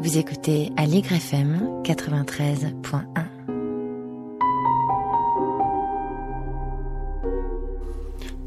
Vous 0.00 0.16
écoutez 0.16 0.70
Allegre 0.76 1.12
FM 1.12 1.82
93.1. 1.82 3.24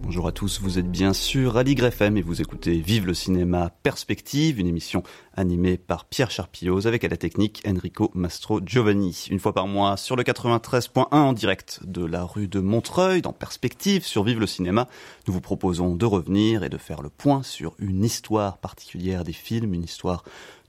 Bonjour 0.02 0.28
à 0.28 0.32
tous, 0.32 0.62
vous 0.62 0.80
êtes 0.80 0.90
bien 0.90 1.12
sûr 1.12 1.58
à 1.58 1.64
FM 1.64 2.16
et 2.16 2.22
vous 2.22 2.42
écoutez 2.42 2.80
Vive 2.80 3.06
le 3.06 3.14
cinéma 3.14 3.70
Perspective, 3.84 4.60
une 4.60 4.68
émission 4.68 5.04
animée 5.36 5.78
par 5.78 6.06
Pierre 6.06 6.32
Charpilloz 6.32 6.88
avec 6.88 7.04
à 7.04 7.10
la 7.10 7.18
technique 7.18 7.62
Enrico 7.68 8.12
Mastro 8.14 8.62
Giovanni. 8.66 9.28
Une 9.30 9.40
fois 9.40 9.54
par 9.54 9.68
mois 9.68 9.98
sur 9.98 10.16
le 10.16 10.24
93.1 10.24 11.08
en 11.12 11.34
direct 11.34 11.82
de 11.84 12.06
la 12.06 12.24
rue 12.24 12.48
de 12.48 12.60
Montreuil 12.60 13.22
dans 13.22 13.34
Perspective 13.34 14.06
sur 14.06 14.24
Vive 14.24 14.40
le 14.40 14.48
cinéma, 14.48 14.88
nous 15.28 15.34
vous 15.34 15.42
proposons 15.42 15.96
de 15.96 16.06
revenir 16.06 16.64
et 16.64 16.70
de 16.70 16.78
faire 16.78 17.02
le 17.02 17.10
point 17.10 17.44
sur 17.44 17.76
une 17.80 18.04
histoire 18.04 18.58
particulière 18.58 19.24
des 19.26 19.34
films, 19.34 19.74
une 19.74 19.84
histoire 19.84 20.24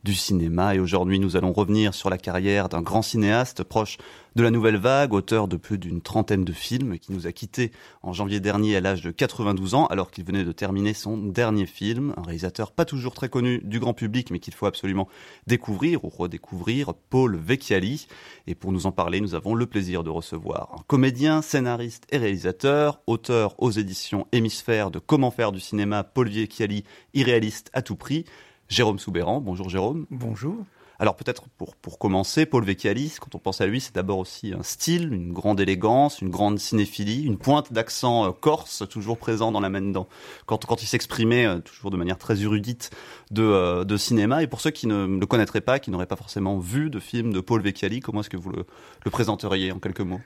du 0.05 0.15
cinéma. 0.15 0.75
Et 0.75 0.81
aujourd'hui, 0.81 1.19
nous 1.19 1.37
allons 1.37 1.53
revenir 1.53 1.95
sur 1.95 2.11
la 2.11 2.19
carrière 2.19 2.69
d'un 2.69 2.83
grand 2.83 3.03
cinéaste 3.03 3.63
proche 3.63 3.99
de 4.35 4.43
la 4.43 4.51
nouvelle 4.51 4.79
vague, 4.79 5.13
auteur 5.13 5.47
de 5.47 5.57
plus 5.57 5.79
d'une 5.79 6.01
trentaine 6.01 6.45
de 6.45 6.53
films, 6.53 6.99
qui 6.99 7.13
nous 7.13 7.27
a 7.27 7.33
quittés 7.33 7.71
en 8.03 8.13
janvier 8.13 8.41
dernier 8.41 8.77
à 8.77 8.81
l'âge 8.81 9.03
de 9.03 9.11
92 9.11 9.75
ans, 9.75 9.87
alors 9.87 10.11
qu'il 10.11 10.25
venait 10.25 10.45
de 10.45 10.53
terminer 10.53 10.95
son 10.95 11.19
dernier 11.19 11.67
film. 11.67 12.15
Un 12.17 12.23
réalisateur 12.23 12.73
pas 12.73 12.85
toujours 12.85 13.15
très 13.15 13.29
connu 13.29 13.61
du 13.63 13.79
grand 13.79 13.95
public, 13.95 14.31
mais 14.31 14.39
qu'il 14.39 14.55
faut 14.55 14.67
absolument 14.67 15.09
découvrir 15.47 16.05
ou 16.05 16.09
redécouvrir, 16.09 16.95
Paul 17.11 17.37
Vecchiali. 17.37 18.07
Et 18.47 18.55
pour 18.55 18.73
nous 18.73 18.87
en 18.87 18.93
parler, 18.93 19.21
nous 19.21 19.35
avons 19.35 19.55
le 19.55 19.67
plaisir 19.67 20.03
de 20.03 20.11
recevoir 20.11 20.75
un 20.79 20.83
comédien, 20.87 21.43
scénariste 21.43 22.07
et 22.11 22.17
réalisateur, 22.17 23.01
auteur 23.07 23.55
aux 23.59 23.71
éditions 23.71 24.27
Hémisphère 24.33 24.91
de 24.91 24.99
Comment 24.99 25.31
faire 25.31 25.53
du 25.53 25.61
cinéma, 25.61 26.05
Paul 26.05 26.31
Vecchiali, 26.31 26.85
irréaliste 27.13 27.71
à 27.75 27.83
tout 27.83 27.97
prix. 27.97 28.25
Jérôme 28.73 28.99
Soubéran. 28.99 29.43
Bonjour 29.43 29.69
Jérôme. 29.69 30.07
Bonjour. 30.11 30.57
Alors 30.99 31.15
peut-être 31.15 31.45
pour, 31.59 31.77
pour 31.77 31.99
commencer, 31.99 32.47
Paul 32.47 32.65
Vecchialis, 32.65 33.17
quand 33.21 33.35
on 33.35 33.39
pense 33.39 33.61
à 33.61 33.67
lui, 33.67 33.83
c'est 33.83 33.95
d'abord 33.95 34.17
aussi 34.19 34.55
un 34.55 34.63
style, 34.63 35.13
une 35.13 35.35
grande 35.35 35.61
élégance, 35.61 36.23
une 36.23 36.31
grande 36.31 36.59
cinéphilie, 36.59 37.25
une 37.25 37.37
pointe 37.37 37.71
d'accent 37.71 38.29
euh, 38.29 38.31
corse 38.31 38.89
toujours 38.89 39.19
présent 39.19 39.53
dans 39.53 39.61
la 39.61 39.69
main 39.69 39.83
dedans. 39.83 40.09
Quand, 40.47 40.65
quand 40.65 40.83
il 40.83 40.87
s'exprimait 40.87 41.45
euh, 41.45 41.59
toujours 41.59 41.91
de 41.91 41.99
manière 41.99 42.17
très 42.17 42.41
érudite 42.41 42.91
de, 43.31 43.43
euh, 43.43 43.85
de 43.85 43.97
cinéma. 43.99 44.43
Et 44.43 44.47
pour 44.47 44.63
ceux 44.63 44.71
qui 44.71 44.87
ne 44.87 45.19
le 45.19 45.27
connaîtraient 45.27 45.61
pas, 45.61 45.79
qui 45.79 45.91
n'auraient 45.91 46.07
pas 46.07 46.17
forcément 46.17 46.59
vu 46.59 46.89
de 46.89 46.99
film 46.99 47.31
de 47.31 47.41
Paul 47.41 47.61
Vecchiali, 47.61 48.01
comment 48.01 48.21
est-ce 48.21 48.31
que 48.31 48.39
vous 48.39 48.51
le, 48.51 48.65
le 49.05 49.11
présenteriez 49.11 49.71
en 49.71 49.81
quelques 49.81 50.01
mots? 50.01 50.21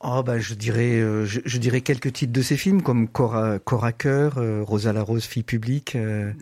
Oh 0.00 0.22
bah 0.22 0.38
je 0.38 0.54
dirais 0.54 1.00
je, 1.24 1.58
dirais 1.58 1.80
quelques 1.80 2.12
titres 2.12 2.32
de 2.32 2.42
ses 2.42 2.58
films 2.58 2.82
comme 2.82 3.08
Cora, 3.08 3.58
Cora 3.58 3.92
Cœur, 3.92 4.38
Rosa 4.66 4.92
la 4.92 5.02
Rose, 5.02 5.24
fille 5.24 5.42
publique, 5.42 5.96
euh, 5.96 6.32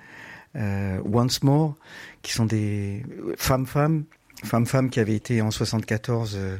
Once 0.54 1.42
More, 1.42 1.74
qui 2.22 2.32
sont 2.32 2.46
des 2.46 3.04
femmes-femmes, 3.36 4.04
femmes-femmes 4.44 4.90
qui 4.90 5.00
avaient 5.00 5.14
été 5.14 5.42
en 5.42 5.50
74, 5.50 6.34
euh, 6.36 6.56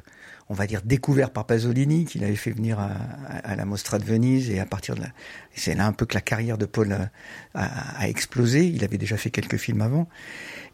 on 0.48 0.54
va 0.54 0.66
dire, 0.66 0.82
découvertes 0.84 1.32
par 1.32 1.46
Pasolini, 1.46 2.04
qu'il 2.04 2.24
avait 2.24 2.36
fait 2.36 2.50
venir 2.50 2.78
à, 2.78 2.90
à, 3.44 3.56
la 3.56 3.64
Mostra 3.64 3.98
de 3.98 4.04
Venise, 4.04 4.50
et 4.50 4.60
à 4.60 4.66
partir 4.66 4.94
de 4.94 5.00
là, 5.00 5.08
c'est 5.54 5.74
là 5.74 5.86
un 5.86 5.92
peu 5.92 6.06
que 6.06 6.14
la 6.14 6.20
carrière 6.20 6.58
de 6.58 6.66
Paul 6.66 6.92
a, 6.92 7.10
a, 7.54 8.08
explosé. 8.08 8.66
Il 8.66 8.84
avait 8.84 8.98
déjà 8.98 9.16
fait 9.16 9.30
quelques 9.30 9.56
films 9.56 9.80
avant. 9.80 10.08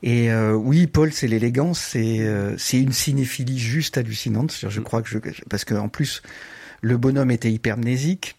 Et 0.02 0.30
euh, 0.30 0.54
oui, 0.54 0.86
Paul, 0.86 1.12
c'est 1.12 1.28
l'élégance, 1.28 1.78
c'est 1.78 2.20
euh, 2.20 2.56
c'est 2.56 2.80
une 2.80 2.92
cinéphilie 2.92 3.58
juste 3.58 3.98
hallucinante. 3.98 4.56
Je 4.68 4.80
crois 4.80 5.02
que 5.02 5.08
je, 5.08 5.18
parce 5.48 5.64
que 5.64 5.74
en 5.74 5.88
plus 5.88 6.22
le 6.80 6.96
bonhomme 6.96 7.30
était 7.30 7.50
hypermnésique. 7.50 8.36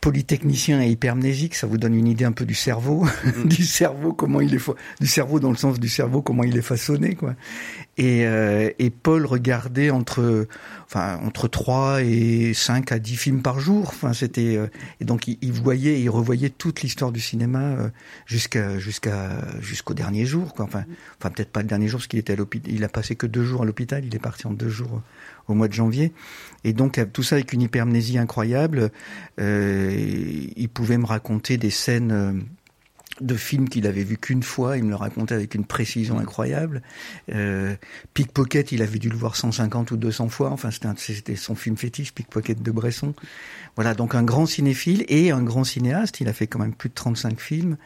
Polytechnicien 0.00 0.82
et 0.82 0.88
hypermnésique, 0.88 1.54
ça 1.54 1.68
vous 1.68 1.78
donne 1.78 1.94
une 1.94 2.08
idée 2.08 2.24
un 2.24 2.32
peu 2.32 2.44
du 2.44 2.54
cerveau, 2.54 3.04
mm. 3.24 3.44
du 3.48 3.64
cerveau 3.64 4.12
comment 4.12 4.40
il 4.40 4.54
est 4.54 4.70
du 5.00 5.06
cerveau 5.06 5.38
dans 5.38 5.50
le 5.50 5.56
sens 5.56 5.78
du 5.78 5.88
cerveau 5.88 6.20
comment 6.20 6.42
il 6.42 6.56
est 6.56 6.62
façonné 6.62 7.14
quoi. 7.14 7.34
Et, 7.98 8.26
euh, 8.26 8.70
et 8.78 8.90
Paul 8.90 9.26
regardait 9.26 9.90
entre 9.90 10.48
enfin 10.86 11.20
entre 11.22 11.46
3 11.46 12.02
et 12.02 12.54
5 12.54 12.90
à 12.90 12.98
10 12.98 13.16
films 13.16 13.42
par 13.42 13.60
jour. 13.60 13.88
Enfin 13.88 14.12
c'était 14.12 14.56
euh, 14.56 14.66
et 15.00 15.04
donc 15.04 15.28
il, 15.28 15.52
voyait 15.52 16.00
il 16.00 16.08
revoyait 16.08 16.50
toute 16.50 16.82
l'histoire 16.82 17.12
du 17.12 17.20
cinéma 17.20 17.60
euh, 17.60 17.88
jusqu'à 18.26 18.78
jusqu'à 18.78 19.44
jusqu'au 19.60 19.94
dernier 19.94 20.26
jour 20.26 20.54
quoi. 20.54 20.64
Enfin 20.64 20.84
enfin 21.20 21.30
peut-être 21.30 21.52
pas 21.52 21.62
le 21.62 21.68
dernier 21.68 21.86
jour 21.86 21.98
parce 21.98 22.08
qu'il 22.08 22.18
était 22.18 22.32
à 22.32 22.36
l'hôpital, 22.36 22.72
il 22.72 22.82
a 22.82 22.88
passé 22.88 23.14
que 23.14 23.26
deux 23.26 23.44
jours 23.44 23.62
à 23.62 23.64
l'hôpital, 23.64 24.04
il 24.04 24.14
est 24.14 24.18
parti 24.18 24.46
en 24.48 24.52
deux 24.52 24.70
jours 24.70 25.02
au 25.48 25.54
mois 25.54 25.68
de 25.68 25.72
janvier. 25.72 26.12
Et 26.64 26.72
donc 26.72 27.00
tout 27.12 27.22
ça 27.22 27.36
avec 27.36 27.52
une 27.52 27.62
hypermnésie 27.62 28.18
incroyable. 28.18 28.90
Euh, 29.40 29.90
il 30.56 30.68
pouvait 30.68 30.98
me 30.98 31.06
raconter 31.06 31.56
des 31.56 31.70
scènes 31.70 32.12
euh, 32.12 32.32
de 33.20 33.34
films 33.34 33.68
qu'il 33.68 33.86
avait 33.86 34.04
vu 34.04 34.16
qu'une 34.16 34.42
fois, 34.42 34.76
il 34.76 34.84
me 34.84 34.90
le 34.90 34.96
racontait 34.96 35.34
avec 35.34 35.54
une 35.54 35.64
précision 35.64 36.18
incroyable. 36.18 36.82
Euh, 37.32 37.74
Pickpocket, 38.14 38.72
il 38.72 38.82
avait 38.82 38.98
dû 38.98 39.08
le 39.08 39.16
voir 39.16 39.36
150 39.36 39.90
ou 39.90 39.96
200 39.96 40.28
fois. 40.28 40.50
Enfin, 40.50 40.70
c'était 40.96 41.36
son 41.36 41.54
film 41.54 41.76
fétiche, 41.76 42.14
Pickpocket 42.14 42.62
de 42.62 42.70
Bresson. 42.70 43.14
Voilà, 43.76 43.94
donc 43.94 44.14
un 44.14 44.22
grand 44.22 44.46
cinéphile 44.46 45.04
et 45.08 45.30
un 45.30 45.42
grand 45.42 45.64
cinéaste. 45.64 46.20
Il 46.20 46.28
a 46.28 46.32
fait 46.32 46.46
quand 46.46 46.58
même 46.58 46.74
plus 46.74 46.88
de 46.88 46.94
35 46.94 47.40
films. 47.40 47.76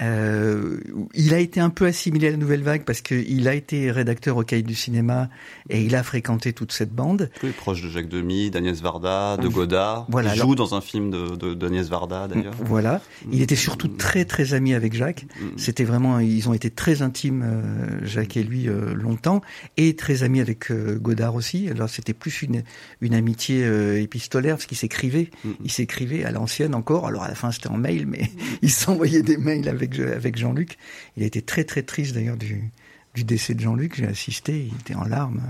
Euh, 0.00 0.78
il 1.14 1.34
a 1.34 1.38
été 1.38 1.60
un 1.60 1.70
peu 1.70 1.86
assimilé 1.86 2.28
à 2.28 2.30
la 2.30 2.36
nouvelle 2.36 2.62
vague 2.62 2.84
parce 2.84 3.00
qu'il 3.00 3.48
a 3.48 3.54
été 3.54 3.90
rédacteur 3.90 4.36
au 4.36 4.44
Cahier 4.44 4.62
du 4.62 4.74
cinéma 4.74 5.28
et 5.70 5.82
il 5.82 5.94
a 5.96 6.02
fréquenté 6.02 6.52
toute 6.52 6.72
cette 6.72 6.92
bande. 6.92 7.30
Oui, 7.42 7.50
proche 7.50 7.82
de 7.82 7.88
Jacques 7.88 8.08
Demy, 8.08 8.50
d'Agnès 8.50 8.80
Varda, 8.80 9.36
de 9.36 9.48
Godard. 9.48 10.06
Voilà, 10.08 10.34
il 10.34 10.40
joue 10.40 10.54
dans 10.54 10.74
un 10.74 10.80
film 10.80 11.10
de 11.10 11.54
d'Agnès 11.54 11.88
Varda 11.88 12.28
d'ailleurs. 12.28 12.54
Voilà. 12.60 13.00
Il 13.32 13.42
était 13.42 13.56
surtout 13.56 13.88
très 13.88 14.24
très 14.24 14.54
ami 14.54 14.74
avec 14.74 14.94
Jacques. 14.94 15.26
Mm. 15.40 15.46
C'était 15.56 15.84
vraiment, 15.84 16.18
ils 16.20 16.48
ont 16.48 16.54
été 16.54 16.70
très 16.70 17.02
intimes, 17.02 17.42
euh, 17.44 18.06
Jacques 18.06 18.36
et 18.36 18.44
lui, 18.44 18.68
euh, 18.68 18.94
longtemps, 18.94 19.40
et 19.76 19.96
très 19.96 20.22
amis 20.22 20.40
avec 20.40 20.70
Godard 20.72 21.34
aussi. 21.34 21.68
Alors 21.68 21.88
c'était 21.88 22.14
plus 22.14 22.42
une 22.42 22.62
une 23.00 23.14
amitié 23.14 23.66
épistolaire 24.00 24.56
parce 24.56 24.66
qu'ils 24.66 24.78
s'écrivaient, 24.78 25.30
mm. 25.44 25.50
ils 25.64 25.72
s'écrivaient 25.72 26.24
à 26.24 26.30
l'ancienne 26.30 26.74
encore. 26.74 27.06
Alors 27.06 27.24
à 27.24 27.28
la 27.28 27.34
fin 27.34 27.50
c'était 27.50 27.68
en 27.68 27.78
mail, 27.78 28.06
mais 28.06 28.22
mm. 28.22 28.58
ils 28.62 28.70
s'envoyaient 28.70 29.22
des 29.22 29.36
mails 29.36 29.68
avec 29.68 29.87
avec, 30.00 30.36
Jean-Luc. 30.36 30.78
Il 31.16 31.22
a 31.22 31.26
été 31.26 31.42
très 31.42 31.64
très 31.64 31.82
triste 31.82 32.14
d'ailleurs 32.14 32.36
du, 32.36 32.70
décès 33.14 33.54
de 33.54 33.60
Jean-Luc. 33.60 33.96
J'ai 33.96 34.06
assisté, 34.06 34.68
il 34.70 34.80
était 34.80 34.94
en 34.94 35.04
larmes. 35.04 35.42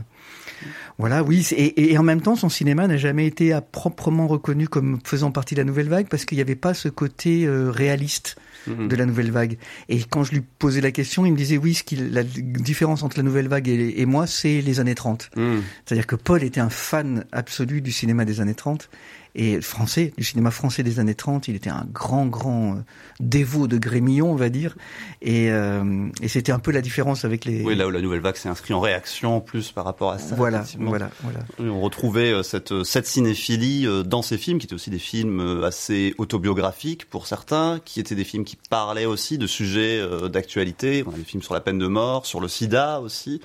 Voilà, 0.98 1.22
oui. 1.22 1.46
Et, 1.52 1.92
et, 1.92 1.98
en 1.98 2.02
même 2.02 2.22
temps, 2.22 2.34
son 2.34 2.48
cinéma 2.48 2.86
n'a 2.86 2.96
jamais 2.96 3.26
été 3.26 3.52
à 3.52 3.60
proprement 3.60 4.26
reconnu 4.26 4.68
comme 4.68 4.98
faisant 5.04 5.30
partie 5.30 5.54
de 5.54 5.60
la 5.60 5.64
nouvelle 5.64 5.88
vague 5.88 6.08
parce 6.08 6.24
qu'il 6.24 6.36
n'y 6.36 6.42
avait 6.42 6.56
pas 6.56 6.74
ce 6.74 6.88
côté 6.88 7.44
euh, 7.44 7.70
réaliste 7.70 8.36
de 8.66 8.96
la 8.96 9.06
nouvelle 9.06 9.30
vague. 9.30 9.58
Et 9.88 10.02
quand 10.02 10.24
je 10.24 10.32
lui 10.32 10.42
posais 10.58 10.80
la 10.80 10.90
question, 10.90 11.24
il 11.24 11.32
me 11.32 11.36
disait 11.36 11.58
oui, 11.58 11.74
ce 11.74 11.82
la 12.12 12.22
différence 12.22 13.02
entre 13.02 13.16
la 13.16 13.22
nouvelle 13.22 13.48
vague 13.48 13.68
et, 13.68 14.00
et 14.00 14.06
moi, 14.06 14.26
c'est 14.26 14.60
les 14.60 14.80
années 14.80 14.94
30. 14.94 15.30
Mhm. 15.36 15.62
C'est-à-dire 15.84 16.06
que 16.06 16.16
Paul 16.16 16.42
était 16.42 16.60
un 16.60 16.70
fan 16.70 17.24
absolu 17.32 17.80
du 17.80 17.92
cinéma 17.92 18.24
des 18.24 18.40
années 18.40 18.54
30 18.54 18.88
et 19.34 19.60
français, 19.60 20.12
du 20.16 20.24
cinéma 20.24 20.50
français 20.50 20.82
des 20.82 20.98
années 20.98 21.14
30. 21.14 21.48
Il 21.48 21.54
était 21.54 21.70
un 21.70 21.86
grand, 21.92 22.26
grand 22.26 22.74
euh, 22.74 22.80
dévot 23.20 23.68
de 23.68 23.78
Grémillon, 23.78 24.32
on 24.32 24.36
va 24.36 24.48
dire. 24.48 24.76
Et, 25.22 25.50
euh, 25.50 26.08
et 26.20 26.28
c'était 26.28 26.52
un 26.52 26.58
peu 26.58 26.72
la 26.72 26.80
différence 26.80 27.24
avec 27.24 27.44
les... 27.44 27.62
Oui, 27.62 27.76
là 27.76 27.86
où 27.86 27.90
la 27.90 28.00
Nouvelle 28.00 28.20
Vague 28.20 28.36
s'est 28.36 28.48
inscrite 28.48 28.74
en 28.74 28.80
réaction 28.80 29.36
en 29.36 29.40
plus 29.40 29.70
par 29.70 29.84
rapport 29.84 30.10
à 30.10 30.18
ça. 30.18 30.34
Voilà, 30.34 30.64
voilà, 30.78 31.10
voilà. 31.22 31.40
On 31.58 31.80
retrouvait 31.80 32.32
euh, 32.32 32.42
cette, 32.42 32.82
cette 32.82 33.06
cinéphilie 33.06 33.86
dans 34.04 34.22
ces 34.22 34.38
films, 34.38 34.58
qui 34.58 34.66
étaient 34.66 34.74
aussi 34.74 34.90
des 34.90 34.98
films 34.98 35.62
assez 35.62 36.14
autobiographiques 36.18 37.08
pour 37.08 37.26
certains, 37.26 37.80
qui 37.84 38.00
étaient 38.00 38.16
des 38.16 38.24
films 38.24 38.44
qui 38.48 38.56
parlaient 38.68 39.06
aussi 39.06 39.38
de 39.38 39.46
sujets 39.46 40.02
d'actualité. 40.28 41.04
On 41.06 41.10
a 41.10 41.16
des 41.16 41.24
films 41.24 41.42
sur 41.42 41.54
la 41.54 41.60
peine 41.60 41.78
de 41.78 41.86
mort, 41.86 42.26
sur 42.26 42.40
le 42.40 42.48
sida 42.48 43.00
aussi. 43.00 43.40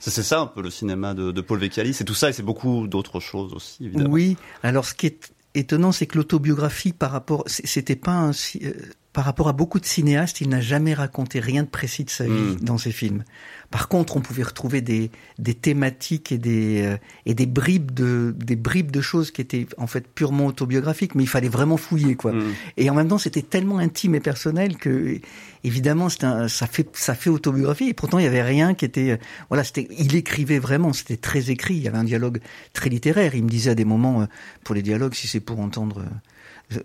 C'est 0.00 0.22
ça 0.22 0.40
un 0.40 0.46
peu 0.46 0.62
le 0.62 0.70
cinéma 0.70 1.12
de, 1.12 1.30
de 1.30 1.40
Paul 1.42 1.58
Vecchiali, 1.58 1.92
c'est 1.92 2.04
tout 2.04 2.14
ça 2.14 2.30
et 2.30 2.32
c'est 2.32 2.42
beaucoup 2.42 2.86
d'autres 2.86 3.20
choses 3.20 3.52
aussi, 3.52 3.84
évidemment. 3.84 4.10
Oui, 4.10 4.36
alors 4.62 4.86
ce 4.86 4.94
qui 4.94 5.06
est 5.06 5.30
étonnant, 5.54 5.92
c'est 5.92 6.06
que 6.06 6.16
l'autobiographie 6.16 6.94
par 6.94 7.10
rapport, 7.10 7.44
c'était 7.46 7.96
pas 7.96 8.12
un, 8.12 8.30
euh, 8.30 8.72
par 9.20 9.26
rapport 9.26 9.48
à 9.48 9.52
beaucoup 9.52 9.78
de 9.78 9.84
cinéastes, 9.84 10.40
il 10.40 10.48
n'a 10.48 10.62
jamais 10.62 10.94
raconté 10.94 11.40
rien 11.40 11.62
de 11.62 11.68
précis 11.68 12.04
de 12.04 12.10
sa 12.10 12.24
vie 12.24 12.30
hmm. 12.30 12.60
dans 12.62 12.78
ses 12.78 12.90
films. 12.90 13.22
Par 13.70 13.88
contre, 13.88 14.16
on 14.16 14.20
pouvait 14.22 14.44
retrouver 14.44 14.80
des, 14.80 15.10
des 15.38 15.52
thématiques 15.52 16.32
et 16.32 16.38
des, 16.38 16.80
euh, 16.80 16.96
et 17.26 17.34
des 17.34 17.44
bribes 17.44 17.90
de, 17.90 18.34
des 18.38 18.56
bribes 18.56 18.90
de 18.90 19.02
choses 19.02 19.30
qui 19.30 19.42
étaient 19.42 19.66
en 19.76 19.86
fait 19.86 20.08
purement 20.08 20.46
autobiographiques, 20.46 21.14
mais 21.14 21.24
il 21.24 21.28
fallait 21.28 21.50
vraiment 21.50 21.76
fouiller, 21.76 22.14
quoi. 22.14 22.32
Mm. 22.32 22.54
Et 22.78 22.88
en 22.88 22.94
même 22.94 23.08
temps, 23.08 23.18
c'était 23.18 23.42
tellement 23.42 23.76
intime 23.76 24.14
et 24.14 24.20
personnel 24.20 24.78
que, 24.78 25.20
évidemment, 25.64 26.08
un, 26.22 26.48
ça 26.48 26.66
fait, 26.66 26.88
ça 26.96 27.14
fait 27.14 27.28
autobiographie. 27.28 27.90
Et 27.90 27.94
pourtant, 27.94 28.18
il 28.18 28.24
y 28.24 28.26
avait 28.26 28.40
rien 28.40 28.72
qui 28.72 28.86
était, 28.86 29.10
euh, 29.10 29.16
voilà, 29.50 29.64
c'était, 29.64 29.86
il 29.98 30.16
écrivait 30.16 30.60
vraiment, 30.60 30.94
c'était 30.94 31.18
très 31.18 31.50
écrit. 31.50 31.74
Il 31.74 31.82
y 31.82 31.88
avait 31.88 31.98
un 31.98 32.04
dialogue 32.04 32.40
très 32.72 32.88
littéraire. 32.88 33.34
Il 33.34 33.44
me 33.44 33.50
disait 33.50 33.72
à 33.72 33.74
des 33.74 33.84
moments, 33.84 34.22
euh, 34.22 34.26
pour 34.64 34.74
les 34.74 34.82
dialogues, 34.82 35.12
si 35.12 35.28
c'est 35.28 35.40
pour 35.40 35.60
entendre 35.60 36.06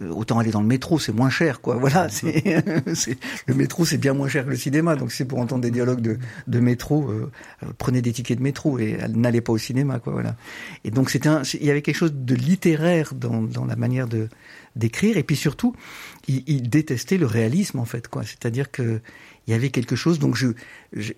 autant 0.09 0.39
aller 0.39 0.51
dans 0.51 0.61
le 0.61 0.67
métro, 0.67 0.99
c'est 0.99 1.11
moins 1.11 1.29
cher, 1.29 1.61
quoi. 1.61 1.75
Voilà, 1.75 2.07
le 2.23 3.53
métro, 3.53 3.85
c'est 3.85 3.97
bien 3.97 4.13
moins 4.13 4.27
cher 4.27 4.45
que 4.45 4.49
le 4.49 4.55
cinéma. 4.55 4.95
Donc, 4.95 5.11
c'est 5.11 5.25
pour 5.25 5.39
entendre 5.39 5.61
des 5.61 5.71
dialogues 5.71 6.01
de, 6.01 6.17
de 6.47 6.59
métro, 6.59 7.09
euh, 7.09 7.31
euh, 7.63 7.67
prenez 7.77 8.01
des 8.01 8.11
tickets 8.11 8.37
de 8.37 8.43
métro 8.43 8.79
et 8.79 8.97
n'allez 9.09 9.41
pas 9.41 9.53
au 9.53 9.57
cinéma, 9.57 9.99
quoi. 9.99 10.13
Voilà. 10.13 10.35
Et 10.83 10.91
donc, 10.91 11.09
c'était, 11.09 11.29
il 11.53 11.65
y 11.65 11.69
avait 11.69 11.81
quelque 11.81 11.97
chose 11.97 12.13
de 12.13 12.35
littéraire 12.35 13.13
dans, 13.13 13.41
dans 13.41 13.65
la 13.65 13.75
manière 13.75 14.07
de 14.07 14.27
d'écrire. 14.75 15.15
Et 15.15 15.23
puis 15.23 15.37
surtout, 15.37 15.73
il, 16.27 16.43
il, 16.47 16.69
détestait 16.69 17.17
le 17.17 17.25
réalisme, 17.25 17.79
en 17.79 17.85
fait, 17.85 18.07
quoi. 18.07 18.23
C'est-à-dire 18.23 18.71
que 18.71 18.99
il 19.47 19.51
y 19.51 19.53
avait 19.53 19.69
quelque 19.69 19.95
chose. 19.95 20.19
Donc, 20.19 20.35
je, 20.35 20.47
je, 20.93 21.13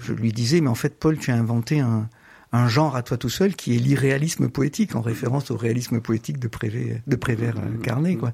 je 0.00 0.12
lui 0.12 0.32
disais, 0.32 0.60
mais 0.60 0.68
en 0.68 0.74
fait, 0.74 0.98
Paul, 0.98 1.18
tu 1.18 1.30
as 1.30 1.36
inventé 1.36 1.80
un 1.80 2.08
un 2.52 2.68
genre 2.68 2.96
à 2.96 3.02
toi 3.02 3.16
tout 3.16 3.30
seul 3.30 3.54
qui 3.54 3.74
est 3.74 3.78
l'irréalisme 3.78 4.48
poétique, 4.48 4.94
en 4.94 5.00
référence 5.00 5.50
au 5.50 5.56
réalisme 5.56 6.00
poétique 6.00 6.38
de 6.38 6.48
Prévert, 6.48 7.00
de 7.06 7.16
Prévert 7.16 7.56
euh, 7.56 7.82
Carnet, 7.82 8.16
quoi. 8.16 8.32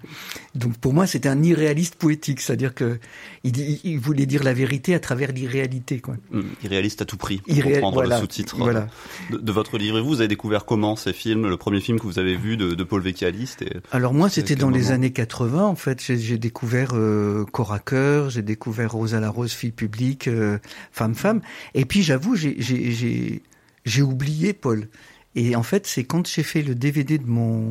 Donc 0.55 0.77
pour 0.79 0.93
moi, 0.93 1.07
c'était 1.07 1.29
un 1.29 1.43
irréaliste 1.43 1.95
poétique, 1.95 2.41
c'est-à-dire 2.41 2.75
que 2.75 2.99
il, 3.45 3.57
il, 3.85 3.99
voulait 3.99 4.27
dire 4.27 4.43
la 4.43 4.53
vérité 4.53 4.95
à 4.95 5.01
travers 5.01 5.33
l'irréalité, 5.33 6.01
quoi. 6.01 6.17
Mmh, 6.31 6.41
irréaliste 6.65 7.03
à 7.03 7.05
tout 7.05 7.17
prix. 7.17 7.39
Pour 7.39 7.55
Irréal... 7.55 7.81
prendre 7.81 8.03
le 8.03 8.17
sous-titre 8.17 8.57
euh, 8.57 8.65
voilà. 8.65 8.89
de, 9.31 9.39
de, 9.39 9.53
votre 9.53 9.79
livre. 9.79 9.99
Et 9.99 10.01
vous, 10.01 10.09
vous 10.09 10.21
avez 10.21 10.29
découvert 10.29 10.65
comment 10.65 10.97
ces 10.97 11.13
films 11.13 11.49
Le 11.49 11.57
premier 11.57 11.81
film 11.81 12.01
que 12.01 12.05
vous 12.05 12.19
avez 12.19 12.37
vu 12.37 12.57
de, 12.57 12.75
de 12.75 12.85
Paul 12.85 13.03
Vecchiali, 13.03 13.49
Alors 13.93 14.15
moi, 14.15 14.29
c'était 14.29 14.57
dans 14.57 14.71
les 14.71 14.91
années 14.91 15.13
80. 15.13 15.63
En 15.65 15.77
fait, 15.77 16.01
j'ai 16.01 16.39
découvert 16.39 16.91
euh, 16.95 17.45
Corps 17.53 17.73
à 17.73 17.79
cœur, 17.79 18.31
j'ai 18.31 18.43
découvert 18.43 18.93
Rosa 18.93 19.21
la 19.21 19.31
Rose, 19.31 19.53
fille 19.53 19.71
publique, 19.71 20.29
euh, 20.29 20.59
femme 20.93 21.15
femme. 21.15 21.41
Et 21.75 21.85
puis 21.85 22.03
j'avoue, 22.03 22.35
j'ai 22.35 23.43
j'ai 23.85 24.03
oublié 24.03 24.53
Paul. 24.53 24.89
Et 25.35 25.55
en 25.55 25.63
fait, 25.63 25.87
c'est 25.87 26.03
quand 26.05 26.27
j'ai 26.27 26.43
fait 26.43 26.63
le 26.63 26.75
DVD 26.75 27.17
de 27.17 27.27
mon 27.29 27.63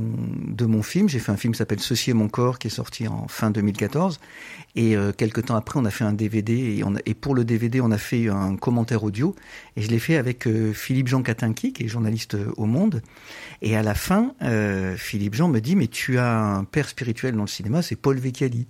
de 0.47 0.65
mon 0.65 0.83
film, 0.83 1.09
j'ai 1.09 1.19
fait 1.19 1.33
un 1.33 1.37
film 1.37 1.53
qui 1.53 1.57
s'appelle 1.57 1.81
Ceci 1.81 2.11
est 2.11 2.13
mon 2.13 2.29
corps, 2.29 2.59
qui 2.59 2.67
est 2.67 2.71
sorti 2.71 3.07
en 3.09 3.27
fin 3.27 3.49
2014. 3.51 4.19
Et 4.75 4.95
euh, 4.95 5.11
quelques 5.11 5.47
temps 5.47 5.55
après, 5.55 5.77
on 5.77 5.83
a 5.83 5.89
fait 5.89 6.05
un 6.05 6.13
DVD 6.13 6.81
et, 7.05 7.13
pour 7.13 7.35
le 7.35 7.43
DVD, 7.43 7.81
on 7.81 7.91
a 7.91 7.97
fait 7.97 8.29
un 8.29 8.55
commentaire 8.55 9.03
audio. 9.03 9.35
Et 9.75 9.81
je 9.81 9.89
l'ai 9.89 9.99
fait 9.99 10.15
avec 10.17 10.47
euh, 10.47 10.71
Philippe 10.71 11.07
Jean 11.07 11.23
Katinki, 11.23 11.73
qui 11.73 11.83
est 11.83 11.87
journaliste 11.87 12.35
euh, 12.35 12.53
au 12.57 12.67
Monde. 12.67 13.01
Et 13.61 13.75
à 13.75 13.81
la 13.83 13.95
fin, 13.95 14.33
euh, 14.43 14.95
Philippe 14.95 15.33
Jean 15.33 15.49
me 15.49 15.59
dit 15.59 15.75
mais 15.75 15.87
tu 15.87 16.19
as 16.19 16.37
un 16.39 16.63
père 16.63 16.87
spirituel 16.87 17.35
dans 17.35 17.41
le 17.41 17.47
cinéma, 17.47 17.81
c'est 17.81 17.97
Paul 17.97 18.17
Vecchiali. 18.17 18.67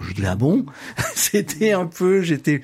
Je 0.00 0.12
dis 0.12 0.26
ah 0.26 0.34
bon? 0.34 0.66
C'était 1.14 1.72
un 1.72 1.86
peu, 1.86 2.22
j'étais, 2.22 2.62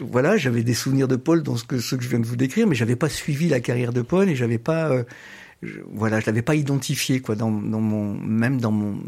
voilà, 0.00 0.36
j'avais 0.36 0.62
des 0.62 0.74
souvenirs 0.74 1.08
de 1.08 1.16
Paul 1.16 1.42
dans 1.42 1.56
ce 1.56 1.64
que 1.64 1.78
ce 1.78 1.94
que 1.94 2.02
je 2.02 2.08
viens 2.08 2.18
de 2.18 2.26
vous 2.26 2.36
décrire, 2.36 2.66
mais 2.66 2.74
j'avais 2.74 2.96
pas 2.96 3.08
suivi 3.08 3.48
la 3.48 3.60
carrière 3.60 3.92
de 3.92 4.02
Paul 4.02 4.28
et 4.28 4.34
j'avais 4.34 4.58
pas, 4.58 4.90
euh, 4.90 5.04
je, 5.62 5.78
voilà, 5.92 6.18
je 6.18 6.26
l'avais 6.26 6.42
pas 6.42 6.56
identifié 6.56 7.20
quoi 7.20 7.36
dans, 7.36 7.52
dans 7.52 7.80
mon, 7.80 8.14
même 8.18 8.60
dans 8.60 8.72
mon, 8.72 8.98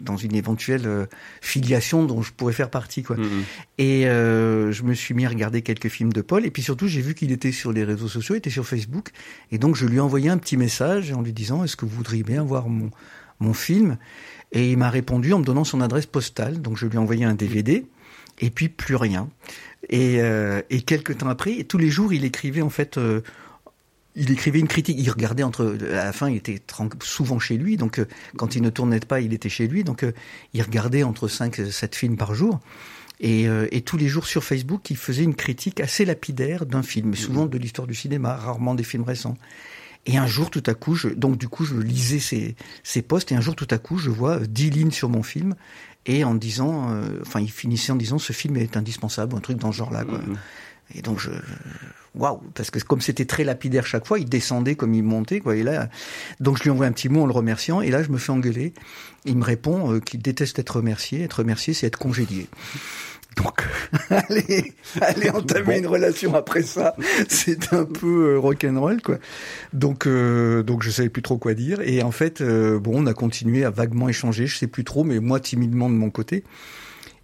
dans 0.00 0.16
une 0.16 0.36
éventuelle 0.36 0.86
euh, 0.86 1.06
filiation 1.40 2.04
dont 2.04 2.22
je 2.22 2.32
pourrais 2.32 2.52
faire 2.52 2.70
partie 2.70 3.02
quoi. 3.02 3.16
Mm-hmm. 3.16 3.42
Et 3.78 4.06
euh, 4.06 4.70
je 4.70 4.84
me 4.84 4.94
suis 4.94 5.12
mis 5.12 5.26
à 5.26 5.28
regarder 5.28 5.62
quelques 5.62 5.88
films 5.88 6.12
de 6.12 6.20
Paul 6.20 6.46
et 6.46 6.52
puis 6.52 6.62
surtout 6.62 6.86
j'ai 6.86 7.00
vu 7.00 7.14
qu'il 7.14 7.32
était 7.32 7.52
sur 7.52 7.72
les 7.72 7.82
réseaux 7.82 8.08
sociaux, 8.08 8.36
il 8.36 8.38
était 8.38 8.50
sur 8.50 8.66
Facebook 8.66 9.10
et 9.50 9.58
donc 9.58 9.74
je 9.74 9.84
lui 9.84 9.96
ai 9.96 10.00
envoyé 10.00 10.30
un 10.30 10.38
petit 10.38 10.56
message 10.56 11.10
en 11.10 11.22
lui 11.22 11.32
disant 11.32 11.64
est-ce 11.64 11.74
que 11.74 11.86
vous 11.86 11.96
voudriez 11.96 12.22
bien 12.22 12.44
voir 12.44 12.68
mon 12.68 12.90
mon 13.38 13.52
film? 13.52 13.98
Et 14.52 14.70
il 14.70 14.76
m'a 14.76 14.90
répondu 14.90 15.32
en 15.32 15.38
me 15.40 15.44
donnant 15.44 15.64
son 15.64 15.80
adresse 15.80 16.06
postale. 16.06 16.60
Donc 16.62 16.76
je 16.76 16.86
lui 16.86 16.96
ai 16.96 16.98
envoyé 16.98 17.24
un 17.24 17.34
DVD 17.34 17.84
et 18.40 18.50
puis 18.50 18.68
plus 18.68 18.96
rien. 18.96 19.28
Et, 19.88 20.20
euh, 20.20 20.62
et 20.70 20.82
quelques 20.82 21.18
temps 21.18 21.28
après, 21.28 21.64
tous 21.64 21.78
les 21.78 21.88
jours, 21.88 22.12
il 22.12 22.24
écrivait 22.24 22.62
en 22.62 22.70
fait. 22.70 22.98
Euh, 22.98 23.22
il 24.16 24.30
écrivait 24.30 24.58
une 24.58 24.68
critique. 24.68 24.96
Il 24.98 25.10
regardait 25.10 25.42
entre. 25.42 25.76
À 25.90 26.04
la 26.04 26.12
fin, 26.12 26.28
il 26.28 26.36
était 26.36 26.60
souvent 27.02 27.38
chez 27.38 27.56
lui. 27.56 27.76
Donc, 27.76 27.98
euh, 27.98 28.08
quand 28.36 28.56
il 28.56 28.62
ne 28.62 28.70
tournait 28.70 29.00
pas, 29.00 29.20
il 29.20 29.32
était 29.32 29.50
chez 29.50 29.68
lui. 29.68 29.84
Donc, 29.84 30.02
euh, 30.02 30.12
il 30.54 30.62
regardait 30.62 31.02
entre 31.02 31.28
5 31.28 31.58
et 31.58 31.70
7 31.70 31.94
films 31.94 32.16
par 32.16 32.34
jour. 32.34 32.58
Et, 33.20 33.46
euh, 33.48 33.68
et, 33.70 33.82
tous 33.82 33.96
les 33.96 34.08
jours 34.08 34.26
sur 34.26 34.42
Facebook, 34.42 34.90
il 34.90 34.96
faisait 34.96 35.22
une 35.22 35.34
critique 35.34 35.80
assez 35.80 36.04
lapidaire 36.04 36.66
d'un 36.66 36.82
film, 36.82 37.14
souvent 37.14 37.46
de 37.46 37.56
l'histoire 37.56 37.86
du 37.86 37.94
cinéma, 37.94 38.34
rarement 38.34 38.74
des 38.74 38.84
films 38.84 39.04
récents. 39.04 39.36
Et 40.06 40.16
un 40.16 40.26
jour, 40.26 40.50
tout 40.50 40.62
à 40.66 40.74
coup, 40.74 40.94
je, 40.94 41.08
donc 41.08 41.36
du 41.36 41.48
coup, 41.48 41.64
je 41.64 41.74
lisais 41.76 42.20
ces, 42.20 42.54
ces 42.84 43.02
posts, 43.02 43.32
et 43.32 43.34
un 43.34 43.40
jour, 43.40 43.56
tout 43.56 43.68
à 43.70 43.78
coup, 43.78 43.98
je 43.98 44.10
vois 44.10 44.36
euh, 44.36 44.46
dix 44.46 44.70
lignes 44.70 44.92
sur 44.92 45.08
mon 45.08 45.22
film, 45.22 45.54
et 46.06 46.24
en 46.24 46.34
disant, 46.34 46.90
euh, 46.90 47.18
enfin, 47.22 47.40
il 47.40 47.50
finissait 47.50 47.92
en 47.92 47.96
disant, 47.96 48.18
ce 48.18 48.32
film 48.32 48.56
est 48.56 48.76
indispensable, 48.76 49.36
un 49.36 49.40
truc 49.40 49.58
dans 49.58 49.72
ce 49.72 49.78
genre-là, 49.78 50.04
quoi. 50.04 50.18
Mm-hmm. 50.18 50.36
Et 50.94 51.02
donc, 51.02 51.18
je, 51.18 51.30
waouh, 52.14 52.40
parce 52.54 52.70
que 52.70 52.78
comme 52.78 53.00
c'était 53.00 53.24
très 53.24 53.42
lapidaire 53.42 53.86
chaque 53.86 54.06
fois, 54.06 54.18
il 54.20 54.28
descendait 54.28 54.76
comme 54.76 54.94
il 54.94 55.02
montait, 55.02 55.40
quoi. 55.40 55.56
Et 55.56 55.64
là, 55.64 55.88
donc 56.38 56.58
je 56.58 56.62
lui 56.62 56.70
envoie 56.70 56.86
un 56.86 56.92
petit 56.92 57.08
mot 57.08 57.22
en 57.22 57.26
le 57.26 57.32
remerciant, 57.32 57.80
et 57.80 57.90
là, 57.90 58.02
je 58.02 58.10
me 58.10 58.18
fais 58.18 58.30
engueuler. 58.30 58.72
Il 59.24 59.36
me 59.36 59.44
répond 59.44 59.92
euh, 59.92 60.00
qu'il 60.00 60.22
déteste 60.22 60.58
être 60.60 60.76
remercié. 60.76 61.22
Être 61.22 61.40
remercié, 61.40 61.74
c'est 61.74 61.88
être 61.88 61.98
congédié. 61.98 62.48
Donc, 63.36 63.62
aller, 64.10 64.72
aller 65.00 65.30
entamer 65.30 65.78
une 65.78 65.86
relation 65.86 66.34
après 66.34 66.62
ça, 66.62 66.96
c'est 67.28 67.72
un 67.72 67.84
peu 67.84 68.34
euh, 68.34 68.38
rock'n'roll, 68.38 69.02
quoi. 69.02 69.18
Donc, 69.72 70.06
euh, 70.06 70.62
donc 70.62 70.82
je 70.82 70.90
savais 70.90 71.10
plus 71.10 71.22
trop 71.22 71.36
quoi 71.36 71.54
dire. 71.54 71.80
Et 71.82 72.02
en 72.02 72.12
fait, 72.12 72.40
euh, 72.40 72.78
bon, 72.78 73.02
on 73.02 73.06
a 73.06 73.14
continué 73.14 73.64
à 73.64 73.70
vaguement 73.70 74.08
échanger, 74.08 74.46
je 74.46 74.56
sais 74.56 74.66
plus 74.66 74.84
trop, 74.84 75.04
mais 75.04 75.20
moi 75.20 75.38
timidement 75.40 75.90
de 75.90 75.94
mon 75.94 76.10
côté. 76.10 76.44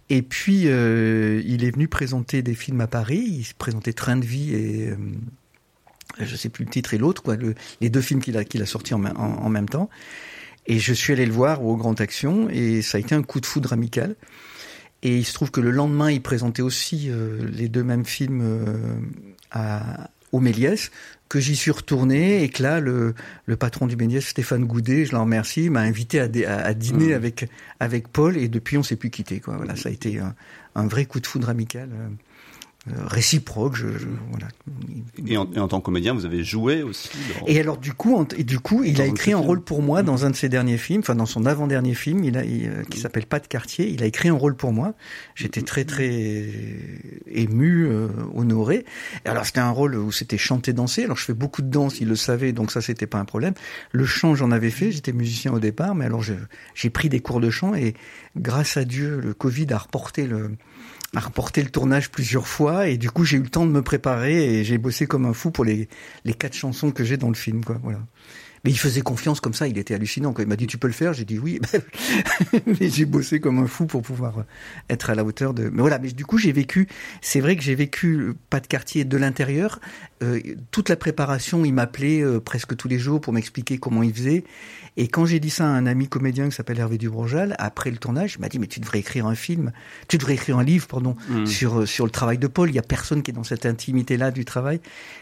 Et 0.09 0.21
puis, 0.21 0.63
euh, 0.65 1.41
il 1.45 1.63
est 1.63 1.71
venu 1.71 1.87
présenter 1.87 2.41
des 2.41 2.53
films 2.53 2.81
à 2.81 2.87
Paris. 2.87 3.23
Il 3.25 3.43
se 3.43 3.53
présentait 3.53 3.93
Train 3.93 4.17
de 4.17 4.25
vie 4.25 4.53
et 4.53 4.89
euh, 4.89 4.95
je 6.19 6.35
sais 6.35 6.49
plus 6.49 6.65
le 6.65 6.69
titre 6.69 6.93
et 6.93 6.97
l'autre, 6.97 7.23
quoi. 7.23 7.35
Le, 7.35 7.55
les 7.81 7.89
deux 7.89 8.01
films 8.01 8.21
qu'il 8.21 8.37
a 8.37 8.43
qu'il 8.43 8.61
a 8.61 8.65
sortis 8.65 8.93
en, 8.93 9.03
en, 9.05 9.15
en 9.15 9.49
même 9.49 9.69
temps. 9.69 9.89
Et 10.67 10.79
je 10.79 10.93
suis 10.93 11.13
allé 11.13 11.25
le 11.25 11.33
voir 11.33 11.63
au 11.63 11.75
Grand 11.75 11.99
Action 11.99 12.47
et 12.49 12.81
ça 12.81 12.97
a 12.97 13.01
été 13.01 13.15
un 13.15 13.23
coup 13.23 13.39
de 13.39 13.45
foudre 13.45 13.73
amical. 13.73 14.15
Et 15.03 15.17
il 15.17 15.25
se 15.25 15.33
trouve 15.33 15.51
que 15.51 15.61
le 15.61 15.69
lendemain, 15.69 16.09
il 16.09 16.21
présentait 16.21 16.61
aussi 16.61 17.09
euh, 17.09 17.45
les 17.51 17.67
deux 17.67 17.83
mêmes 17.83 18.05
films 18.05 18.41
euh, 18.41 18.95
à, 19.51 20.09
au 20.31 20.39
Méliès, 20.39 20.91
que 21.29 21.39
j'y 21.39 21.55
suis 21.55 21.71
retourné 21.71 22.43
et 22.43 22.49
que 22.49 22.63
là, 22.63 22.79
le, 22.79 23.13
le 23.45 23.55
patron 23.55 23.85
du 23.85 23.97
Méliès, 23.97 24.25
Stéphane 24.25 24.65
Goudet, 24.65 25.05
je 25.05 25.11
le 25.11 25.17
remercie, 25.17 25.69
m'a 25.69 25.81
invité 25.81 26.19
à, 26.21 26.29
à, 26.47 26.55
à 26.63 26.73
dîner 26.73 27.09
mmh. 27.09 27.15
avec, 27.15 27.49
avec 27.79 28.07
Paul 28.07 28.37
et 28.37 28.47
depuis, 28.47 28.77
on 28.77 28.83
s'est 28.83 28.95
plus 28.95 29.09
quitté. 29.09 29.41
Quoi. 29.41 29.57
Voilà, 29.57 29.75
ça 29.75 29.89
a 29.89 29.91
été 29.91 30.19
un, 30.19 30.33
un 30.75 30.87
vrai 30.87 31.05
coup 31.05 31.19
de 31.19 31.27
foudre 31.27 31.49
amical. 31.49 31.89
Euh. 31.91 32.07
Euh, 32.89 33.07
réciproque. 33.07 33.77
Je, 33.77 33.87
je, 33.97 34.07
voilà. 34.29 34.49
Et 35.25 35.37
en, 35.37 35.49
et 35.53 35.59
en, 35.59 35.69
tant 35.69 35.79
que 35.79 35.85
comédien, 35.85 36.13
vous 36.13 36.25
avez 36.25 36.43
joué 36.43 36.83
aussi. 36.83 37.09
Dans... 37.39 37.47
Et 37.47 37.57
alors 37.57 37.77
du 37.77 37.93
coup, 37.93 38.17
en, 38.17 38.27
et 38.37 38.43
du 38.43 38.59
coup, 38.59 38.83
il 38.83 38.95
dans 38.95 39.03
a 39.03 39.05
écrit 39.05 39.31
un 39.31 39.37
rôle 39.37 39.61
pour 39.61 39.81
moi 39.81 40.03
dans 40.03 40.25
un 40.25 40.31
de 40.31 40.35
ses 40.35 40.49
derniers 40.49 40.77
films, 40.77 40.99
enfin 40.99 41.15
dans 41.15 41.25
son 41.25 41.45
avant-dernier 41.45 41.93
film, 41.93 42.25
il 42.25 42.37
a, 42.37 42.43
il, 42.43 42.67
euh, 42.67 42.83
qui 42.83 42.99
s'appelle 42.99 43.25
Pas 43.25 43.39
de 43.39 43.47
quartier. 43.47 43.87
Il 43.87 44.03
a 44.03 44.05
écrit 44.05 44.27
un 44.27 44.33
rôle 44.33 44.57
pour 44.57 44.73
moi. 44.73 44.95
J'étais 45.33 45.61
très 45.61 45.85
très 45.85 46.49
ému, 47.31 47.87
euh, 47.87 48.09
honoré. 48.35 48.83
Et 49.25 49.29
alors 49.29 49.45
c'était 49.45 49.61
un 49.61 49.71
rôle 49.71 49.95
où 49.95 50.11
c'était 50.11 50.37
chanter, 50.37 50.73
danser. 50.73 51.05
Alors 51.05 51.15
je 51.15 51.23
fais 51.23 51.33
beaucoup 51.33 51.61
de 51.61 51.69
danse, 51.69 52.01
il 52.01 52.09
le 52.09 52.17
savait, 52.17 52.51
donc 52.51 52.69
ça 52.69 52.81
c'était 52.81 53.07
pas 53.07 53.17
un 53.17 53.25
problème. 53.25 53.53
Le 53.93 54.03
chant, 54.05 54.35
j'en 54.35 54.51
avais 54.51 54.71
fait. 54.71 54.91
J'étais 54.91 55.13
musicien 55.13 55.53
au 55.53 55.59
départ, 55.59 55.95
mais 55.95 56.03
alors 56.03 56.21
j'ai 56.21 56.89
pris 56.89 57.07
des 57.07 57.21
cours 57.21 57.39
de 57.39 57.49
chant 57.49 57.75
et 57.75 57.93
grâce 58.35 58.75
à 58.75 58.83
Dieu, 58.83 59.21
le 59.23 59.33
Covid 59.33 59.67
a 59.71 59.77
reporté 59.77 60.27
le 60.27 60.51
a 61.15 61.19
reporté 61.19 61.61
le 61.61 61.69
tournage 61.69 62.09
plusieurs 62.09 62.47
fois 62.47 62.87
et 62.87 62.97
du 62.97 63.11
coup 63.11 63.23
j'ai 63.23 63.37
eu 63.37 63.41
le 63.41 63.49
temps 63.49 63.65
de 63.65 63.71
me 63.71 63.81
préparer 63.81 64.59
et 64.59 64.63
j'ai 64.63 64.77
bossé 64.77 65.05
comme 65.05 65.25
un 65.25 65.33
fou 65.33 65.51
pour 65.51 65.65
les 65.65 65.87
les 66.25 66.33
quatre 66.33 66.55
chansons 66.55 66.91
que 66.91 67.03
j'ai 67.03 67.17
dans 67.17 67.29
le 67.29 67.35
film 67.35 67.63
quoi. 67.63 67.79
Voilà 67.83 67.99
mais 68.63 68.71
il 68.71 68.79
faisait 68.79 69.01
confiance 69.01 69.41
comme 69.41 69.53
ça, 69.53 69.67
il 69.67 69.77
était 69.77 69.93
hallucinant. 69.93 70.31
Quand 70.31 70.41
il 70.41 70.47
m'a 70.47 70.55
dit 70.55 70.67
tu 70.67 70.77
peux 70.77 70.87
le 70.87 70.93
faire, 70.93 71.13
j'ai 71.13 71.25
dit 71.25 71.37
oui. 71.37 71.59
mais 72.65 72.89
j'ai 72.89 73.05
bossé 73.05 73.41
comme 73.41 73.59
un 73.59 73.67
fou 73.67 73.85
pour 73.85 74.01
pouvoir 74.01 74.45
être 74.89 75.09
à 75.09 75.15
la 75.15 75.25
hauteur 75.25 75.53
de. 75.53 75.69
Mais 75.69 75.81
voilà, 75.81 75.99
mais 75.99 76.11
du 76.11 76.25
coup 76.25 76.37
j'ai 76.37 76.53
vécu. 76.53 76.87
C'est 77.21 77.41
vrai 77.41 77.57
que 77.57 77.63
j'ai 77.63 77.75
vécu 77.75 78.33
pas 78.49 78.61
de 78.61 78.67
quartier 78.67 79.03
de 79.03 79.17
l'intérieur. 79.17 79.81
Euh, 80.21 80.39
toute 80.71 80.87
la 80.87 80.95
préparation, 80.95 81.65
il 81.65 81.73
m'appelait 81.73 82.21
euh, 82.21 82.39
presque 82.39 82.77
tous 82.77 82.87
les 82.87 82.99
jours 82.99 83.19
pour 83.19 83.33
m'expliquer 83.33 83.77
comment 83.77 84.01
il 84.01 84.13
faisait. 84.13 84.45
Et 84.95 85.07
quand 85.07 85.25
j'ai 85.25 85.39
dit 85.39 85.49
ça 85.49 85.65
à 85.65 85.69
un 85.69 85.85
ami 85.85 86.07
comédien 86.07 86.47
qui 86.47 86.55
s'appelle 86.55 86.79
Hervé 86.79 86.97
Dubrojal, 86.97 87.55
après 87.57 87.89
le 87.89 87.97
tournage, 87.97 88.35
il 88.37 88.41
m'a 88.41 88.47
dit 88.47 88.59
mais 88.59 88.67
tu 88.67 88.79
devrais 88.79 88.99
écrire 88.99 89.25
un 89.25 89.35
film, 89.35 89.71
tu 90.07 90.17
devrais 90.17 90.35
écrire 90.35 90.57
un 90.57 90.63
livre, 90.63 90.87
pardon, 90.87 91.15
mmh. 91.29 91.45
sur 91.47 91.81
euh, 91.81 91.85
sur 91.85 92.05
le 92.05 92.11
travail 92.11 92.37
de 92.37 92.47
Paul. 92.47 92.69
Il 92.69 92.75
y 92.75 92.79
a 92.79 92.83
personne 92.83 93.23
qui 93.23 93.31
est 93.31 93.33
dans 93.33 93.43
cette 93.43 93.65
intimité 93.65 94.15
là 94.15 94.31
du 94.31 94.45
travail. 94.45 94.79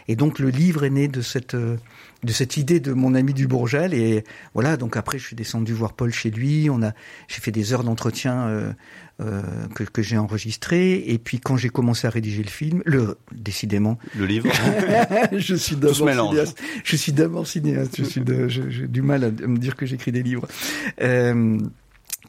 Et 0.07 0.15
donc 0.15 0.39
le 0.39 0.49
livre 0.49 0.83
est 0.83 0.89
né 0.89 1.07
de 1.07 1.21
cette 1.21 1.55
euh, 1.55 1.77
de 2.23 2.31
cette 2.31 2.57
idée 2.57 2.79
de 2.79 2.93
mon 2.93 3.15
ami 3.15 3.33
du 3.33 3.47
Bourgel 3.47 3.93
et 3.93 4.23
voilà 4.53 4.77
donc 4.77 4.95
après 4.97 5.17
je 5.17 5.25
suis 5.25 5.35
descendu 5.35 5.73
voir 5.73 5.93
Paul 5.93 6.13
chez 6.13 6.29
lui 6.29 6.69
on 6.69 6.81
a 6.83 6.91
j'ai 7.27 7.41
fait 7.41 7.51
des 7.51 7.73
heures 7.73 7.83
d'entretien 7.83 8.47
euh, 8.47 8.73
euh, 9.21 9.41
que, 9.75 9.83
que 9.83 10.01
j'ai 10.01 10.17
enregistré 10.17 11.03
et 11.07 11.17
puis 11.17 11.39
quand 11.39 11.57
j'ai 11.57 11.69
commencé 11.69 12.07
à 12.07 12.09
rédiger 12.09 12.43
le 12.43 12.49
film 12.49 12.81
le 12.85 13.17
décidément. 13.31 13.97
Le 14.17 14.25
livre 14.25 14.49
je 15.31 15.55
suis 15.55 15.75
d'abord 15.75 15.95
cinéaste. 15.95 16.57
Je 16.83 16.95
suis 16.95 17.11
d'abord 17.11 17.47
cinéaste. 17.47 17.97
Je 17.97 18.03
suis 18.03 18.21
de, 18.21 18.47
j'ai 18.47 18.87
du 18.87 19.01
mal 19.01 19.23
à 19.23 19.29
me 19.29 19.57
dire 19.57 19.75
que 19.75 19.85
j'écris 19.85 20.11
des 20.11 20.23
livres. 20.23 20.47
Euh, 21.01 21.59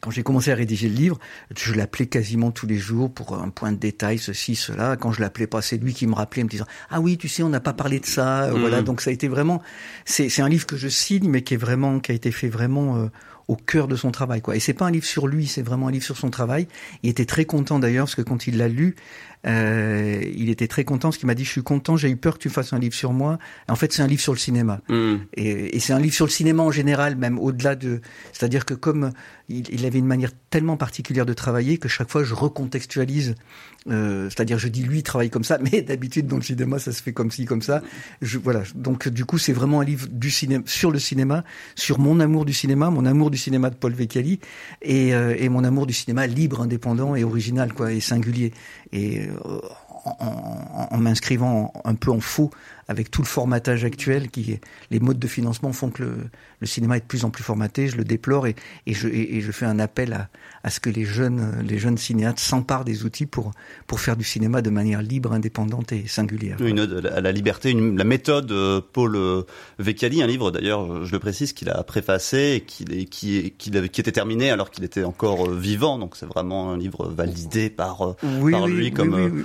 quand 0.03 0.11
j'ai 0.11 0.21
commencé 0.21 0.51
à 0.51 0.55
rédiger 0.55 0.89
le 0.89 0.95
livre, 0.95 1.17
je 1.55 1.73
l'appelais 1.73 2.07
quasiment 2.07 2.51
tous 2.51 2.67
les 2.67 2.77
jours 2.77 3.09
pour 3.09 3.35
un 3.35 3.47
point 3.47 3.71
de 3.71 3.77
détail, 3.77 4.17
ceci, 4.17 4.55
cela. 4.55 4.97
Quand 4.97 5.13
je 5.13 5.21
l'appelais 5.21 5.47
pas, 5.47 5.61
c'est 5.61 5.77
lui 5.77 5.93
qui 5.93 6.07
me 6.07 6.13
rappelait 6.13 6.41
en 6.41 6.45
me 6.45 6.49
disant 6.49 6.65
ah 6.89 6.99
oui, 6.99 7.17
tu 7.17 7.29
sais, 7.29 7.41
on 7.41 7.47
n'a 7.47 7.61
pas 7.61 7.71
parlé 7.71 8.01
de 8.01 8.05
ça. 8.05 8.49
Mmh. 8.51 8.59
Voilà, 8.59 8.81
donc 8.81 8.99
ça 8.99 9.11
a 9.11 9.13
été 9.13 9.29
vraiment. 9.29 9.61
C'est 10.03 10.27
c'est 10.27 10.41
un 10.41 10.49
livre 10.49 10.65
que 10.65 10.75
je 10.75 10.89
signe, 10.89 11.29
mais 11.29 11.41
qui 11.41 11.53
est 11.53 11.57
vraiment 11.57 12.01
qui 12.01 12.11
a 12.11 12.15
été 12.15 12.33
fait 12.33 12.49
vraiment 12.49 12.97
euh, 12.97 13.07
au 13.47 13.55
cœur 13.55 13.87
de 13.87 13.95
son 13.95 14.11
travail. 14.11 14.41
Quoi. 14.41 14.57
Et 14.57 14.59
c'est 14.59 14.73
pas 14.73 14.85
un 14.85 14.91
livre 14.91 15.05
sur 15.05 15.25
lui, 15.25 15.47
c'est 15.47 15.61
vraiment 15.61 15.87
un 15.87 15.91
livre 15.91 16.03
sur 16.03 16.17
son 16.17 16.29
travail. 16.29 16.67
Il 17.03 17.09
était 17.09 17.25
très 17.25 17.45
content 17.45 17.79
d'ailleurs 17.79 18.05
parce 18.05 18.15
que 18.15 18.21
quand 18.21 18.45
il 18.45 18.57
l'a 18.57 18.67
lu, 18.67 18.95
euh, 19.45 20.23
il 20.35 20.49
était 20.49 20.67
très 20.67 20.85
content 20.85 21.09
parce 21.09 21.17
qu'il 21.17 21.27
m'a 21.27 21.35
dit 21.35 21.43
je 21.43 21.49
suis 21.49 21.63
content, 21.63 21.97
j'ai 21.97 22.09
eu 22.09 22.15
peur 22.15 22.35
que 22.35 22.39
tu 22.39 22.49
fasses 22.49 22.73
un 22.73 22.79
livre 22.79 22.95
sur 22.95 23.13
moi. 23.13 23.39
En 23.67 23.75
fait, 23.75 23.91
c'est 23.91 24.01
un 24.01 24.07
livre 24.07 24.21
sur 24.21 24.33
le 24.33 24.39
cinéma. 24.39 24.81
Mm. 24.89 25.15
Et, 25.35 25.75
et 25.75 25.79
c'est 25.79 25.93
un 25.93 25.99
livre 25.99 26.13
sur 26.13 26.25
le 26.25 26.31
cinéma 26.31 26.63
en 26.63 26.71
général, 26.71 27.15
même 27.15 27.37
au-delà 27.39 27.75
de. 27.75 28.01
C'est-à-dire 28.31 28.65
que 28.65 28.73
comme 28.73 29.11
il, 29.49 29.67
il, 29.73 29.85
avait 29.85 29.99
une 29.99 30.05
manière 30.05 30.31
tellement 30.49 30.77
particulière 30.77 31.25
de 31.25 31.33
travailler 31.33 31.77
que 31.77 31.89
chaque 31.89 32.09
fois 32.09 32.23
je 32.23 32.33
recontextualise. 32.33 33.35
Euh, 33.89 34.29
c'est-à-dire 34.29 34.57
je 34.57 34.69
dis 34.69 34.81
lui 34.81 34.99
il 34.99 35.03
travaille 35.03 35.29
comme 35.29 35.43
ça, 35.43 35.57
mais 35.59 35.81
d'habitude 35.87 36.27
dans 36.27 36.37
le 36.37 36.41
cinéma 36.41 36.79
ça 36.79 36.93
se 36.93 37.03
fait 37.03 37.11
comme 37.11 37.31
ci 37.31 37.45
comme 37.45 37.61
ça. 37.61 37.81
Je, 38.21 38.37
voilà. 38.37 38.63
Donc 38.75 39.09
du 39.09 39.25
coup 39.25 39.37
c'est 39.37 39.53
vraiment 39.53 39.81
un 39.81 39.83
livre 39.83 40.07
du 40.09 40.31
cinéma 40.31 40.63
sur 40.65 40.91
le 40.91 40.99
cinéma, 40.99 41.43
sur 41.75 41.99
mon 41.99 42.19
amour 42.19 42.45
du 42.45 42.53
cinéma, 42.53 42.89
mon 42.89 43.05
amour 43.05 43.29
du 43.29 43.37
cinéma 43.37 43.69
de 43.69 43.75
Paul 43.75 43.93
Vecchiali 43.93 44.39
et, 44.81 45.13
euh, 45.13 45.35
et 45.37 45.49
mon 45.49 45.63
amour 45.63 45.85
du 45.85 45.93
cinéma 45.93 46.27
libre, 46.27 46.61
indépendant 46.61 47.15
et 47.15 47.23
original 47.23 47.73
quoi 47.73 47.91
et 47.91 47.99
singulier. 47.99 48.53
Et 48.93 49.27
euh, 49.45 49.61
en, 50.05 50.87
en, 50.91 50.97
m'inscrivant 50.97 51.71
un 51.85 51.95
peu 51.95 52.11
en 52.11 52.19
faux 52.19 52.51
avec 52.87 53.11
tout 53.11 53.21
le 53.21 53.27
formatage 53.27 53.85
actuel, 53.85 54.29
qui 54.29 54.59
les 54.91 54.99
modes 54.99 55.19
de 55.19 55.27
financement 55.27 55.71
font 55.73 55.89
que 55.89 56.03
le, 56.03 56.17
le 56.59 56.67
cinéma 56.67 56.97
est 56.97 57.01
de 57.01 57.05
plus 57.05 57.25
en 57.25 57.29
plus 57.29 57.43
formaté. 57.43 57.87
Je 57.87 57.97
le 57.97 58.03
déplore 58.03 58.47
et, 58.47 58.55
et, 58.87 58.93
je, 58.93 59.07
et, 59.07 59.41
je, 59.41 59.51
fais 59.51 59.65
un 59.65 59.79
appel 59.79 60.13
à, 60.13 60.29
à, 60.63 60.69
ce 60.69 60.79
que 60.79 60.89
les 60.89 61.05
jeunes, 61.05 61.63
les 61.67 61.77
jeunes 61.77 61.97
cinéastes 61.97 62.39
s'emparent 62.39 62.85
des 62.85 63.05
outils 63.05 63.25
pour, 63.25 63.51
pour 63.87 63.99
faire 63.99 64.15
du 64.15 64.23
cinéma 64.23 64.61
de 64.61 64.69
manière 64.69 65.01
libre, 65.01 65.33
indépendante 65.33 65.91
et 65.91 66.07
singulière. 66.07 66.57
Une 66.61 66.79
ode 66.79 67.05
à 67.13 67.21
la 67.21 67.31
liberté, 67.31 67.71
une, 67.71 67.97
la 67.97 68.03
méthode 68.03 68.51
euh, 68.51 68.81
Paul 68.93 69.15
euh, 69.15 69.43
Vecchiali, 69.79 70.23
un 70.23 70.27
livre 70.27 70.51
d'ailleurs, 70.51 71.05
je 71.05 71.11
le 71.11 71.19
précise, 71.19 71.53
qu'il 71.53 71.69
a 71.69 71.83
préfacé 71.83 72.53
et 72.55 72.61
qui, 72.61 72.85
qui, 73.07 73.53
qui, 73.57 73.71
qui 73.71 74.01
était 74.01 74.11
terminé 74.11 74.49
alors 74.49 74.71
qu'il 74.71 74.83
était 74.83 75.03
encore 75.03 75.49
vivant. 75.49 75.97
Donc 75.99 76.15
c'est 76.15 76.25
vraiment 76.25 76.71
un 76.71 76.77
livre 76.77 77.07
validé 77.09 77.69
par, 77.69 78.15
oui, 78.23 78.51
par 78.51 78.63
oui, 78.63 78.71
lui, 78.71 78.91
comme, 78.91 79.43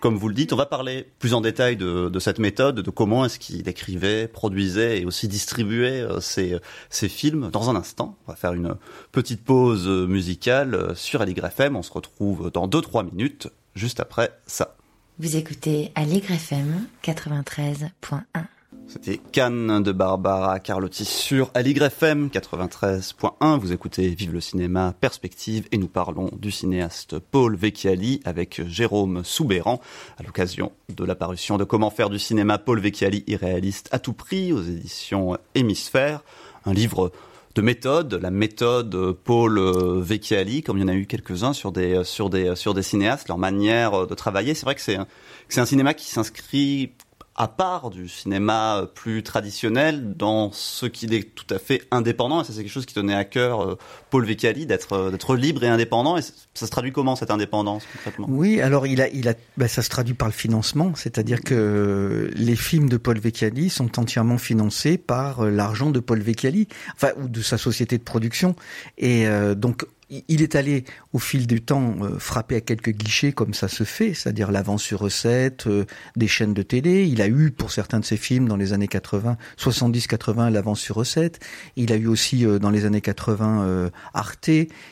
comme 0.00 0.16
vous 0.16 0.28
le 0.28 0.34
dites. 0.34 0.52
On 0.52 0.56
va 0.56 0.66
parler 0.66 1.06
plus 1.18 1.34
en 1.34 1.40
détail 1.40 1.76
de, 1.76 2.08
de 2.08 2.18
cette 2.18 2.38
méthode, 2.38 2.73
de 2.74 2.90
comment 2.90 3.24
est-ce 3.24 3.38
qu'il 3.38 3.68
écrivait, 3.68 4.28
produisait 4.28 5.00
et 5.00 5.04
aussi 5.06 5.28
distribuait 5.28 6.06
ses, 6.20 6.58
ses 6.90 7.08
films 7.08 7.50
dans 7.50 7.70
un 7.70 7.76
instant. 7.76 8.16
On 8.26 8.32
va 8.32 8.36
faire 8.36 8.52
une 8.52 8.76
petite 9.12 9.44
pause 9.44 9.88
musicale 9.88 10.94
sur 10.94 11.22
Aligre 11.22 11.46
FM. 11.46 11.76
On 11.76 11.82
se 11.82 11.92
retrouve 11.92 12.50
dans 12.50 12.68
2-3 12.68 13.10
minutes, 13.10 13.48
juste 13.74 14.00
après 14.00 14.30
ça. 14.46 14.76
Vous 15.18 15.36
écoutez 15.36 15.92
Aligre 15.94 16.32
FM 16.32 16.86
93.1. 17.04 18.44
C'était 18.86 19.18
Cannes 19.32 19.82
de 19.82 19.92
Barbara 19.92 20.60
Carlotti 20.60 21.04
sur 21.04 21.50
Aligre 21.54 21.84
FM 21.84 22.28
93.1. 22.28 23.58
Vous 23.58 23.72
écoutez 23.72 24.08
Vive 24.08 24.32
le 24.32 24.40
cinéma 24.40 24.94
Perspective 25.00 25.66
et 25.72 25.78
nous 25.78 25.88
parlons 25.88 26.30
du 26.38 26.50
cinéaste 26.50 27.18
Paul 27.18 27.56
Vecchiali 27.56 28.20
avec 28.24 28.62
Jérôme 28.68 29.24
Soubéran 29.24 29.80
à 30.18 30.22
l'occasion 30.22 30.72
de 30.94 31.04
l'apparition 31.04 31.56
de 31.56 31.64
Comment 31.64 31.90
faire 31.90 32.10
du 32.10 32.18
cinéma 32.18 32.58
Paul 32.58 32.78
Vecchiali 32.78 33.24
irréaliste 33.26 33.88
à 33.90 33.98
tout 33.98 34.12
prix 34.12 34.52
aux 34.52 34.62
éditions 34.62 35.36
Hémisphère. 35.54 36.22
Un 36.66 36.74
livre 36.74 37.10
de 37.54 37.62
méthode, 37.62 38.14
la 38.14 38.30
méthode 38.30 39.12
Paul 39.24 39.60
Vecchiali, 40.00 40.62
comme 40.62 40.78
il 40.78 40.82
y 40.82 40.84
en 40.84 40.88
a 40.88 40.94
eu 40.94 41.06
quelques-uns 41.06 41.52
sur 41.52 41.72
des, 41.72 42.02
sur 42.04 42.28
des, 42.28 42.56
sur 42.56 42.74
des 42.74 42.82
cinéastes, 42.82 43.28
leur 43.28 43.38
manière 43.38 44.06
de 44.06 44.14
travailler. 44.14 44.54
C'est 44.54 44.66
vrai 44.66 44.74
que 44.74 44.80
c'est 44.80 45.60
un 45.60 45.66
cinéma 45.66 45.94
qui 45.94 46.10
s'inscrit 46.10 46.92
à 47.36 47.48
part 47.48 47.90
du 47.90 48.08
cinéma 48.08 48.88
plus 48.94 49.22
traditionnel 49.22 50.14
dans 50.16 50.52
ce 50.52 50.86
qu'il 50.86 51.12
est 51.12 51.34
tout 51.34 51.52
à 51.52 51.58
fait 51.58 51.82
indépendant. 51.90 52.40
Et 52.40 52.44
ça 52.44 52.52
c'est 52.52 52.62
quelque 52.62 52.72
chose 52.72 52.86
qui 52.86 52.94
tenait 52.94 53.14
à 53.14 53.24
cœur 53.24 53.60
euh, 53.62 53.78
Paul 54.10 54.24
Vecchiali 54.24 54.66
d'être 54.66 54.92
euh, 54.92 55.10
d'être 55.10 55.34
libre 55.34 55.64
et 55.64 55.68
indépendant. 55.68 56.16
Et 56.16 56.22
ça 56.22 56.66
se 56.66 56.70
traduit 56.70 56.92
comment 56.92 57.16
cette 57.16 57.30
indépendance 57.30 57.84
concrètement? 57.92 58.26
Oui, 58.30 58.60
alors 58.60 58.86
il 58.86 59.00
a 59.00 59.08
il 59.08 59.28
a 59.28 59.34
bah, 59.56 59.66
ça 59.66 59.82
se 59.82 59.88
traduit 59.88 60.14
par 60.14 60.28
le 60.28 60.34
financement, 60.34 60.92
c'est-à-dire 60.94 61.40
que 61.40 62.30
les 62.34 62.56
films 62.56 62.88
de 62.88 62.96
Paul 62.96 63.18
Vecchiali 63.18 63.68
sont 63.68 63.98
entièrement 63.98 64.38
financés 64.38 64.96
par 64.96 65.40
euh, 65.40 65.50
l'argent 65.50 65.90
de 65.90 66.00
Paul 66.00 66.20
Vecchiali, 66.20 66.68
enfin 66.94 67.10
ou 67.20 67.28
de 67.28 67.42
sa 67.42 67.58
société 67.58 67.98
de 67.98 68.04
production. 68.04 68.54
Et 68.98 69.26
donc 69.56 69.86
il 70.28 70.42
est 70.42 70.54
allé 70.54 70.84
au 71.12 71.18
fil 71.18 71.46
du 71.46 71.62
temps 71.62 71.94
euh, 72.02 72.18
frapper 72.18 72.56
à 72.56 72.60
quelques 72.60 72.90
guichets 72.90 73.32
comme 73.32 73.54
ça 73.54 73.68
se 73.68 73.84
fait, 73.84 74.14
c'est-à-dire 74.14 74.50
l'avance 74.52 74.82
sur 74.82 75.00
recette 75.00 75.66
euh, 75.66 75.84
des 76.16 76.28
chaînes 76.28 76.54
de 76.54 76.62
télé. 76.62 77.06
Il 77.06 77.22
a 77.22 77.28
eu 77.28 77.50
pour 77.50 77.70
certains 77.70 78.00
de 78.00 78.04
ses 78.04 78.16
films 78.16 78.48
dans 78.48 78.56
les 78.56 78.72
années 78.72 78.88
80, 78.88 79.36
70-80 79.58 80.50
l'avance 80.50 80.80
sur 80.80 80.96
recette. 80.96 81.40
Il 81.76 81.92
a 81.92 81.96
eu 81.96 82.06
aussi 82.06 82.44
euh, 82.44 82.58
dans 82.58 82.70
les 82.70 82.84
années 82.84 83.00
80 83.00 83.90
Arte 84.12 84.50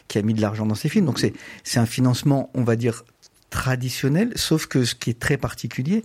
qui 0.09 0.19
a 0.19 0.23
mis 0.23 0.35
de 0.35 0.41
l'argent 0.41 0.67
dans 0.67 0.75
ses 0.75 0.89
films. 0.89 1.07
Donc 1.07 1.19
c'est 1.19 1.33
c'est 1.65 1.79
un 1.79 1.87
financement, 1.87 2.51
on 2.55 2.65
va 2.65 2.77
dire 2.77 3.05
traditionnel, 3.51 4.33
sauf 4.35 4.67
que 4.67 4.85
ce 4.85 4.95
qui 4.95 5.11
est 5.11 5.19
très 5.19 5.37
particulier, 5.37 6.05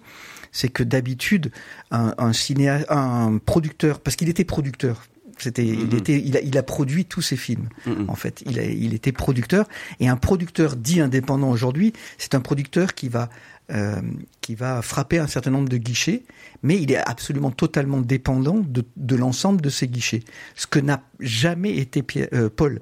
c'est 0.51 0.69
que 0.69 0.83
d'habitude 0.83 1.51
un, 1.91 2.33
cinéaste, 2.33 2.86
un 2.89 3.39
producteur, 3.43 4.00
parce 4.00 4.15
qu'il 4.15 4.29
était 4.29 4.43
producteur 4.43 5.05
c'était, 5.44 5.65
il 5.65 5.88
mm-hmm. 5.88 5.98
était, 5.98 6.22
il 6.24 6.38
a, 6.38 6.41
il 6.41 6.58
a 6.58 6.63
produit 6.63 7.06
tous 7.06 7.22
ses 7.22 7.38
films. 7.38 7.70
Mm-hmm. 7.86 8.10
En 8.10 8.15
fait, 8.15 8.44
il 8.46 8.60
a, 8.60 8.63
il 8.63 8.94
était 8.94 9.12
producteur. 9.12 9.67
Et 10.00 10.08
un 10.08 10.17
producteur 10.17 10.75
dit 10.75 11.01
indépendant 11.01 11.50
aujourd'hui, 11.50 11.94
c'est 12.17 12.36
un 12.36 12.41
producteur 12.41 12.94
qui 12.94 13.10
va, 13.10 13.29
euh, 13.72 14.01
qui 14.41 14.56
va 14.56 14.82
frapper 14.82 15.20
un 15.20 15.27
certain 15.27 15.51
nombre 15.51 15.70
de 15.70 15.77
guichets, 15.77 16.24
mais 16.63 16.82
il 16.82 16.91
est 16.91 16.98
absolument 16.98 17.51
totalement 17.51 18.01
dépendant 18.01 18.60
de, 18.60 18.86
de 18.96 19.15
l'ensemble 19.15 19.62
de 19.62 19.70
ces 19.70 19.88
guichets. 19.88 20.24
Ce 20.56 20.67
que 20.67 20.79
n'a 20.79 21.03
jamais 21.20 21.77
été 21.77 22.01
Pierre, 22.03 22.29
euh, 22.34 22.50
Paul. 22.50 22.79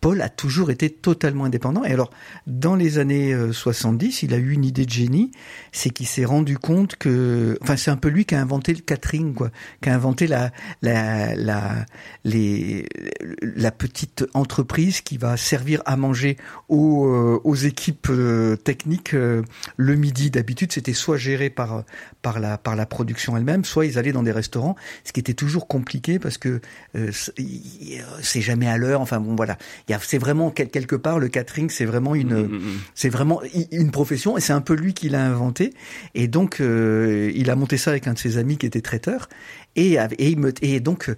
Paul 0.00 0.22
a 0.22 0.30
toujours 0.30 0.70
été 0.70 0.88
totalement 0.88 1.44
indépendant. 1.44 1.84
Et 1.84 1.92
alors, 1.92 2.10
dans 2.46 2.74
les 2.74 2.98
années 2.98 3.36
70, 3.52 4.22
euh, 4.22 4.26
il 4.26 4.34
a 4.34 4.38
eu 4.38 4.52
une 4.52 4.64
idée 4.64 4.86
de 4.86 4.90
génie, 4.90 5.30
c'est 5.72 5.90
qu'il 5.90 6.06
s'est 6.06 6.24
rendu 6.24 6.56
compte 6.56 6.96
que, 6.96 7.58
enfin, 7.60 7.76
c'est 7.76 7.90
un 7.90 7.96
peu 7.96 8.08
lui 8.08 8.24
qui 8.24 8.34
a 8.34 8.40
inventé 8.40 8.72
le 8.72 8.80
catering, 8.80 9.34
quoi, 9.34 9.50
qui 9.82 9.90
a 9.90 9.94
inventé 9.94 10.26
la, 10.26 10.52
la, 10.80 11.34
la, 11.36 11.84
les, 12.24 12.86
la 13.42 13.70
petite 13.70 14.24
entreprise 14.32 15.02
qui 15.02 15.18
va 15.18 15.36
servir 15.36 15.82
à 15.84 15.96
manger 15.96 16.38
aux, 16.68 17.06
euh, 17.06 17.40
aux 17.44 17.56
équipes 17.56 18.08
euh, 18.10 18.56
techniques 18.56 19.12
le 19.12 19.94
midi. 19.96 20.30
D'habitude, 20.30 20.72
c'était 20.72 20.94
soit 20.94 21.18
géré 21.18 21.50
par, 21.50 21.84
par 22.22 22.40
la, 22.40 22.56
par 22.56 22.74
la 22.74 22.86
production 22.86 23.36
elle-même, 23.36 23.64
soit 23.64 23.84
ils 23.84 23.98
allaient 23.98 24.12
dans 24.12 24.22
des 24.22 24.32
restaurants, 24.32 24.76
ce 25.04 25.12
qui 25.12 25.20
était 25.20 25.34
toujours 25.34 25.68
compliqué 25.68 26.18
parce 26.18 26.38
que 26.38 26.60
c'est 28.22 28.40
jamais 28.40 28.68
à 28.68 28.78
l'heure. 28.78 29.00
Enfin 29.00 29.20
bon, 29.20 29.34
voilà 29.34 29.58
c'est 30.00 30.18
vraiment 30.18 30.50
quelque 30.50 30.96
part 30.96 31.18
le 31.18 31.28
catering, 31.28 31.70
c'est 31.70 31.84
vraiment 31.84 32.14
une, 32.14 32.34
mm, 32.34 32.48
mm, 32.48 32.56
mm. 32.56 32.78
c'est 32.94 33.08
vraiment 33.08 33.40
une 33.72 33.90
profession 33.90 34.36
et 34.36 34.40
c'est 34.40 34.52
un 34.52 34.60
peu 34.60 34.74
lui 34.74 34.94
qui 34.94 35.08
l'a 35.08 35.24
inventé. 35.24 35.72
Et 36.14 36.28
donc 36.28 36.60
euh, 36.60 37.32
il 37.34 37.50
a 37.50 37.56
monté 37.56 37.76
ça 37.76 37.90
avec 37.90 38.06
un 38.06 38.14
de 38.14 38.18
ses 38.18 38.38
amis 38.38 38.56
qui 38.58 38.66
était 38.66 38.80
traiteur 38.80 39.28
et, 39.76 39.98
et, 40.18 40.36
et 40.62 40.80
donc 40.80 41.14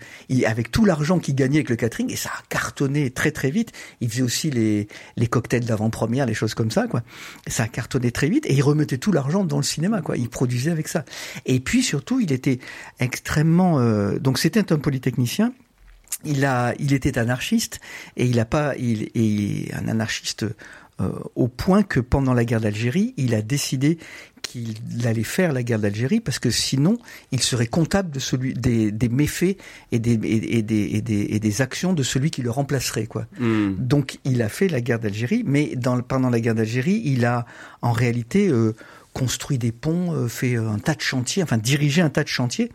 avec 0.47 0.71
tout 0.71 0.85
l'argent 0.85 1.19
qu'il 1.19 1.35
gagnait 1.35 1.59
avec 1.59 1.71
le 1.71 1.77
catering 1.77 2.13
et 2.13 2.17
ça 2.17 2.31
a 2.31 2.43
cartonné 2.49 3.11
très 3.11 3.31
très 3.31 3.51
vite. 3.51 3.73
Il 4.01 4.11
faisait 4.11 4.23
aussi 4.23 4.51
les 4.51 4.89
les 5.17 5.27
cocktails 5.27 5.65
d'avant-première, 5.65 6.27
les 6.27 6.35
choses 6.35 6.55
comme 6.55 6.71
ça 6.71 6.87
quoi. 6.87 7.03
ça 7.47 7.65
a 7.65 7.69
cartonné 7.69 8.11
très 8.11 8.29
vite 8.29 8.47
et 8.47 8.55
il 8.55 8.63
remettait 8.63 8.99
tout 8.99 9.13
l'argent 9.13 9.45
dans 9.45 9.59
le 9.59 9.63
cinéma 9.63 10.03
quoi. 10.03 10.17
Il 10.17 10.29
produisait 10.29 10.71
avec 10.71 10.89
ça. 10.89 11.05
Et 11.47 11.61
puis 11.61 11.83
surtout 11.83 12.21
il 12.21 12.33
était 12.33 12.59
extrêmement 13.01 13.81
euh, 13.81 14.19
donc 14.19 14.39
c'était 14.39 14.73
un 14.73 14.79
polytechnicien 14.79 15.53
il 16.25 16.45
a, 16.45 16.75
il 16.79 16.93
était 16.93 17.19
anarchiste 17.19 17.81
et 18.17 18.27
il 18.27 18.39
a 18.41 18.45
pas, 18.45 18.75
il 18.77 19.11
est 19.15 19.75
un 19.75 19.89
anarchiste 19.89 20.47
euh, 21.01 21.11
au 21.35 21.49
point 21.49 21.83
que 21.83 22.01
pendant 22.01 22.35
la 22.35 22.45
guerre 22.45 22.61
d'Algérie, 22.61 23.15
il 23.17 23.35
a 23.35 23.43
décidé 23.43 23.99
qu'il 24.43 24.77
allait 25.07 25.23
faire 25.23 25.53
la 25.53 25.63
guerre 25.63 25.79
d'Algérie 25.79 26.21
parce 26.21 26.39
que 26.39 26.51
sinon, 26.51 26.99
il 27.31 27.41
serait 27.41 27.67
comptable 27.67 28.11
de 28.11 28.19
celui 28.19 28.53
des, 28.55 28.93
des 28.93 29.09
méfaits 29.09 29.57
et 29.91 29.99
des, 29.99 30.13
et, 30.13 30.63
des, 30.63 30.83
et, 30.93 31.01
des, 31.01 31.27
et 31.31 31.41
des 31.41 31.63
actions 31.63 31.95
de 31.95 32.03
celui 32.03 32.31
qui 32.31 32.43
le 32.43 32.51
remplacerait, 32.51 33.07
quoi. 33.07 33.27
Hmm. 33.39 33.75
Donc, 33.79 34.19
il 34.25 34.43
a 34.43 34.49
fait 34.49 34.69
la 34.69 34.81
guerre 34.81 34.99
d'Algérie, 34.99 35.43
mais 35.47 35.75
dans, 35.77 36.01
pendant 36.03 36.29
la 36.29 36.41
guerre 36.41 36.55
d'Algérie, 36.55 37.01
il 37.05 37.25
a 37.25 37.47
en 37.81 37.93
réalité 37.93 38.49
euh, 38.49 38.75
construit 39.15 39.59
des 39.59 39.73
ponts, 39.73 40.13
euh, 40.13 40.29
fait 40.29 40.57
un 40.57 40.79
tas 40.79 40.95
de 40.95 41.01
chantiers, 41.01 41.43
enfin 41.43 41.59
dirigé 41.59 42.03
un 42.03 42.11
tas 42.11 42.23
de 42.23 42.29
chantiers, 42.29 42.71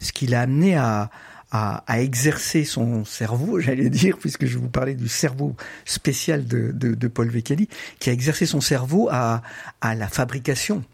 ce 0.00 0.12
qui 0.12 0.26
l'a 0.26 0.40
amené 0.40 0.76
à 0.76 1.10
à, 1.50 1.84
à, 1.86 2.00
exercer 2.00 2.64
son 2.64 3.04
cerveau, 3.04 3.60
j'allais 3.60 3.90
dire, 3.90 4.18
puisque 4.18 4.46
je 4.46 4.58
vous 4.58 4.68
parlais 4.68 4.94
du 4.94 5.08
cerveau 5.08 5.54
spécial 5.84 6.46
de, 6.46 7.08
Paul 7.08 7.28
Vecchiali, 7.28 7.68
qui 7.98 8.10
a 8.10 8.12
exercé 8.12 8.46
son 8.46 8.60
cerveau 8.60 9.08
à 9.10 9.42
la 9.82 10.08
fabrication. 10.08 10.84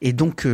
Et 0.00 0.12
donc 0.12 0.46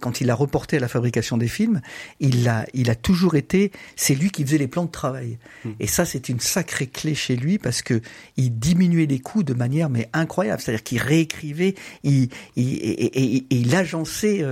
quand 0.00 0.20
il 0.20 0.30
a 0.30 0.34
reporté 0.34 0.76
à 0.76 0.80
la 0.80 0.88
fabrication 0.88 1.36
des 1.36 1.48
films, 1.48 1.80
il 2.20 2.48
a 2.48 2.66
il 2.74 2.90
a 2.90 2.94
toujours 2.94 3.34
été 3.34 3.72
c'est 3.96 4.14
lui 4.14 4.30
qui 4.30 4.44
faisait 4.44 4.58
les 4.58 4.68
plans 4.68 4.84
de 4.84 4.90
travail. 4.90 5.38
Mmh. 5.64 5.70
Et 5.80 5.86
ça 5.86 6.04
c'est 6.04 6.28
une 6.28 6.40
sacrée 6.40 6.86
clé 6.86 7.14
chez 7.14 7.36
lui 7.36 7.58
parce 7.58 7.82
que 7.82 8.00
il 8.36 8.58
diminuait 8.58 9.06
les 9.06 9.18
coûts 9.18 9.42
de 9.42 9.54
manière 9.54 9.90
mais 9.90 10.08
incroyable, 10.12 10.60
c'est-à-dire 10.60 10.82
qu'il 10.82 11.00
réécrivait, 11.00 11.74
il, 12.02 12.28
il, 12.56 12.74
et, 12.74 13.36
et, 13.36 13.46
il 13.50 13.74
agençait 13.74 14.44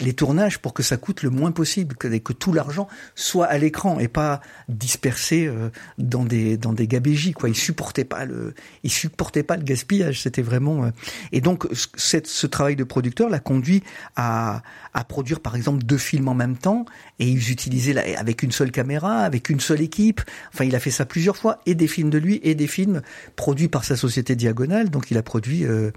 les 0.00 0.12
tournages 0.12 0.58
pour 0.58 0.74
que 0.74 0.82
ça 0.82 0.96
coûte 0.96 1.22
le 1.22 1.30
moins 1.30 1.52
possible, 1.52 1.96
que, 1.96 2.08
que 2.08 2.32
tout 2.32 2.52
l'argent 2.52 2.88
soit 3.14 3.46
à 3.46 3.58
l'écran 3.58 3.98
et 3.98 4.08
pas 4.08 4.40
dispersé 4.68 5.50
dans 5.98 6.24
des 6.24 6.56
dans 6.56 6.72
des 6.72 6.86
gabégies 6.86 7.32
quoi. 7.32 7.48
Il 7.48 7.54
supportait 7.54 8.04
pas 8.04 8.24
le 8.24 8.54
il 8.82 8.90
supportait 8.90 9.42
pas 9.42 9.56
le 9.56 9.62
gaspillage. 9.62 10.22
C'était 10.22 10.42
vraiment 10.42 10.84
euh, 10.84 10.90
et 11.32 11.40
donc 11.40 11.66
cette, 11.96 12.26
ce 12.26 12.46
travail 12.46 12.76
de 12.76 12.84
producteur 12.84 13.28
l'a 13.28 13.37
conduit 13.40 13.82
à, 14.16 14.62
à 14.94 15.04
produire 15.04 15.40
par 15.40 15.56
exemple 15.56 15.84
deux 15.84 15.98
films 15.98 16.28
en 16.28 16.34
même 16.34 16.56
temps 16.56 16.84
et 17.18 17.28
ils 17.28 17.50
utilisaient 17.50 18.16
avec 18.16 18.42
une 18.42 18.52
seule 18.52 18.70
caméra, 18.70 19.20
avec 19.20 19.48
une 19.48 19.60
seule 19.60 19.80
équipe. 19.80 20.20
Enfin, 20.52 20.64
il 20.64 20.74
a 20.74 20.80
fait 20.80 20.90
ça 20.90 21.04
plusieurs 21.04 21.36
fois 21.36 21.60
et 21.66 21.74
des 21.74 21.88
films 21.88 22.10
de 22.10 22.18
lui 22.18 22.40
et 22.42 22.54
des 22.54 22.66
films 22.66 23.02
produits 23.36 23.68
par 23.68 23.84
sa 23.84 23.96
société 23.96 24.36
Diagonale. 24.36 24.90
Donc, 24.90 25.10
il 25.10 25.18
a 25.18 25.22
produit 25.22 25.64
euh, 25.64 25.90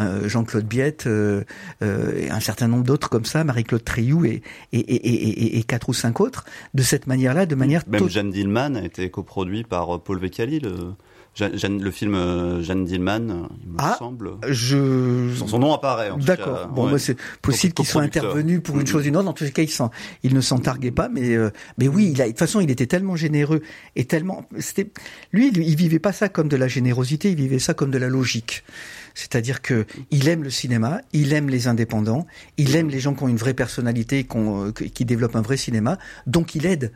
euh, 0.00 0.28
Jean-Claude 0.28 0.66
Biette, 0.66 1.06
euh, 1.06 1.44
euh, 1.82 2.28
un 2.30 2.40
certain 2.40 2.68
nombre 2.68 2.84
d'autres 2.84 3.08
comme 3.08 3.24
ça, 3.24 3.44
Marie-Claude 3.44 3.84
Triou 3.84 4.24
et, 4.24 4.42
et, 4.72 4.78
et, 4.78 5.58
et, 5.58 5.62
quatre 5.62 5.88
ou 5.88 5.94
cinq 5.94 6.20
autres. 6.20 6.44
De 6.74 6.82
cette 6.82 7.06
manière-là, 7.06 7.46
de 7.46 7.54
manière 7.54 7.82
même 7.88 8.08
Jeanne 8.08 8.30
Dillman 8.30 8.74
a 8.76 8.82
été 8.82 9.10
coproduit 9.10 9.64
par 9.64 10.00
Paul 10.00 10.18
Vecchiali. 10.18 10.60
Le 10.60 10.94
le 11.40 11.90
film 11.90 12.14
euh, 12.14 12.62
Jeanne 12.62 12.84
Dillman, 12.84 13.48
il 13.62 13.68
me 13.70 13.76
ah, 13.78 13.96
semble. 13.98 14.32
Je... 14.48 15.32
Son, 15.46 15.58
nom 15.58 15.72
apparaît. 15.72 16.10
D'accord. 16.18 16.68
Bon, 16.68 16.96
c'est 16.98 17.16
possible 17.42 17.74
qu'il 17.74 17.86
soit 17.86 18.02
intervenu 18.02 18.60
pour 18.60 18.78
une 18.80 18.86
chose 18.86 19.04
ou 19.04 19.08
une 19.08 19.16
autre. 19.16 19.28
En 19.28 19.32
tout 19.32 19.44
cas, 19.50 19.62
il, 19.62 19.70
il 20.22 20.34
ne 20.34 20.40
s'en 20.40 20.58
targuait 20.58 20.90
pas. 20.90 21.08
Mais, 21.08 21.34
euh, 21.34 21.50
mais 21.78 21.88
oui, 21.88 22.10
il 22.12 22.22
a, 22.22 22.24
de 22.24 22.30
toute 22.30 22.38
façon, 22.38 22.60
il 22.60 22.70
était 22.70 22.86
tellement 22.86 23.16
généreux 23.16 23.62
et 23.96 24.04
tellement. 24.04 24.44
C'était 24.58 24.90
lui, 25.32 25.48
il, 25.48 25.76
vivait 25.76 25.98
pas 25.98 26.12
ça 26.12 26.28
comme 26.28 26.48
de 26.48 26.56
la 26.56 26.68
générosité. 26.68 27.30
Il 27.30 27.36
vivait 27.36 27.58
ça 27.58 27.74
comme 27.74 27.90
de 27.90 27.98
la 27.98 28.08
logique. 28.08 28.64
C'est-à-dire 29.14 29.62
que 29.62 29.84
il 30.10 30.28
aime 30.28 30.44
le 30.44 30.50
cinéma, 30.50 31.00
il 31.12 31.32
aime 31.32 31.48
les 31.48 31.66
indépendants, 31.66 32.26
il 32.56 32.76
aime 32.76 32.88
les 32.88 33.00
gens 33.00 33.14
qui 33.14 33.24
ont 33.24 33.28
une 33.28 33.36
vraie 33.36 33.54
personnalité, 33.54 34.24
qui, 34.24 34.90
qui 34.90 35.04
développent 35.04 35.36
un 35.36 35.42
vrai 35.42 35.56
cinéma. 35.56 35.98
Donc, 36.26 36.54
il 36.54 36.66
aide. 36.66 36.92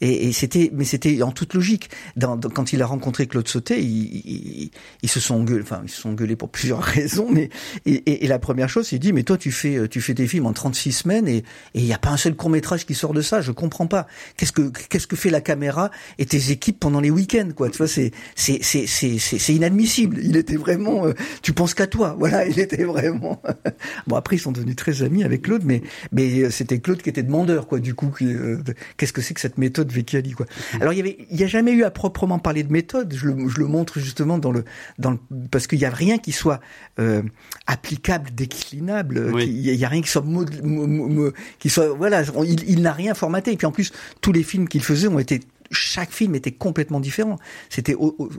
Et, 0.00 0.28
et 0.28 0.32
c'était, 0.32 0.70
mais 0.72 0.84
c'était 0.84 1.22
en 1.22 1.32
toute 1.32 1.54
logique. 1.54 1.90
Dans, 2.16 2.38
quand 2.38 2.72
il 2.72 2.82
a 2.82 2.86
rencontré 2.86 3.26
Claude 3.26 3.48
Sauté, 3.48 3.80
ils, 3.80 4.70
ils, 5.02 5.08
se 5.08 5.20
sont 5.20 5.34
engueulés, 5.34 5.62
enfin 5.62 5.80
ils 5.84 5.88
se 5.90 6.00
sont 6.00 6.10
engueulés 6.10 6.36
pour 6.36 6.50
plusieurs 6.50 6.82
raisons. 6.82 7.28
Mais 7.30 7.50
et, 7.86 8.24
et, 8.24 8.28
la 8.28 8.38
première 8.38 8.68
chose, 8.68 8.92
il 8.92 8.98
dit 8.98 9.12
mais 9.12 9.22
toi 9.22 9.36
tu 9.36 9.50
fais 9.50 9.88
tu 9.88 10.00
fais 10.00 10.14
tes 10.14 10.26
films 10.26 10.46
en 10.46 10.52
36 10.52 10.92
semaines 10.92 11.28
et 11.28 11.44
il 11.74 11.84
n'y 11.84 11.92
a 11.92 11.98
pas 11.98 12.10
un 12.10 12.16
seul 12.16 12.34
court 12.34 12.50
métrage 12.50 12.86
qui 12.86 12.94
sort 12.94 13.12
de 13.12 13.22
ça. 13.22 13.40
Je 13.40 13.52
comprends 13.52 13.86
pas. 13.86 14.06
Qu'est-ce 14.36 14.52
que 14.52 14.70
qu'est-ce 14.88 15.06
que 15.06 15.16
fait 15.16 15.30
la 15.30 15.40
caméra 15.40 15.90
et 16.18 16.26
tes 16.26 16.50
équipes 16.50 16.78
pendant 16.78 17.00
les 17.00 17.10
week-ends 17.10 17.50
quoi? 17.54 17.70
Tu 17.70 17.78
vois 17.78 17.88
c'est 17.88 18.12
c'est 18.34 18.60
c'est 18.62 18.86
c'est 18.86 19.18
c'est 19.18 19.54
inadmissible. 19.54 20.18
Il 20.22 20.36
était 20.36 20.56
vraiment. 20.56 21.06
Euh, 21.06 21.14
tu 21.42 21.52
penses 21.52 21.74
qu'à 21.74 21.86
toi. 21.86 22.16
Voilà, 22.28 22.46
il 22.46 22.58
était 22.58 22.84
vraiment. 22.84 23.40
bon 24.06 24.16
après 24.16 24.36
ils 24.36 24.40
sont 24.40 24.52
devenus 24.52 24.76
très 24.76 25.02
amis 25.02 25.22
avec 25.24 25.42
Claude, 25.42 25.62
mais 25.64 25.82
mais 26.12 26.42
euh, 26.42 26.50
c'était 26.50 26.78
Claude 26.78 27.00
qui 27.00 27.08
était 27.08 27.22
demandeur 27.22 27.66
quoi. 27.66 27.78
Du 27.78 27.94
coup, 27.94 28.12
euh, 28.22 28.58
qu'est-ce 28.96 29.12
que 29.12 29.22
c'est 29.22 29.34
que 29.34 29.40
cette 29.40 29.56
méthode 29.56 29.87
quoi. 30.34 30.46
Alors 30.80 30.92
il 30.92 30.96
y 30.96 31.00
avait, 31.00 31.18
il 31.30 31.40
y 31.40 31.44
a 31.44 31.46
jamais 31.46 31.72
eu 31.72 31.84
à 31.84 31.90
proprement 31.90 32.38
parler 32.38 32.62
de 32.62 32.72
méthode. 32.72 33.14
Je 33.14 33.26
le, 33.26 33.48
je 33.48 33.58
le 33.58 33.66
montre 33.66 33.98
justement 33.98 34.38
dans 34.38 34.52
le, 34.52 34.64
dans 34.98 35.12
le, 35.12 35.18
parce 35.50 35.66
qu'il 35.66 35.78
y 35.78 35.84
a 35.84 35.90
rien 35.90 36.18
qui 36.18 36.32
soit 36.32 36.60
euh, 36.98 37.22
applicable, 37.66 38.30
déclinable. 38.34 39.32
Il 39.40 39.48
y, 39.48 39.84
a 39.84 39.88
rien 39.88 40.02
qui 40.02 40.08
soit, 40.08 40.24
qui 41.58 41.70
soit, 41.70 41.88
voilà, 41.88 42.22
il, 42.44 42.68
il 42.68 42.82
n'a 42.82 42.92
rien 42.92 43.14
formaté. 43.14 43.52
Et 43.52 43.56
puis 43.56 43.66
en 43.66 43.72
plus, 43.72 43.92
tous 44.20 44.32
les 44.32 44.42
films 44.42 44.68
qu'il 44.68 44.82
faisait 44.82 45.08
ont 45.08 45.18
été 45.18 45.40
chaque 45.70 46.12
film 46.12 46.34
était 46.34 46.52
complètement 46.52 47.00
différent. 47.00 47.38
C'était 47.68 47.94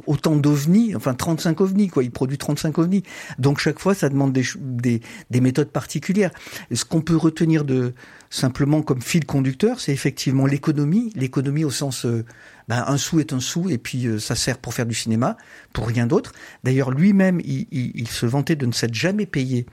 autant 0.07 0.35
d'ovnis, 0.35 0.95
enfin 0.95 1.13
35 1.13 1.61
ovnis, 1.61 1.87
quoi. 1.87 2.03
Il 2.03 2.11
produit 2.11 2.37
35 2.37 2.77
ovnis. 2.77 3.03
Donc 3.37 3.59
chaque 3.59 3.79
fois, 3.79 3.93
ça 3.93 4.09
demande 4.09 4.33
des, 4.33 4.43
des, 4.57 5.01
des 5.29 5.41
méthodes 5.41 5.69
particulières. 5.69 6.31
Ce 6.73 6.85
qu'on 6.85 7.01
peut 7.01 7.15
retenir 7.15 7.65
de 7.65 7.93
simplement 8.29 8.81
comme 8.81 9.01
fil 9.01 9.25
conducteur, 9.25 9.79
c'est 9.79 9.93
effectivement 9.93 10.45
l'économie. 10.45 11.11
L'économie 11.15 11.63
au 11.63 11.71
sens, 11.71 12.05
euh, 12.05 12.25
ben, 12.67 12.83
un 12.87 12.97
sou 12.97 13.19
est 13.19 13.33
un 13.33 13.39
sou, 13.39 13.69
et 13.69 13.77
puis 13.77 14.07
euh, 14.07 14.19
ça 14.19 14.35
sert 14.35 14.57
pour 14.57 14.73
faire 14.73 14.85
du 14.85 14.95
cinéma, 14.95 15.37
pour 15.73 15.87
rien 15.87 16.07
d'autre. 16.07 16.31
D'ailleurs, 16.63 16.91
lui-même, 16.91 17.39
il, 17.43 17.67
il, 17.71 17.91
il 17.95 18.07
se 18.07 18.25
vantait 18.25 18.55
de 18.55 18.65
ne 18.65 18.71
s'être 18.71 18.93
jamais 18.93 19.25
payé 19.25 19.65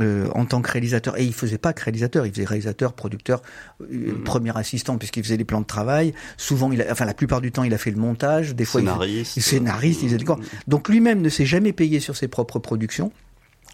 euh, 0.00 0.28
en 0.34 0.44
tant 0.44 0.60
que 0.60 0.70
réalisateur. 0.70 1.18
Et 1.18 1.24
il 1.24 1.32
faisait 1.32 1.58
pas 1.58 1.72
que 1.72 1.82
réalisateur, 1.82 2.26
il 2.26 2.32
faisait 2.32 2.44
réalisateur, 2.44 2.92
producteur, 2.92 3.42
euh, 3.80 4.12
mm. 4.12 4.24
premier 4.24 4.56
assistant 4.56 4.98
puisqu'il 4.98 5.22
faisait 5.22 5.36
les 5.36 5.44
plans 5.44 5.60
de 5.60 5.66
travail. 5.66 6.14
Souvent, 6.36 6.72
il 6.72 6.82
a, 6.82 6.86
enfin 6.90 7.04
la 7.04 7.14
plupart 7.14 7.40
du 7.40 7.52
temps, 7.52 7.64
il 7.64 7.74
a 7.74 7.78
fait 7.78 7.90
le 7.90 7.98
montage. 7.98 8.54
Des 8.54 8.64
fois, 8.64 8.80
scénariste, 8.80 9.36
il, 9.36 9.42
scénariste, 9.42 10.02
il 10.02 10.08
faisait 10.08 10.18
des 10.18 10.24
Donc 10.66 10.88
lui-même 10.88 11.20
ne 11.20 11.28
s'est 11.28 11.46
jamais 11.46 11.72
payé 11.72 12.00
sur 12.00 12.16
ses 12.16 12.28
propres 12.28 12.58
productions. 12.58 13.12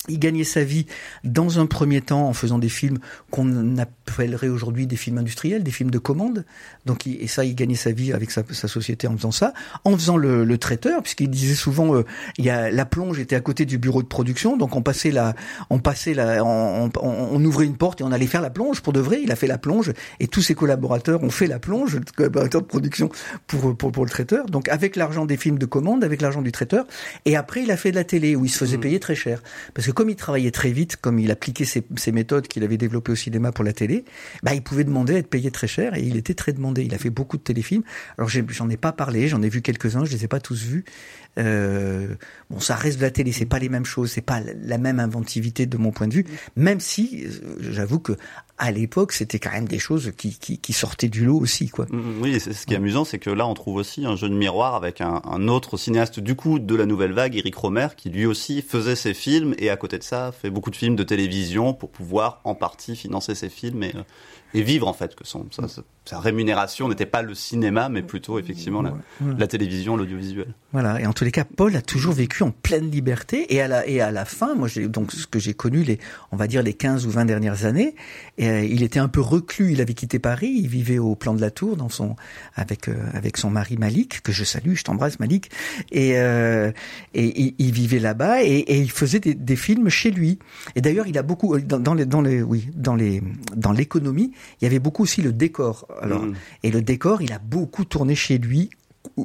Il 0.09 0.19
gagnait 0.19 0.45
sa 0.45 0.65
vie 0.65 0.87
dans 1.25 1.59
un 1.59 1.67
premier 1.67 2.01
temps 2.01 2.27
en 2.27 2.33
faisant 2.33 2.59
des 2.59 2.71
films 2.71 2.99
qu'on 3.31 3.77
appellerait 3.77 4.49
aujourd'hui 4.49 4.87
des 4.87 4.97
films 4.97 5.19
industriels, 5.19 5.63
des 5.63 5.71
films 5.71 5.91
de 5.91 5.99
commande. 5.99 6.47
Donc, 6.87 7.07
et 7.07 7.27
ça, 7.27 7.45
il 7.45 7.55
gagnait 7.55 7.75
sa 7.75 7.93
vie 7.93 8.15
avec 8.15 8.31
sa, 8.31 8.43
société 8.51 9.07
en 9.09 9.17
faisant 9.17 9.31
ça, 9.31 9.53
en 9.85 9.93
faisant 9.93 10.17
le, 10.17 10.45
le 10.45 10.59
traiteur, 10.59 11.03
puisqu'il 11.03 11.29
disait 11.29 11.55
souvent, 11.55 11.95
euh, 11.95 12.05
il 12.39 12.47
y 12.47 12.51
a 12.51 12.71
la 12.71 12.87
plonge 12.87 13.19
était 13.19 13.37
à 13.37 13.41
côté 13.41 13.67
du 13.67 13.77
bureau 13.77 14.03
de 14.03 14.09
production, 14.09 14.57
donc 14.57 14.75
on 14.75 14.81
passait 14.81 15.11
la, 15.11 15.35
on 15.69 15.81
passait 15.81 16.15
la, 16.15 16.43
on, 16.45 16.91
on, 16.97 17.03
on, 17.03 17.45
ouvrait 17.45 17.67
une 17.67 17.77
porte 17.77 18.01
et 18.01 18.05
on 18.05 18.11
allait 18.11 18.27
faire 18.27 18.41
la 18.41 18.51
plonge 18.51 18.81
pour 18.81 18.95
de 18.95 19.01
vrai. 19.01 19.21
Il 19.23 19.31
a 19.31 19.37
fait 19.37 19.47
la 19.47 19.59
plonge 19.59 19.93
et 20.19 20.29
tous 20.29 20.41
ses 20.41 20.55
collaborateurs 20.55 21.23
ont 21.23 21.31
fait 21.31 21.47
la 21.47 21.59
plonge, 21.59 22.01
collaborateurs 22.17 22.63
de 22.63 22.67
production 22.67 23.11
pour, 23.47 23.77
pour 23.77 23.93
pour 23.93 24.05
le 24.05 24.11
traiteur. 24.11 24.47
Donc 24.47 24.71
avec 24.71 24.97
l'argent 24.97 25.27
des 25.27 25.37
films 25.37 25.59
de 25.59 25.67
commande, 25.67 26.05
avec 26.05 26.23
l'argent 26.23 26.41
du 26.41 26.53
traiteur, 26.53 26.87
et 27.27 27.37
après 27.37 27.65
il 27.65 27.71
a 27.71 27.77
fait 27.77 27.91
de 27.91 27.97
la 27.97 28.05
télé 28.05 28.35
où 28.35 28.47
il 28.47 28.51
se 28.51 28.59
faisait 28.59 28.79
mmh. 28.79 28.81
payer 28.81 29.01
très 29.01 29.15
cher, 29.15 29.43
parce 29.75 29.87
que 29.87 29.90
comme 29.93 30.11
il 30.11 30.17
travaillait 30.17 30.51
très 30.51 30.71
vite, 30.73 30.97
comme 30.97 31.19
il 31.19 31.31
appliquait 31.31 31.65
ces, 31.65 32.13
méthodes 32.13 32.49
qu'il 32.49 32.65
avait 32.65 32.77
développées 32.77 33.13
au 33.13 33.17
cinéma 33.17 33.53
pour 33.53 33.65
la 33.65 33.73
télé, 33.73 34.05
bah, 34.43 34.55
il 34.55 34.63
pouvait 34.63 34.85
demander 34.85 35.15
à 35.15 35.19
être 35.19 35.29
payé 35.29 35.51
très 35.51 35.67
cher 35.67 35.95
et 35.97 36.03
il 36.03 36.17
était 36.17 36.35
très 36.35 36.53
demandé. 36.53 36.85
Il 36.85 36.95
a 36.95 36.99
fait 36.99 37.11
beaucoup 37.11 37.37
de 37.37 37.43
téléfilms. 37.43 37.83
Alors 38.19 38.29
j'en 38.29 38.69
ai, 38.69 38.77
pas 38.77 38.93
parlé, 38.93 39.29
j'en 39.29 39.43
ai 39.43 39.49
vu 39.49 39.63
quelques-uns, 39.63 40.05
je 40.05 40.13
les 40.13 40.25
ai 40.25 40.29
pas 40.29 40.41
tous 40.41 40.63
vus. 40.63 40.85
Euh, 41.39 42.15
bon, 42.51 42.61
ça 42.61 42.75
reste 42.75 42.99
de 42.99 43.03
la 43.03 43.11
télé, 43.11 43.33
c'est 43.33 43.47
pas 43.47 43.59
les 43.59 43.69
mêmes 43.69 43.85
choses, 43.85 44.11
c'est 44.11 44.21
pas 44.21 44.41
la 44.41 44.79
même 44.79 44.99
inventivité 45.01 45.67
de 45.67 45.77
mon 45.77 45.93
point 45.93 46.09
de 46.09 46.15
vue. 46.15 46.27
Même 46.57 46.81
si, 46.81 47.25
euh, 47.25 47.57
j'avoue 47.61 48.01
que 48.01 48.13
à 48.61 48.71
l'époque, 48.71 49.13
c'était 49.13 49.39
quand 49.39 49.51
même 49.51 49.67
des 49.67 49.79
choses 49.79 50.13
qui, 50.19 50.39
qui, 50.39 50.59
qui, 50.59 50.73
sortaient 50.75 51.09
du 51.09 51.25
lot 51.25 51.39
aussi, 51.39 51.71
quoi. 51.71 51.87
Mm, 51.89 51.97
mm, 51.97 52.23
oui, 52.23 52.41
c'est 52.41 52.53
ce 52.53 52.67
qui 52.67 52.75
est 52.75 52.77
amusant, 52.77 53.07
c'est 53.07 53.19
que 53.19 53.31
là, 53.31 53.47
on 53.47 53.55
trouve 53.55 53.77
aussi 53.77 54.05
un 54.05 54.17
jeu 54.17 54.29
de 54.29 54.35
miroir 54.35 54.75
avec 54.75 55.01
un, 55.01 55.23
un, 55.25 55.49
autre 55.49 55.79
cinéaste 55.79 56.21
du 56.21 56.37
coup 56.37 56.59
de 56.59 56.75
la 56.75 56.85
nouvelle 56.85 57.13
vague, 57.13 57.35
Eric 57.37 57.55
Romer, 57.55 57.89
qui 57.97 58.11
lui 58.11 58.27
aussi 58.27 58.61
faisait 58.61 58.97
ses 58.97 59.15
films 59.15 59.55
et 59.59 59.71
à 59.71 59.77
côté 59.77 59.97
de 59.97 60.03
ça, 60.03 60.31
fait 60.31 60.51
beaucoup 60.51 60.71
de 60.71 60.77
films 60.77 60.95
de 60.95 61.03
télévision 61.03 61.73
pour 61.73 61.91
pouvoir 61.91 62.43
en 62.45 62.55
partie 62.55 62.97
financer 62.97 63.35
ses 63.35 63.49
films 63.49 63.83
et, 63.83 63.95
euh, 63.97 64.03
et 64.55 64.63
vivre 64.63 64.89
en 64.89 64.93
fait 64.93 65.15
que 65.15 65.27
son 65.27 65.47
sa, 66.05 66.19
rémunération 66.19 66.89
n'était 66.89 67.07
pas 67.07 67.23
le 67.23 67.35
cinéma 67.35 67.89
mais 67.89 68.03
plutôt 68.03 68.39
effectivement 68.39 68.83
la, 68.83 68.95
la 69.21 69.47
télévision 69.47 69.97
l'audiovisuel. 69.97 70.55
Voilà. 70.73 71.01
Et 71.01 71.07
en 71.07 71.13
tous 71.13 71.25
les 71.25 71.31
cas 71.31 71.45
Paul 71.45 71.77
a 71.77 71.83
toujours 71.83 72.15
vécu 72.15 72.43
en 72.43 72.51
pleine 72.51 72.91
liberté. 72.91 73.55
Et 73.55 73.61
à 73.61 73.69
la 73.69 73.87
et 73.87 74.01
à 74.01 74.11
la 74.11 74.25
fin 74.25 74.55
moi 74.55 74.67
j'ai 74.67 74.89
donc 74.89 75.13
ce 75.13 75.27
que 75.27 75.39
j'ai 75.39 75.55
connu 75.55 75.83
les 75.83 75.99
on 76.33 76.37
va 76.37 76.47
dire 76.47 76.63
les 76.63 76.75
15 76.75 77.07
ou 77.07 77.11
20 77.11 77.27
dernières 77.27 77.65
années 77.65 77.95
et, 78.39 78.49
euh, 78.49 78.65
il 78.65 78.83
était 78.83 78.99
un 78.99 79.09
peu 79.09 79.21
reclus. 79.21 79.73
Il 79.73 79.81
avait 79.81 79.95
quitté 79.95 80.19
Paris. 80.19 80.53
Il 80.55 80.69
vivait 80.69 80.99
au 80.99 81.15
plan 81.15 81.35
de 81.35 81.41
la 81.41 81.51
Tour 81.51 81.77
dans 81.77 81.89
son 81.89 82.17
avec 82.55 82.89
euh, 82.89 82.95
avec 83.13 83.37
son 83.37 83.51
mari 83.51 83.77
Malik 83.77 84.23
que 84.23 84.33
je 84.33 84.45
salue 84.45 84.75
je 84.75 84.85
t'embrasse 84.85 85.21
Malik. 85.21 85.51
Et 85.93 86.19
euh, 86.19 86.73
et 87.15 87.55
il, 87.59 87.73
vivait 87.73 87.99
là-bas 87.99 88.43
et, 88.43 88.49
et, 88.49 88.79
il 88.79 88.91
faisait 88.91 89.21
des, 89.21 89.35
des, 89.35 89.57
films 89.57 89.89
chez 89.89 90.11
lui. 90.11 90.39
Et 90.75 90.81
d'ailleurs 90.81 91.07
il 91.07 91.17
a 91.19 91.23
beaucoup 91.23 91.59
dans, 91.59 91.79
dans 91.79 91.95
les 91.95 92.07
dans 92.07 92.21
les 92.21 92.43
oui 92.43 92.69
dans 92.75 92.95
les 92.95 93.23
dans 93.57 93.73
l'économie 93.73 94.33
il 94.61 94.65
y 94.65 94.67
avait 94.67 94.79
beaucoup 94.79 95.03
aussi 95.03 95.23
le 95.23 95.33
décor. 95.33 95.87
Alors, 96.01 96.23
mm. 96.23 96.35
et 96.63 96.71
le 96.71 96.83
décor, 96.83 97.23
il 97.23 97.33
a 97.33 97.39
beaucoup 97.39 97.85
tourné 97.85 98.15
chez 98.15 98.39
lui 98.39 98.71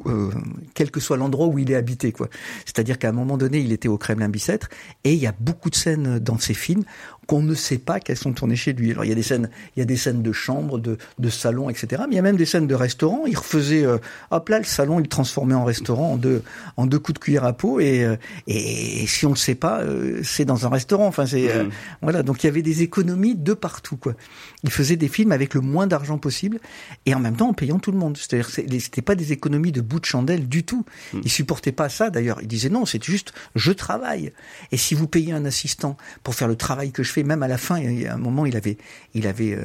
euh, 0.06 0.30
quel 0.74 0.90
que 0.90 1.00
soit 1.00 1.16
l'endroit 1.16 1.46
où 1.46 1.58
il 1.58 1.70
est 1.70 1.74
habité 1.74 2.10
quoi. 2.10 2.28
C'est-à-dire 2.64 2.98
qu'à 2.98 3.10
un 3.10 3.12
moment 3.12 3.36
donné, 3.36 3.58
il 3.58 3.72
était 3.72 3.88
au 3.88 3.98
Kremlin 3.98 4.28
Bicêtre 4.28 4.68
et 5.04 5.12
il 5.12 5.18
y 5.18 5.26
a 5.26 5.34
beaucoup 5.38 5.68
de 5.68 5.74
scènes 5.74 6.18
dans 6.18 6.38
ses 6.38 6.54
films 6.54 6.84
qu'on 7.26 7.42
ne 7.42 7.54
sait 7.54 7.78
pas 7.78 8.00
qu'elles 8.00 8.16
sont 8.16 8.32
tournées 8.32 8.56
chez 8.56 8.72
lui. 8.72 8.92
Alors 8.92 9.04
il 9.04 9.08
y 9.08 9.12
a 9.12 9.14
des 9.14 9.22
scènes, 9.22 9.50
il 9.76 9.80
y 9.80 9.82
a 9.82 9.84
des 9.84 9.96
scènes 9.96 10.22
de 10.22 10.32
chambre, 10.32 10.78
de, 10.78 10.96
de 11.18 11.28
salon, 11.28 11.68
etc. 11.68 12.02
Mais 12.08 12.14
il 12.14 12.16
y 12.16 12.18
a 12.18 12.22
même 12.22 12.36
des 12.36 12.46
scènes 12.46 12.66
de 12.66 12.74
restaurant. 12.74 13.24
Il 13.26 13.36
refaisait, 13.36 13.84
euh, 13.84 13.98
hop 14.30 14.48
là, 14.48 14.58
le 14.58 14.64
salon, 14.64 15.00
il 15.00 15.08
transformait 15.08 15.54
en 15.54 15.64
restaurant 15.64 16.12
en 16.12 16.16
deux, 16.16 16.42
en 16.76 16.86
deux 16.86 16.98
coups 16.98 17.14
de 17.14 17.24
cuillère 17.24 17.44
à 17.44 17.52
peau. 17.52 17.80
Et, 17.80 18.04
euh, 18.04 18.16
et 18.46 19.06
si 19.06 19.26
on 19.26 19.30
le 19.30 19.36
sait 19.36 19.54
pas, 19.54 19.80
euh, 19.80 20.20
c'est 20.22 20.44
dans 20.44 20.66
un 20.66 20.68
restaurant. 20.68 21.06
Enfin, 21.06 21.26
c'est 21.26 21.64
mmh. 21.64 21.70
voilà. 22.02 22.22
Donc 22.22 22.44
il 22.44 22.46
y 22.46 22.50
avait 22.50 22.62
des 22.62 22.82
économies 22.82 23.34
de 23.34 23.54
partout, 23.54 23.96
quoi. 23.96 24.14
Il 24.62 24.70
faisait 24.70 24.96
des 24.96 25.08
films 25.08 25.32
avec 25.32 25.54
le 25.54 25.60
moins 25.60 25.86
d'argent 25.86 26.18
possible 26.18 26.60
et 27.06 27.14
en 27.14 27.20
même 27.20 27.36
temps 27.36 27.48
en 27.48 27.54
payant 27.54 27.78
tout 27.78 27.92
le 27.92 27.98
monde. 27.98 28.16
C'est-à-dire, 28.16 28.48
c'était 28.48 29.02
pas 29.02 29.14
des 29.14 29.32
économies 29.32 29.72
de 29.72 29.80
bout 29.80 30.00
de 30.00 30.04
chandelle 30.04 30.48
du 30.48 30.64
tout. 30.64 30.84
Mmh. 31.12 31.20
Il 31.24 31.30
supportait 31.30 31.72
pas 31.72 31.88
ça. 31.88 32.10
D'ailleurs, 32.10 32.38
il 32.40 32.48
disait 32.48 32.68
non, 32.68 32.86
c'est 32.86 33.02
juste, 33.02 33.32
je 33.54 33.72
travaille. 33.72 34.32
Et 34.72 34.76
si 34.76 34.94
vous 34.94 35.08
payez 35.08 35.32
un 35.32 35.44
assistant 35.44 35.96
pour 36.22 36.34
faire 36.34 36.48
le 36.48 36.56
travail 36.56 36.92
que 36.92 37.02
je 37.02 37.12
même 37.24 37.42
à 37.42 37.48
la 37.48 37.58
fin, 37.58 37.76
a 38.06 38.14
un 38.14 38.18
moment, 38.18 38.46
il 38.46 38.56
avait, 38.56 38.76
il 39.14 39.26
avait, 39.26 39.58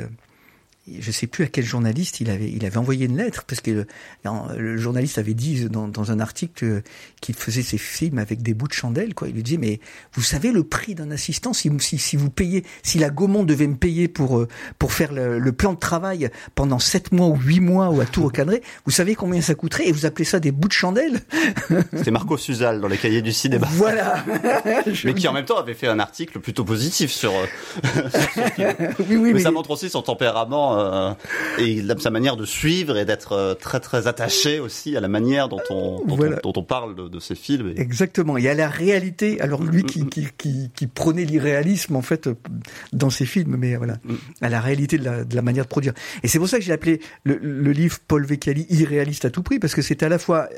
euh, 0.92 0.98
je 1.00 1.12
sais 1.12 1.28
plus 1.28 1.44
à 1.44 1.48
quel 1.48 1.66
journaliste 1.66 2.22
il 2.22 2.30
avait, 2.30 2.50
il 2.50 2.66
avait 2.66 2.78
envoyé 2.78 3.06
une 3.06 3.18
lettre 3.18 3.44
parce 3.48 3.62
que 3.62 3.72
le, 3.72 3.88
le 4.58 4.78
journaliste 4.78 5.18
avait 5.18 5.34
dit 5.34 5.70
dans, 5.70 5.88
dans 5.88 6.12
un 6.12 6.20
article 6.20 6.82
qu'il 7.22 7.36
faisait 7.36 7.62
ses 7.62 7.78
films 7.78 8.18
avec 8.18 8.42
des 8.42 8.54
bouts 8.54 8.68
de 8.68 8.74
chandelle. 8.74 9.14
Quoi. 9.14 9.30
Il 9.30 9.36
lui 9.36 9.44
dit 9.44 9.58
mais 9.58 9.80
vous 10.14 10.22
savez 10.22 10.52
le 10.52 10.64
prix 10.64 10.96
d'un 10.96 11.12
assistant 11.12 11.54
si, 11.54 11.72
si, 11.80 11.98
si, 11.98 12.16
vous 12.16 12.30
payez, 12.30 12.64
si 12.84 13.00
la 13.00 13.10
Gaumont 13.10 13.44
devait 13.44 13.68
me 13.68 13.76
payer 13.76 14.08
pour 14.08 14.40
euh, 14.40 14.48
pour 14.80 14.94
faire 14.94 15.14
le, 15.14 15.40
le 15.40 15.52
plan 15.52 15.74
de 15.74 15.80
travail 15.80 16.30
pendant 16.56 16.80
sept 16.80 17.12
mois 17.12 17.28
ou 17.28 17.36
huit 17.36 17.60
mois 17.60 17.90
ou 17.90 18.02
à 18.02 18.06
tout 18.06 18.24
recadrer, 18.24 18.62
vous 18.86 18.92
savez 18.92 19.16
combien 19.16 19.42
ça 19.42 19.56
coûterait 19.56 19.88
et 19.88 19.92
vous 19.92 20.06
appelez 20.06 20.26
ça 20.26 20.40
des 20.40 20.52
bouts 20.52 20.68
de 20.68 20.74
chandelle? 20.74 21.20
C'était 21.94 22.12
Marco 22.12 22.38
Suzal 22.38 22.82
dans 22.82 22.88
les 22.88 22.98
cahiers 22.98 23.22
du 23.22 23.32
cinéma. 23.32 23.68
Voilà. 23.72 24.24
mais 25.04 25.14
qui 25.14 25.28
en 25.28 25.34
même 25.34 25.46
temps 25.46 25.58
avait 25.58 25.74
fait 25.74 25.88
un 25.88 26.00
article 26.00 26.40
plutôt 26.40 26.64
positif 26.64 27.12
sur. 27.12 27.32
Euh, 27.32 27.46
oui, 29.00 29.06
oui, 29.10 29.18
mais, 29.18 29.34
mais 29.34 29.40
ça 29.40 29.52
montre 29.52 29.72
aussi 29.72 29.90
son 29.90 30.02
tempérament 30.02 30.78
euh, 30.82 31.13
et 31.60 31.82
sa 32.00 32.10
manière 32.10 32.36
de 32.36 32.46
suivre 32.46 32.98
et 32.98 33.06
d'être 33.06 33.34
euh, 33.34 33.54
très 33.54 33.80
très 33.80 34.08
attaché 34.08 34.60
aussi 34.60 34.98
à 34.98 35.00
la 35.00 35.08
manière 35.08 35.48
dont 35.50 35.62
on 35.70 36.02
dont, 36.06 36.15
Voilà. 36.15 36.38
on, 36.44 36.52
dont 36.52 36.60
on 36.62 36.63
parle 36.63 36.96
de, 36.96 37.08
de 37.08 37.20
ces 37.20 37.36
films. 37.36 37.74
Exactement. 37.78 38.38
Il 38.38 38.44
y 38.44 38.48
a 38.48 38.54
la 38.54 38.70
réalité. 38.70 39.39
Alors 39.41 39.63
lui 39.63 39.84
qui, 39.84 40.06
qui, 40.08 40.28
qui, 40.38 40.72
qui 40.76 40.88
prenait 40.88 41.26
l'irréalisme 41.26 41.96
en 41.96 42.02
fait 42.02 42.28
euh, 42.28 42.36
dans 42.94 43.10
ses 43.10 43.26
films, 43.26 43.56
mais 43.58 43.76
voilà, 43.76 43.98
à 44.41 44.50
la 44.50 44.60
réalité 44.62 44.98
de 44.98 45.06
la, 45.06 45.24
de 45.24 45.36
la 45.36 45.41
manière 45.41 45.65
de 45.65 45.70
produire. 45.70 45.94
Et 46.24 46.28
c'est 46.28 46.39
pour 46.39 46.50
ça 46.50 46.58
que 46.58 46.63
j'ai 46.63 46.74
appelé 46.74 47.00
le, 47.24 47.38
le 47.41 47.72
livre 47.72 47.98
Paul 48.08 48.26
Vecchiali 48.26 48.65
irréaliste 48.70 49.26
à 49.26 49.30
tout 49.30 49.44
prix 49.44 49.60
parce 49.60 49.76
que 49.76 49.82
c'est 49.82 50.04
à 50.04 50.10
la 50.10 50.17
fois 50.20 50.50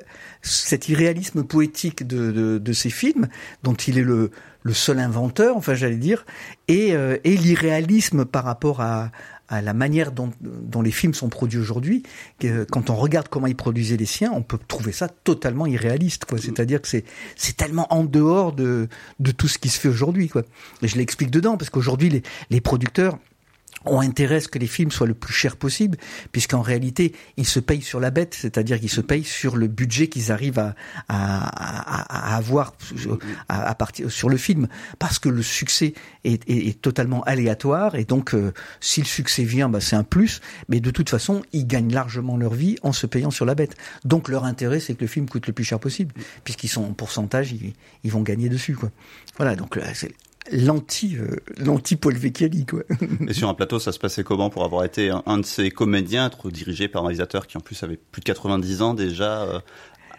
cet 0.42 0.90
irréalisme 0.90 1.44
poétique 1.44 2.06
de, 2.08 2.32
de, 2.32 2.58
de 2.58 2.74
ses 2.74 2.90
films 2.90 3.28
dont 3.64 3.74
il 3.76 3.98
est 3.98 4.04
le 4.04 4.32
le 4.66 4.74
seul 4.74 5.00
inventeur, 5.00 5.58
enfin 5.58 5.74
j'allais 5.76 5.98
dire, 5.98 6.26
et, 6.70 6.96
euh, 6.96 7.18
et 7.26 7.36
l'irréalisme 7.36 8.24
par 8.24 8.46
rapport 8.46 8.80
à, 8.80 9.12
à 9.54 9.62
la 9.62 9.74
manière 9.74 10.12
dont, 10.12 10.32
les 10.82 10.92
films 10.92 11.14
sont 11.14 11.30
produits 11.30 11.60
aujourd'hui. 11.60 12.04
Quand 12.72 12.90
on 12.90 12.96
regarde 12.96 13.28
comment 13.28 13.48
il 13.48 13.56
produisait 13.56 13.98
les 13.98 14.06
siens, 14.06 14.32
on 14.34 14.42
peut 14.42 14.60
trouver 14.68 14.92
ça 14.92 15.08
totalement 15.08 15.66
irréaliste. 15.66 16.26
quoi. 16.26 16.38
C'est-à-dire 16.40 16.82
que 16.82 16.88
c'est 16.88 17.58
tellement 17.58 17.92
en 17.94 18.04
dehors 18.04 18.54
de, 18.54 18.88
tout 19.38 19.48
ce 19.48 19.58
qui 19.58 19.70
se 19.70 19.80
fait 19.80 19.90
aujourd'hui. 19.90 20.30
quoi. 20.30 20.44
Et 20.82 20.88
je 20.88 20.98
l'explique 20.98 21.32
dedans, 21.32 21.58
parce 21.58 21.70
qu'aujourd'hui, 21.70 22.24
les 22.50 22.62
producteurs 22.62 23.18
ont 23.86 24.00
intérêt 24.00 24.36
à 24.36 24.42
ce 24.42 24.48
que 24.48 24.60
les 24.60 24.68
films 24.68 24.92
soient 24.92 25.08
le 25.08 25.14
plus 25.14 25.34
cher 25.34 25.58
possible, 25.58 25.98
puisqu'en 26.32 26.62
réalité, 26.62 27.14
ils 27.38 27.46
se 27.46 27.60
payent 27.60 27.82
sur 27.82 28.00
la 28.00 28.12
bête, 28.12 28.36
c'est-à-dire 28.40 28.80
qu'ils 28.80 28.90
se 28.90 29.02
payent 29.02 29.24
sur 29.24 29.56
le 29.56 29.68
budget 29.68 30.08
qu'ils 30.08 30.32
arrivent 30.32 30.60
à, 30.60 30.76
à, 31.08 32.36
avoir 32.36 32.74
à, 33.50 33.76
partir 33.76 34.12
sur 34.12 34.30
le 34.30 34.38
film, 34.38 34.68
parce 35.00 35.20
que 35.20 35.30
le 35.30 35.42
succès 35.42 35.94
est, 36.24 36.50
est, 36.50 36.82
totalement 36.82 37.24
aléatoire, 37.24 37.96
et 37.96 38.06
donc 38.06 38.34
euh, 38.34 38.54
si 38.80 39.02
le 39.02 39.06
succès 39.06 39.44
vient, 39.44 39.70
bah, 39.70 39.82
c'est 39.82 39.96
un 39.96 40.04
plus, 40.04 40.42
mais 40.70 40.80
de 40.80 40.92
toute 40.92 41.10
façon, 41.10 41.42
ils 41.52 41.68
gagnent 41.68 41.94
largement 41.94 42.38
leur 42.38 42.54
vie 42.54 42.78
en 42.84 42.94
se 42.94 43.06
payant 43.06 43.32
sur 43.32 43.46
la 43.46 43.56
bête. 43.56 43.76
Donc 44.06 44.30
leur 44.30 44.46
intérêt, 44.46 44.80
c'est 44.80 44.96
que 44.96 45.02
le 45.02 45.08
film 45.08 45.28
coûte 45.28 45.48
le 45.48 45.54
plus 45.54 45.64
cher 45.64 45.80
possible, 45.80 46.14
puisqu'ils 46.44 46.70
sont 46.70 46.84
en 46.84 46.94
pourcentage, 46.94 47.52
ils, 47.52 47.74
ils 48.04 48.12
vont 48.12 48.22
gagner 48.22 48.50
dessus, 48.50 48.76
quoi. 48.76 48.92
Voilà, 49.38 49.56
donc 49.56 49.76
là, 49.76 49.94
c'est 49.94 50.14
l'anti 50.52 51.18
euh, 51.18 51.38
l'anti 51.58 51.96
Paul 51.96 52.16
Vecchiali 52.16 52.66
quoi. 52.66 52.84
Et 53.28 53.34
sur 53.34 53.50
un 53.50 53.54
plateau, 53.54 53.80
ça 53.80 53.92
se 53.92 54.00
passait 54.00 54.24
comment 54.24 54.50
pour 54.50 54.64
avoir 54.64 54.84
été 54.84 55.10
un, 55.10 55.24
un 55.26 55.38
de 55.38 55.46
ces 55.46 55.72
comédiens, 55.72 56.28
être 56.28 56.50
dirigé 56.50 56.88
par 56.88 57.04
un 57.04 57.08
réalisateur 57.08 57.48
qui 57.48 57.58
en 57.58 57.62
plus 57.62 57.82
avait 57.84 57.98
plus 57.98 58.20
de 58.20 58.26
90 58.26 58.82
ans 58.82 58.94
déjà 58.94 59.44
euh, 59.44 59.60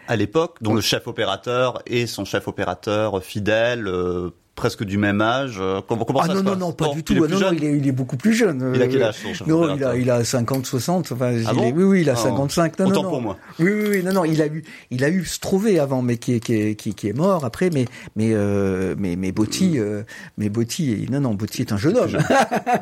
à 0.07 0.15
l'époque, 0.15 0.57
dont 0.61 0.73
le 0.73 0.81
chef 0.81 1.07
opérateur 1.07 1.81
et 1.85 2.07
son 2.07 2.25
chef 2.25 2.47
opérateur 2.47 3.23
fidèle, 3.23 3.87
euh, 3.87 4.29
presque 4.55 4.83
du 4.83 4.97
même 4.97 5.21
âge. 5.21 5.57
euh, 5.59 5.81
Comment, 5.87 6.05
comment 6.05 6.19
Ah 6.23 6.27
ça 6.27 6.33
non 6.33 6.39
se 6.39 6.43
non 6.45 6.51
passe 6.51 6.59
non 6.59 6.71
pas 6.73 6.87
du 6.93 6.99
il 6.99 7.03
tout. 7.03 7.13
est 7.13 7.17
Ah, 7.17 7.25
plus 7.27 7.33
non 7.33 7.39
non, 7.41 7.51
il 7.53 7.63
est 7.63 7.77
il 7.77 7.87
est 7.87 7.91
beaucoup 7.91 8.17
plus 8.17 8.33
jeune. 8.33 8.71
Il 8.75 8.81
a 8.81 8.85
Euh, 8.85 8.87
quel 8.89 9.03
âge 9.03 9.15
son 9.35 9.45
Non, 9.47 9.75
il 9.75 9.83
a 9.83 9.95
il 9.97 10.09
a 10.09 10.23
50 10.23 10.65
60 10.65 11.11
enfin 11.11 11.31
il 11.33 11.45
Ah 11.47 11.51
est- 11.53 11.71
oui 11.73 11.83
oui, 11.83 12.01
il 12.01 12.09
a 12.09 12.13
Ah, 12.13 12.15
55 12.15 12.79
non 12.79 12.85
autant 12.85 12.95
non, 12.95 13.03
non. 13.03 13.09
pour 13.09 13.21
moi. 13.21 13.37
Oui, 13.59 13.71
oui, 13.71 13.85
oui, 13.89 14.03
non, 14.03 14.13
non, 14.13 14.25
il 14.25 14.41
a 14.41 14.47
eu, 14.47 14.63
il 14.91 15.03
a 15.03 15.09
eu 15.09 15.25
Strové 15.25 15.79
avant, 15.79 16.01
mais 16.01 16.17
qui 16.17 16.33
est, 16.35 16.39
qui 16.39 16.53
est, 16.55 16.75
qui, 16.75 16.93
qui 16.93 17.07
est 17.09 17.13
mort 17.13 17.43
après, 17.45 17.69
mais, 17.69 17.85
mais, 18.15 18.29
euh, 18.33 18.95
mais, 18.97 19.15
mais 19.15 19.31
Botti, 19.31 19.77
euh, 19.79 20.03
mais 20.37 20.49
Botti, 20.49 21.05
non, 21.11 21.19
non, 21.19 21.33
Botti 21.33 21.61
est 21.61 21.71
un 21.73 21.77
jeune 21.77 21.97
homme. 21.97 22.17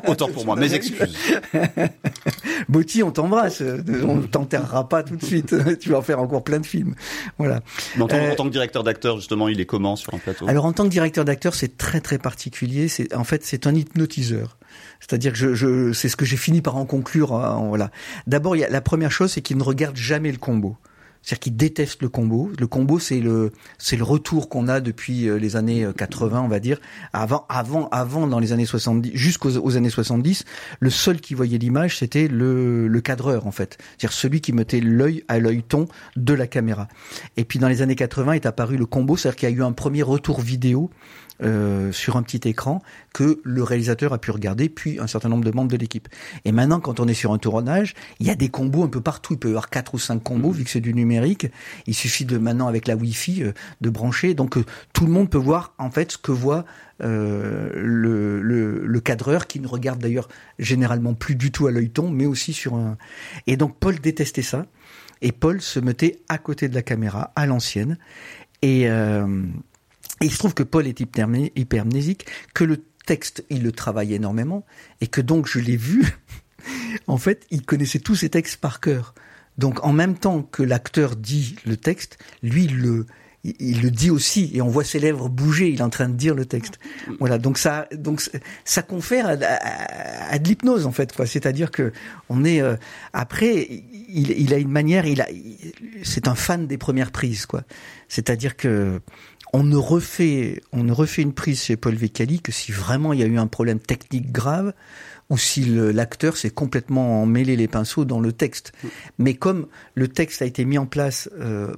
Autant 0.06 0.28
pour 0.28 0.44
moi, 0.46 0.56
mes 0.56 0.72
excuses. 0.74 1.16
Botti, 2.68 3.02
on 3.02 3.10
t'embrasse, 3.10 3.62
on 3.62 4.16
ne 4.16 4.26
t'enterrera 4.26 4.88
pas 4.88 5.02
tout 5.02 5.16
de 5.16 5.24
suite. 5.24 5.54
tu 5.80 5.90
vas 5.90 5.98
en 5.98 6.02
faire 6.02 6.20
encore 6.20 6.42
plein 6.44 6.60
de 6.60 6.66
films. 6.66 6.94
Voilà. 7.38 7.60
Mais 7.96 8.02
en, 8.02 8.06
tant, 8.08 8.16
Euh, 8.16 8.32
en 8.32 8.34
tant 8.36 8.44
que 8.44 8.50
directeur 8.50 8.84
d'acteur, 8.84 9.16
justement, 9.16 9.48
il 9.48 9.60
est 9.60 9.66
comment 9.66 9.96
sur 9.96 10.14
un 10.14 10.18
plateau? 10.18 10.46
Alors 10.48 10.64
en 10.64 10.72
tant 10.72 10.84
que 10.84 10.88
directeur 10.90 11.24
d'acteur, 11.24 11.54
c'est 11.54 11.63
très 11.68 12.00
très 12.00 12.18
particulier. 12.18 12.88
C'est 12.88 13.14
en 13.14 13.24
fait 13.24 13.44
c'est 13.44 13.66
un 13.66 13.74
hypnotiseur. 13.74 14.58
C'est-à-dire 15.00 15.32
que 15.32 15.54
je, 15.54 15.92
c'est 15.92 16.08
ce 16.08 16.16
que 16.16 16.24
j'ai 16.24 16.36
fini 16.36 16.60
par 16.60 16.76
en 16.76 16.86
conclure. 16.86 17.34
hein, 17.34 17.64
voilà. 17.68 17.90
D'abord, 18.26 18.56
la 18.56 18.80
première 18.80 19.12
chose, 19.12 19.32
c'est 19.32 19.40
qu'il 19.42 19.56
ne 19.56 19.62
regarde 19.62 19.96
jamais 19.96 20.32
le 20.32 20.38
combo. 20.38 20.76
C'est-à-dire 21.24 21.40
qu'il 21.40 21.56
déteste 21.56 22.02
le 22.02 22.10
combo. 22.10 22.50
Le 22.58 22.66
combo, 22.66 22.98
c'est 22.98 23.20
le 23.20 23.52
c'est 23.78 23.96
le 23.96 24.04
retour 24.04 24.50
qu'on 24.50 24.68
a 24.68 24.80
depuis 24.80 25.26
euh, 25.26 25.36
les 25.36 25.56
années 25.56 25.82
euh, 25.84 25.92
80, 25.92 26.42
on 26.42 26.48
va 26.48 26.60
dire. 26.60 26.78
Avant 27.14 27.46
avant 27.48 27.88
avant 27.88 28.26
dans 28.26 28.38
les 28.38 28.52
années 28.52 28.66
70 28.66 29.12
jusqu'aux 29.14 29.56
aux 29.56 29.76
années 29.78 29.88
70, 29.88 30.44
le 30.80 30.90
seul 30.90 31.22
qui 31.22 31.32
voyait 31.32 31.56
l'image, 31.56 31.98
c'était 31.98 32.28
le 32.28 32.88
le 32.88 33.00
cadreur 33.00 33.46
en 33.46 33.52
fait. 33.52 33.78
C'est-à-dire 33.80 34.12
celui 34.12 34.42
qui 34.42 34.52
mettait 34.52 34.80
l'œil 34.80 35.24
à 35.28 35.38
l'œilleton 35.38 35.88
de 36.16 36.34
la 36.34 36.46
caméra. 36.46 36.88
Et 37.38 37.44
puis 37.44 37.58
dans 37.58 37.68
les 37.68 37.80
années 37.80 37.96
80 37.96 38.34
est 38.34 38.46
apparu 38.46 38.76
le 38.76 38.84
combo, 38.84 39.16
c'est-à-dire 39.16 39.36
qu'il 39.36 39.48
y 39.48 39.52
a 39.52 39.56
eu 39.56 39.62
un 39.62 39.72
premier 39.72 40.02
retour 40.02 40.42
vidéo 40.42 40.90
euh, 41.42 41.90
sur 41.92 42.16
un 42.16 42.22
petit 42.22 42.48
écran 42.48 42.82
que 43.12 43.40
le 43.44 43.62
réalisateur 43.62 44.12
a 44.12 44.18
pu 44.18 44.30
regarder, 44.30 44.68
puis 44.68 44.98
un 45.00 45.06
certain 45.06 45.28
nombre 45.28 45.44
de 45.44 45.50
membres 45.50 45.70
de 45.70 45.76
l'équipe. 45.76 46.08
Et 46.44 46.52
maintenant, 46.52 46.80
quand 46.80 47.00
on 47.00 47.08
est 47.08 47.14
sur 47.14 47.32
un 47.32 47.38
tournage, 47.38 47.94
il 48.20 48.26
y 48.26 48.30
a 48.30 48.34
des 48.34 48.48
combos 48.48 48.84
un 48.84 48.88
peu 48.88 49.00
partout. 49.00 49.34
Il 49.34 49.38
peut 49.38 49.48
y 49.48 49.50
avoir 49.50 49.70
quatre 49.70 49.94
ou 49.94 49.98
cinq 49.98 50.22
combos, 50.22 50.50
vu 50.50 50.64
que 50.64 50.70
c'est 50.70 50.80
du 50.80 50.94
numérique. 50.94 51.46
Il 51.86 51.94
suffit 51.94 52.24
de 52.24 52.38
maintenant, 52.38 52.66
avec 52.68 52.86
la 52.86 52.96
Wi-Fi, 52.96 53.42
euh, 53.42 53.52
de 53.80 53.90
brancher. 53.90 54.34
Donc, 54.34 54.56
euh, 54.56 54.64
tout 54.92 55.06
le 55.06 55.12
monde 55.12 55.28
peut 55.30 55.38
voir, 55.38 55.74
en 55.78 55.90
fait, 55.90 56.12
ce 56.12 56.18
que 56.18 56.32
voit 56.32 56.64
euh, 57.02 57.70
le, 57.74 58.40
le, 58.40 58.86
le 58.86 59.00
cadreur, 59.00 59.46
qui 59.46 59.60
ne 59.60 59.66
regarde 59.66 60.00
d'ailleurs 60.00 60.28
généralement 60.58 61.14
plus 61.14 61.34
du 61.34 61.50
tout 61.50 61.66
à 61.66 61.70
l'œilleton, 61.70 62.10
mais 62.10 62.26
aussi 62.26 62.52
sur 62.52 62.74
un... 62.74 62.96
Et 63.46 63.56
donc, 63.56 63.76
Paul 63.78 63.98
détestait 64.00 64.42
ça. 64.42 64.66
Et 65.22 65.32
Paul 65.32 65.60
se 65.60 65.80
mettait 65.80 66.20
à 66.28 66.38
côté 66.38 66.68
de 66.68 66.74
la 66.74 66.82
caméra, 66.82 67.32
à 67.36 67.46
l'ancienne. 67.46 67.98
Et... 68.62 68.88
Euh, 68.88 69.42
et 70.20 70.26
il 70.26 70.30
se 70.30 70.38
trouve 70.38 70.54
que 70.54 70.62
Paul 70.62 70.86
est 70.86 71.00
hypermné- 71.00 71.52
hypermnésique, 71.56 72.26
que 72.54 72.64
le 72.64 72.84
texte, 73.06 73.44
il 73.50 73.62
le 73.62 73.72
travaille 73.72 74.14
énormément, 74.14 74.64
et 75.00 75.06
que 75.06 75.20
donc 75.20 75.46
je 75.46 75.58
l'ai 75.58 75.76
vu, 75.76 76.04
en 77.06 77.18
fait, 77.18 77.46
il 77.50 77.62
connaissait 77.62 77.98
tous 77.98 78.16
ses 78.16 78.30
textes 78.30 78.58
par 78.58 78.80
cœur. 78.80 79.14
Donc 79.58 79.84
en 79.84 79.92
même 79.92 80.16
temps 80.16 80.42
que 80.42 80.62
l'acteur 80.62 81.16
dit 81.16 81.56
le 81.64 81.76
texte, 81.76 82.18
lui, 82.42 82.64
il 82.64 83.82
le, 83.82 83.90
dit 83.90 84.10
aussi, 84.10 84.50
et 84.54 84.62
on 84.62 84.68
voit 84.68 84.84
ses 84.84 84.98
lèvres 84.98 85.28
bouger, 85.28 85.68
il 85.68 85.80
est 85.80 85.82
en 85.82 85.90
train 85.90 86.08
de 86.08 86.16
dire 86.16 86.34
le 86.34 86.46
texte. 86.46 86.80
Voilà, 87.20 87.38
donc 87.38 87.58
ça, 87.58 87.86
donc 87.92 88.22
ça 88.64 88.82
confère 88.82 89.28
à, 89.28 90.38
de 90.38 90.48
l'hypnose 90.48 90.86
en 90.86 90.92
fait, 90.92 91.14
quoi. 91.14 91.26
C'est-à-dire 91.26 91.70
que 91.70 91.92
on 92.28 92.44
est 92.44 92.60
euh, 92.60 92.76
après, 93.12 93.68
il, 94.08 94.30
il 94.30 94.54
a 94.54 94.58
une 94.58 94.70
manière, 94.70 95.06
il 95.06 95.20
a, 95.20 95.28
c'est 96.02 96.26
un 96.26 96.34
fan 96.34 96.66
des 96.66 96.78
premières 96.78 97.12
prises, 97.12 97.46
quoi. 97.46 97.62
C'est-à-dire 98.08 98.56
que 98.56 99.00
on 99.54 99.62
ne 99.62 99.76
refait, 99.76 100.60
on 100.72 100.82
ne 100.82 100.90
refait 100.90 101.22
une 101.22 101.32
prise 101.32 101.62
chez 101.62 101.76
Paul 101.76 101.94
Vecchiali 101.94 102.40
que 102.40 102.50
si 102.50 102.72
vraiment 102.72 103.12
il 103.12 103.20
y 103.20 103.22
a 103.22 103.26
eu 103.26 103.38
un 103.38 103.46
problème 103.46 103.78
technique 103.78 104.32
grave 104.32 104.74
ou 105.30 105.38
si 105.38 105.64
l'acteur 105.64 106.36
s'est 106.36 106.50
complètement 106.50 107.22
emmêlé 107.22 107.54
les 107.54 107.68
pinceaux 107.68 108.04
dans 108.04 108.18
le 108.18 108.32
texte. 108.32 108.72
Mais 109.18 109.34
comme 109.34 109.68
le 109.94 110.08
texte 110.08 110.42
a 110.42 110.44
été 110.44 110.64
mis 110.64 110.76
en 110.76 110.86
place 110.86 111.30
euh, 111.38 111.72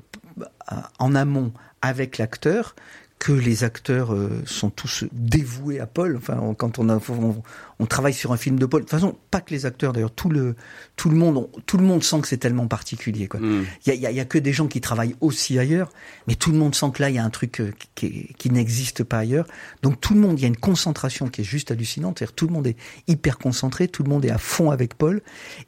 en 0.98 1.14
amont 1.14 1.52
avec 1.82 2.16
l'acteur, 2.16 2.74
que 3.18 3.32
les 3.32 3.64
acteurs 3.64 4.12
euh, 4.12 4.42
sont 4.44 4.68
tous 4.70 5.04
dévoués 5.12 5.80
à 5.80 5.86
Paul. 5.86 6.16
Enfin, 6.16 6.38
on- 6.40 6.54
quand 6.54 6.78
on, 6.78 6.88
a, 6.90 6.98
on, 7.08 7.42
on 7.78 7.86
travaille 7.86 8.12
sur 8.12 8.32
un 8.32 8.36
film 8.36 8.58
de 8.58 8.66
Paul, 8.66 8.82
de 8.82 8.84
toute 8.84 8.90
façon, 8.90 9.16
pas 9.30 9.40
que 9.40 9.52
les 9.54 9.64
acteurs 9.64 9.94
d'ailleurs, 9.94 10.10
tout 10.14 10.28
le 10.28 10.54
tout 10.96 11.08
le 11.08 11.16
monde, 11.16 11.36
on- 11.38 11.60
tout 11.66 11.78
le 11.78 11.84
monde 11.84 12.04
sent 12.04 12.20
que 12.20 12.28
c'est 12.28 12.36
tellement 12.36 12.66
particulier. 12.68 13.26
Quoi. 13.26 13.40
Mm. 13.40 13.64
Il 13.86 13.88
y 13.88 13.90
a, 13.92 13.94
il 13.94 14.00
y 14.02 14.06
a- 14.06 14.10
il 14.10 14.16
y 14.16 14.20
a 14.20 14.24
que 14.26 14.38
des 14.38 14.52
gens 14.52 14.66
qui 14.66 14.80
travaillent 14.82 15.16
aussi 15.22 15.58
ailleurs, 15.58 15.90
mais 16.28 16.34
tout 16.34 16.52
le 16.52 16.58
monde 16.58 16.74
sent 16.74 16.86
que 16.92 17.02
là, 17.02 17.08
il 17.08 17.16
y 17.16 17.18
a 17.18 17.24
un 17.24 17.30
truc 17.30 17.60
euh, 17.60 17.72
qui, 17.94 18.28
qui 18.38 18.50
n'existe 18.50 19.02
pas 19.02 19.18
ailleurs. 19.18 19.46
Donc 19.82 19.98
tout 20.00 20.12
le 20.12 20.20
monde, 20.20 20.38
il 20.38 20.42
y 20.42 20.44
a 20.44 20.48
une 20.48 20.56
concentration 20.56 21.28
qui 21.28 21.40
est 21.40 21.44
juste 21.44 21.70
hallucinante. 21.70 22.18
C'est-à-dire 22.18 22.34
tout 22.34 22.46
le 22.46 22.52
monde 22.52 22.66
est 22.66 22.76
hyper 23.08 23.38
concentré, 23.38 23.88
tout 23.88 24.02
le 24.02 24.10
monde 24.10 24.24
est 24.26 24.30
à 24.30 24.38
fond 24.38 24.70
avec 24.70 24.94
Paul, 24.94 25.22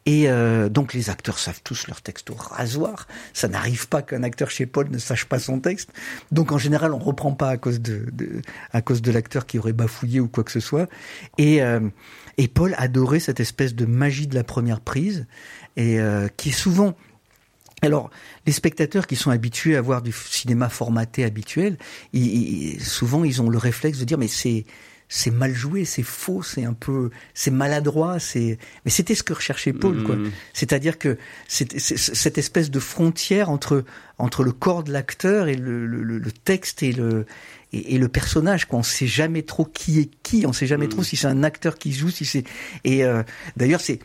et 0.05 0.29
euh, 0.29 0.69
donc 0.69 0.93
les 0.93 1.09
acteurs 1.09 1.39
savent 1.39 1.61
tous 1.65 1.87
leur 1.89 2.03
texte 2.03 2.29
au 2.31 2.35
rasoir. 2.35 3.07
Ça 3.33 3.49
n'arrive 3.49 3.89
pas 3.89 4.03
qu'un 4.03 4.23
acteur 4.23 4.51
chez 4.51 4.67
Paul 4.67 4.91
ne 4.91 4.99
sache 4.99 5.25
pas 5.25 5.39
son 5.39 5.61
texte. 5.61 5.91
Donc 6.31 6.53
en 6.53 6.59
général, 6.59 6.93
on 6.93 6.99
reprend 6.99 7.33
pas 7.39 7.49
à 7.49 7.57
cause 7.57 7.81
de, 7.81 8.07
à 8.73 8.83
cause 8.83 9.01
de 9.01 9.11
l'acteur 9.11 9.47
qui 9.47 9.59
aurait 9.59 9.73
bafouillé 9.73 10.21
ou 10.21 10.29
quoi 10.29 10.45
que 10.45 10.53
ce 10.53 10.61
soit. 10.61 10.89
Et 11.39 11.63
euh, 11.63 11.81
et 12.37 12.47
Paul 12.49 12.75
adorait 12.79 13.21
cette 13.21 13.41
espèce 13.41 13.75
de 13.75 13.87
magie 13.87 14.27
de 14.27 14.35
la 14.35 14.45
première 14.45 14.81
prise 14.81 15.27
et 15.77 15.99
euh, 15.99 16.29
qui 16.37 16.51
est 16.51 16.53
souvent 16.53 16.95
alors, 17.81 18.11
les 18.45 18.51
spectateurs 18.51 19.07
qui 19.07 19.15
sont 19.15 19.31
habitués 19.31 19.77
à 19.77 19.81
voir 19.81 20.03
du 20.03 20.11
cinéma 20.11 20.69
formaté 20.69 21.23
habituel, 21.23 21.79
souvent 22.81 23.23
ils 23.23 23.41
ont 23.41 23.49
le 23.49 23.59
réflexe 23.59 24.01
de 24.01 24.05
dire 24.05 24.19
mais 24.19 24.27
c'est 24.27 24.65
c'est 25.09 25.31
mal 25.31 25.55
joué, 25.55 25.85
c'est 25.87 26.03
faux, 26.03 26.43
c'est 26.43 26.65
un 26.65 26.75
peu, 26.75 27.11
c'est 27.33 27.51
maladroit, 27.51 28.19
c'est. 28.21 28.59
Mais 28.85 28.91
c'était 28.91 29.15
ce 29.15 29.23
que 29.23 29.33
recherchait 29.33 29.73
Paul, 29.73 30.03
quoi. 30.05 30.17
Mhm. 30.17 30.31
C'est-à-dire 30.53 30.99
que 30.99 31.17
c'est 31.49 31.79
c'est- 31.81 31.97
cette 31.97 32.37
espèce 32.39 32.71
de 32.71 32.79
frontière 32.79 33.49
entre 33.49 33.85
entre 34.19 34.43
le 34.45 34.53
corps 34.53 34.83
de 34.85 34.93
l'acteur 34.93 35.49
et 35.49 35.55
le, 35.55 35.87
le, 35.87 36.03
le- 36.03 36.33
texte 36.33 36.83
et 36.83 36.93
le 36.93 37.25
et, 37.73 37.95
et 37.95 37.99
le 37.99 38.09
personnage. 38.09 38.67
Quoi. 38.67 38.81
On 38.81 38.83
sait 38.83 39.07
jamais 39.07 39.43
trop 39.43 39.65
qui 39.65 39.99
est 40.01 40.11
qui. 40.23 40.45
On 40.47 40.53
sait 40.53 40.67
jamais 40.67 40.89
trop 40.89 41.03
si 41.03 41.17
c'est 41.17 41.27
un 41.27 41.43
acteur 41.43 41.79
qui 41.79 41.93
joue, 41.93 42.11
si 42.11 42.25
c'est. 42.25 42.45
Et 42.85 43.05
euh, 43.05 43.23
d'ailleurs, 43.57 43.81
c'est 43.81 44.01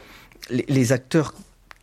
les, 0.50 0.66
les 0.70 0.92
acteurs 0.94 1.34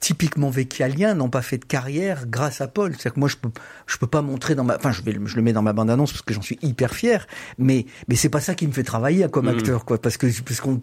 typiquement 0.01 0.51
véquialiens 0.51 1.15
n'ont 1.15 1.29
pas 1.31 1.43
fait 1.43 1.59
de 1.59 1.65
carrière 1.65 2.27
grâce 2.27 2.61
à 2.61 2.69
Paul. 2.69 2.93
C'est-à-dire 2.93 3.15
que 3.15 3.21
moi, 3.21 3.29
je 3.29 3.37
peux, 3.37 3.51
je 3.87 3.97
peux 3.99 4.07
pas 4.07 4.23
montrer 4.23 4.55
dans 4.55 4.65
ma, 4.65 4.77
enfin, 4.77 4.93
je 4.93 5.03
vais, 5.03 5.15
je 5.25 5.37
le 5.37 5.43
mets 5.43 5.53
dans 5.53 5.63
ma 5.63 5.73
bande-annonce 5.75 6.13
parce 6.13 6.23
que 6.23 6.33
j'en 6.35 6.43
suis 6.43 6.59
hyper 6.63 6.95
fier. 6.95 7.27
Mais, 7.59 7.87
mais 8.09 8.17
c'est 8.17 8.31
pas 8.31 8.41
ça 8.41 8.55
qui 8.55 8.67
me 8.67 8.73
fait 8.73 8.83
travailler 8.83 9.27
comme 9.31 9.47
Mhm. 9.47 9.59
acteur, 9.59 9.85
quoi, 9.85 10.01
parce 10.01 10.17
que, 10.17 10.27
parce 10.43 10.61
qu'on, 10.61 10.81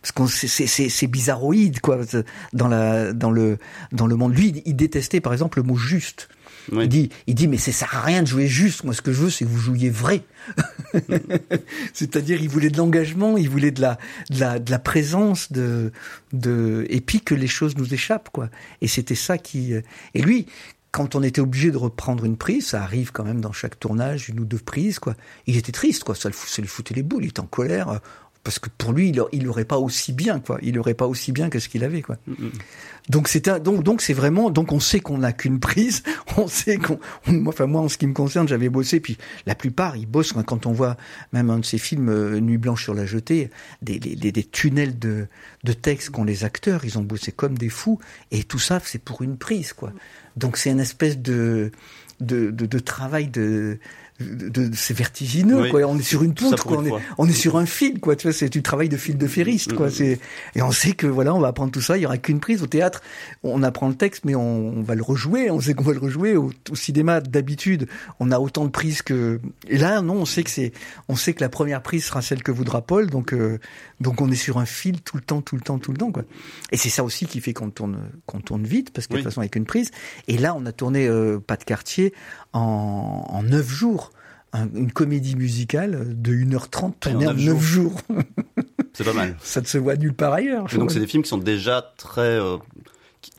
parce 0.00 0.12
qu'on, 0.12 0.26
c'est, 0.26 0.46
c'est, 0.48 0.66
c'est, 0.66 0.88
c'est 0.88 1.06
bizarroïde, 1.08 1.80
quoi, 1.80 1.98
dans 2.52 2.68
la, 2.68 3.12
dans 3.12 3.30
le, 3.30 3.58
dans 3.90 4.06
le 4.06 4.14
monde. 4.16 4.34
Lui, 4.36 4.48
il- 4.48 4.62
il 4.64 4.76
détestait, 4.76 5.20
par 5.20 5.32
exemple, 5.32 5.58
le 5.58 5.64
mot 5.64 5.76
juste. 5.76 6.28
Oui. 6.70 6.84
Il 6.84 6.88
dit, 6.88 7.08
il 7.26 7.34
dit, 7.34 7.48
mais 7.48 7.58
ça 7.58 7.72
sert 7.72 7.92
à 7.96 8.02
rien 8.02 8.22
de 8.22 8.28
jouer 8.28 8.46
juste. 8.46 8.84
Moi, 8.84 8.94
ce 8.94 9.02
que 9.02 9.12
je 9.12 9.22
veux, 9.22 9.30
c'est 9.30 9.44
que 9.44 9.50
vous 9.50 9.58
jouiez 9.58 9.90
vrai. 9.90 10.22
C'est-à-dire, 11.92 12.40
il 12.40 12.48
voulait 12.48 12.70
de 12.70 12.76
l'engagement, 12.76 13.36
il 13.36 13.48
voulait 13.48 13.70
de 13.70 13.80
la, 13.80 13.98
de 14.30 14.38
la, 14.40 14.58
de 14.58 14.70
la 14.70 14.78
présence, 14.78 15.52
de, 15.52 15.92
de, 16.32 16.86
et 16.88 17.00
puis 17.00 17.20
que 17.20 17.34
les 17.34 17.46
choses 17.46 17.76
nous 17.76 17.92
échappent, 17.94 18.28
quoi. 18.30 18.48
Et 18.80 18.88
c'était 18.88 19.14
ça 19.14 19.38
qui, 19.38 19.74
euh, 19.74 19.82
et 20.14 20.22
lui, 20.22 20.46
quand 20.90 21.14
on 21.14 21.22
était 21.22 21.40
obligé 21.40 21.70
de 21.70 21.78
reprendre 21.78 22.24
une 22.24 22.36
prise, 22.36 22.68
ça 22.68 22.82
arrive 22.82 23.12
quand 23.12 23.24
même 23.24 23.40
dans 23.40 23.52
chaque 23.52 23.80
tournage, 23.80 24.28
une 24.28 24.40
ou 24.40 24.44
deux 24.44 24.58
prises, 24.58 24.98
quoi. 24.98 25.14
Il 25.46 25.56
était 25.56 25.72
triste, 25.72 26.04
quoi. 26.04 26.14
Ça 26.14 26.30
ça 26.32 26.60
lui 26.60 26.68
foutait 26.68 26.94
les 26.94 27.02
boules. 27.02 27.24
Il 27.24 27.28
était 27.28 27.40
en 27.40 27.46
colère. 27.46 28.00
Parce 28.44 28.58
que 28.58 28.68
pour 28.76 28.92
lui, 28.92 29.10
il, 29.10 29.20
a- 29.20 29.26
il 29.32 29.46
aurait 29.48 29.64
pas 29.64 29.78
aussi 29.78 30.12
bien, 30.12 30.40
quoi. 30.40 30.58
Il 30.62 30.76
aurait 30.78 30.94
pas 30.94 31.06
aussi 31.06 31.30
bien 31.30 31.48
que 31.48 31.60
ce 31.60 31.68
qu'il 31.68 31.84
avait, 31.84 32.02
quoi. 32.02 32.16
Mhm. 32.26 32.50
Donc 33.08 33.26
c'est 33.28 33.48
un, 33.48 33.58
donc 33.58 33.82
donc 33.82 34.00
c'est 34.00 34.12
vraiment 34.12 34.48
donc 34.50 34.70
on 34.70 34.78
sait 34.78 35.00
qu'on 35.00 35.18
n'a 35.18 35.32
qu'une 35.32 35.58
prise, 35.58 36.04
on 36.36 36.46
sait 36.46 36.76
qu'on 36.76 37.00
enfin 37.48 37.66
moi 37.66 37.80
en 37.80 37.88
ce 37.88 37.98
qui 37.98 38.06
me 38.06 38.12
concerne 38.14 38.46
j'avais 38.46 38.68
bossé 38.68 39.00
puis 39.00 39.18
la 39.44 39.56
plupart 39.56 39.96
ils 39.96 40.06
bossent 40.06 40.32
quand- 40.32 40.44
quand 40.44 40.66
on 40.66 40.72
voit 40.72 40.96
même 41.32 41.50
un 41.50 41.58
de 41.58 41.64
ces 41.64 41.78
films 41.78 42.08
euh, 42.08 42.38
Nuit 42.38 42.58
blanche 42.58 42.84
sur 42.84 42.94
la 42.94 43.04
jetée 43.04 43.50
des, 43.82 43.98
des, 43.98 44.14
des- 44.30 44.44
tunnels 44.44 45.00
de 45.00 45.26
de 45.64 45.72
textes 45.72 46.10
qu'ont 46.10 46.22
les 46.22 46.44
acteurs 46.44 46.84
ils 46.84 46.96
ont 46.96 47.02
bossé 47.02 47.32
comme 47.32 47.58
des 47.58 47.70
fous 47.70 47.98
et 48.30 48.44
tout 48.44 48.60
ça 48.60 48.80
c'est 48.84 49.02
pour 49.02 49.22
une 49.22 49.36
prise 49.36 49.72
quoi 49.72 49.92
donc 50.36 50.56
c'est 50.56 50.70
une 50.70 50.78
espèce 50.78 51.18
de 51.18 51.72
de, 52.20 52.52
de, 52.52 52.66
de 52.66 52.78
travail 52.78 53.26
de, 53.26 53.80
de, 54.22 54.48
de- 54.48 54.70
c'est 54.74 54.94
vertigineux 54.96 55.62
Oui. 55.62 55.70
quoi. 55.70 55.80
On 55.86 55.98
est 55.98 56.02
sur 56.02 56.22
une 56.22 56.34
poutre 56.34 56.64
quoi. 56.64 56.82
une 56.82 56.92
on 56.92 56.96
est, 56.98 57.02
on 57.18 57.28
est 57.28 57.32
sur 57.32 57.56
un 57.56 57.66
fil 57.66 58.00
quoi. 58.00 58.16
Tu 58.16 58.26
vois 58.26 58.32
c'est 58.32 58.48
du 58.48 58.62
travail 58.62 58.88
de 58.88 58.96
fil 58.96 59.16
de 59.18 59.26
ferriste 59.26 59.74
quoi. 59.74 59.86
Mhm. 59.86 59.92
c'est 59.92 60.20
et 60.54 60.62
on 60.62 60.72
sait 60.72 60.92
que 60.92 61.06
voilà 61.06 61.34
on 61.34 61.40
va 61.40 61.48
apprendre 61.48 61.72
tout 61.72 61.80
ça. 61.80 61.96
Il 61.96 62.02
y 62.02 62.06
aura 62.06 62.18
qu'une 62.18 62.40
prise 62.40 62.62
au 62.62 62.66
théâtre. 62.66 63.02
On 63.42 63.62
apprend 63.62 63.88
le 63.88 63.94
texte 63.94 64.24
mais 64.24 64.34
on, 64.34 64.78
on 64.78 64.82
va 64.82 64.94
le 64.94 65.02
rejouer. 65.02 65.50
On 65.50 65.60
sait 65.60 65.74
qu'on 65.74 65.84
va 65.84 65.92
le 65.92 65.98
rejouer 66.00 66.36
au, 66.36 66.50
au 66.70 66.74
cinéma 66.74 67.20
d'habitude. 67.20 67.86
On 68.20 68.30
a 68.30 68.38
autant 68.38 68.64
de 68.64 68.70
prises 68.70 69.02
que 69.02 69.40
et 69.68 69.78
là 69.78 70.00
non 70.02 70.14
on 70.14 70.24
sait 70.24 70.42
que 70.42 70.50
c'est 70.50 70.72
on 71.08 71.16
sait 71.16 71.34
que 71.34 71.40
la 71.42 71.48
première 71.48 71.82
prise 71.82 72.04
sera 72.04 72.22
celle 72.22 72.42
que 72.42 72.52
voudra 72.52 72.82
Paul. 72.82 73.08
Donc 73.10 73.32
euh, 73.32 73.58
donc 74.00 74.20
on 74.20 74.30
est 74.30 74.36
sur 74.36 74.58
un 74.58 74.66
fil 74.66 75.00
tout 75.00 75.16
le 75.16 75.22
temps 75.22 75.40
tout 75.42 75.54
le 75.56 75.62
temps 75.62 75.78
tout 75.78 75.92
le 75.92 75.98
temps 75.98 76.12
quoi. 76.12 76.24
Et 76.70 76.76
c'est 76.76 76.88
ça 76.90 77.04
aussi 77.04 77.26
qui 77.26 77.40
fait 77.40 77.52
qu'on 77.52 77.70
tourne 77.70 77.98
qu'on 78.26 78.40
tourne 78.40 78.64
vite 78.64 78.90
parce 78.92 79.06
que 79.06 79.12
de 79.12 79.16
Oui. 79.18 79.22
toute 79.22 79.30
façon 79.32 79.40
avec 79.40 79.56
une 79.56 79.64
prise. 79.66 79.90
Et 80.28 80.38
là 80.38 80.54
on 80.56 80.66
a 80.66 80.72
tourné 80.72 81.06
euh, 81.08 81.38
pas 81.38 81.56
de 81.56 81.64
quartier 81.64 82.12
en 82.52 83.24
en 83.28 83.42
neuf 83.42 83.68
jours 83.68 84.10
Un- 84.54 84.68
une 84.74 84.92
comédie 84.92 85.34
musicale 85.36 86.20
de 86.20 86.32
1h30 86.32 86.92
tournée 87.00 87.26
en 87.26 87.30
en 87.30 87.34
neuf 87.34 87.44
9 87.46 87.60
jours. 87.62 88.00
C'est 88.92 89.04
pas 89.04 89.14
mal. 89.14 89.34
Ça 89.42 89.62
ne 89.62 89.66
se 89.66 89.78
voit 89.78 89.96
nulle 89.96 90.12
part 90.12 90.34
ailleurs. 90.34 90.66
Donc 90.76 90.90
c'est 90.92 91.00
des 91.00 91.06
films 91.06 91.22
qui 91.22 91.30
sont 91.30 91.38
déjà 91.38 91.92
très 91.96 92.20
euh, 92.20 92.58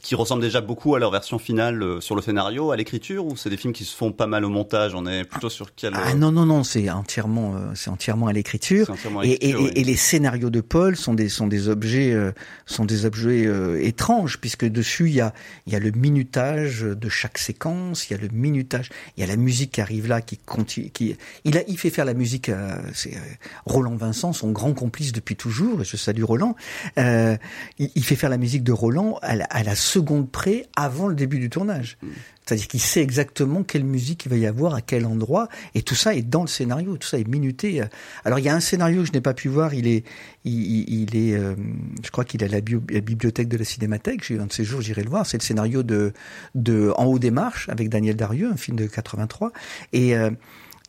qui, 0.02 0.16
ressemblent 0.16 0.42
déjà 0.42 0.62
beaucoup 0.62 0.96
à 0.96 1.00
leur 1.00 1.12
version 1.12 1.40
finale 1.40 1.82
euh, 1.84 2.02
sur 2.02 2.16
le 2.16 2.22
scénario, 2.22 2.72
à 2.72 2.78
l'écriture, 2.78 3.26
ou 3.26 3.36
c'est 3.36 3.50
des 3.50 3.58
films 3.58 3.74
qui 3.74 3.84
se 3.84 3.96
font 3.96 4.12
pas 4.12 4.28
mal 4.28 4.46
au 4.46 4.50
montage? 4.50 4.96
On 4.96 5.06
est 5.06 5.24
plutôt 5.24 5.50
sur 5.50 5.76
quel 5.76 5.94
Ah 5.96 6.10
euh, 6.12 6.14
non, 6.14 6.32
non, 6.32 6.46
non, 6.46 6.64
c'est 6.64 6.90
entièrement, 6.90 7.56
euh, 7.56 7.72
c'est 7.76 7.90
entièrement 7.90 8.28
à 8.28 8.34
l'écriture. 8.34 8.90
Et, 9.24 9.50
et, 9.50 9.56
oui. 9.56 9.72
et- 9.76 9.84
les 9.84 9.96
scénarios 9.96 10.50
de 10.50 10.62
Paul 10.62 10.96
sont 10.96 11.14
des 11.14 11.30
sont 11.30 11.48
des 11.48 11.68
objets 11.68 12.14
euh, 12.14 12.32
sont 12.66 12.86
des 12.86 13.06
objets 13.06 13.46
euh, 13.46 13.82
étranges 13.84 14.40
puisque 14.40 14.66
dessus 14.66 15.10
il 15.10 15.16
y 15.16 15.22
a 15.22 15.34
il 15.68 15.74
y 15.74 15.76
a 15.76 15.80
le 15.80 15.92
minutage 15.92 16.82
de 16.82 17.10
chaque 17.10 17.38
séquence, 17.38 18.10
il 18.10 18.14
y 18.14 18.16
a 18.16 18.20
le 18.20 18.30
minutage, 18.30 18.90
il 19.18 19.22
y 19.22 19.24
a 19.24 19.28
la 19.28 19.36
musique 19.36 19.72
qui 19.72 19.82
arrive 19.82 20.08
là 20.08 20.22
qui 20.22 20.38
continue 20.38 20.90
qui 20.90 21.16
il 21.44 21.58
a 21.58 21.62
il 21.68 21.78
fait 21.78 21.90
faire 21.90 22.06
la 22.06 22.14
musique 22.14 22.50
à 22.50 22.80
c'est 22.94 23.18
Roland 23.66 23.96
Vincent 23.96 24.32
son 24.32 24.52
grand 24.52 24.74
complice 24.74 25.12
depuis 25.12 25.36
toujours 25.36 25.82
et 25.82 25.86
je 25.86 25.98
salue 25.98 26.24
Roland. 26.24 26.56
Euh, 26.98 27.36
il, 27.80 27.90
il 27.96 28.04
fait 28.04 28.16
faire 28.16 28.30
la 28.30 28.38
musique 28.38 28.64
de 28.64 28.72
Roland 28.72 29.20
à 29.22 29.36
la, 29.36 29.46
à 29.46 29.64
la 29.64 29.73
seconde 29.76 30.30
près 30.30 30.66
avant 30.76 31.08
le 31.08 31.16
début 31.16 31.40
du 31.40 31.50
tournage. 31.50 31.98
C'est-à-dire 32.46 32.68
qu'il 32.68 32.82
sait 32.82 33.02
exactement 33.02 33.64
quelle 33.64 33.86
musique 33.86 34.26
il 34.26 34.30
va 34.30 34.36
y 34.36 34.46
avoir 34.46 34.74
à 34.76 34.82
quel 34.82 35.06
endroit, 35.06 35.48
et 35.76 35.82
tout 35.82 35.96
ça 35.96 36.14
est 36.14 36.24
dans 36.24 36.42
le 36.42 36.48
scénario, 36.48 36.98
tout 36.98 37.08
ça 37.08 37.18
est 37.18 37.26
minuté. 37.28 37.82
Alors 38.26 38.38
il 38.40 38.44
y 38.46 38.50
a 38.50 38.54
un 38.56 38.60
scénario 38.60 39.02
que 39.02 39.08
je 39.08 39.14
n'ai 39.14 39.22
pas 39.22 39.34
pu 39.34 39.48
voir, 39.48 39.74
il 39.74 39.88
est, 39.88 40.04
il, 40.44 41.16
est, 41.16 41.36
euh, 41.36 41.56
je 42.04 42.12
crois 42.12 42.26
qu'il 42.26 42.44
est 42.44 42.48
à 42.48 42.50
la, 42.50 42.60
bio- 42.60 42.84
la 42.90 43.00
bibliothèque 43.00 43.48
de 43.48 43.56
la 43.56 43.64
Cinémathèque. 43.64 44.26
J'ai 44.26 44.38
un 44.40 44.48
de 44.48 44.52
ces 44.52 44.66
jours, 44.66 44.82
j'irai 44.82 45.04
le 45.04 45.10
voir. 45.10 45.26
C'est 45.26 45.38
le 45.38 45.44
scénario 45.44 45.84
de, 45.84 46.12
de 46.54 46.92
En 46.98 47.06
haut 47.06 47.18
des 47.20 47.32
marches 47.32 47.70
avec 47.70 47.88
Daniel 47.88 48.18
Darieux, 48.18 48.50
un 48.52 48.58
film 48.58 48.76
de 48.78 48.88
83, 48.88 49.54
et 49.94 50.18
euh, 50.18 50.30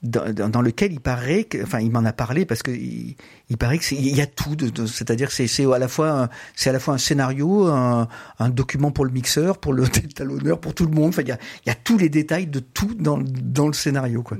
dans, 0.05 0.33
dans- 0.33 0.49
dans 0.49 0.63
lequel 0.63 0.93
il 0.93 1.01
paraît, 1.01 1.45
que, 1.45 1.63
enfin, 1.63 1.81
il 1.81 1.91
m'en 1.91 2.05
a 2.05 2.13
parlé 2.13 2.45
parce 2.45 2.63
que 2.63 2.71
il, 2.71 3.17
il 3.51 3.57
paraît 3.57 3.79
que 3.79 3.85
c'est- 3.85 3.97
il 3.97 4.15
y 4.15 4.21
a 4.21 4.27
tout, 4.27 4.55
de, 4.55 4.69
de- 4.69 4.87
c'est-à-dire 4.87 5.33
c'est 5.33 5.47
c'est 5.47 5.65
à 5.73 5.79
la 5.79 5.89
fois, 5.89 6.11
un- 6.25 6.29
c'est 6.55 6.71
à 6.71 6.73
la 6.73 6.79
fois 6.79 6.95
un 6.95 6.99
scénario, 6.99 7.67
un, 7.67 8.09
un 8.39 8.49
document 8.51 8.91
pour 8.91 9.05
le 9.05 9.11
mixeur, 9.11 9.59
pour 9.59 9.73
le 9.73 9.85
talonneur, 10.15 10.61
pour 10.61 10.75
tout 10.75 10.85
le 10.87 10.93
monde. 10.93 11.09
Enfin, 11.09 11.23
il 11.23 11.29
y 11.29 11.33
a, 11.33 11.39
il 11.65 11.69
y 11.69 11.73
a 11.73 11.75
tous 11.75 11.99
les 11.99 12.09
détails 12.09 12.47
de 12.47 12.61
tout 12.61 12.95
dans, 12.95 13.19
dans 13.21 13.67
le 13.67 13.73
scénario, 13.73 14.23
quoi. 14.23 14.37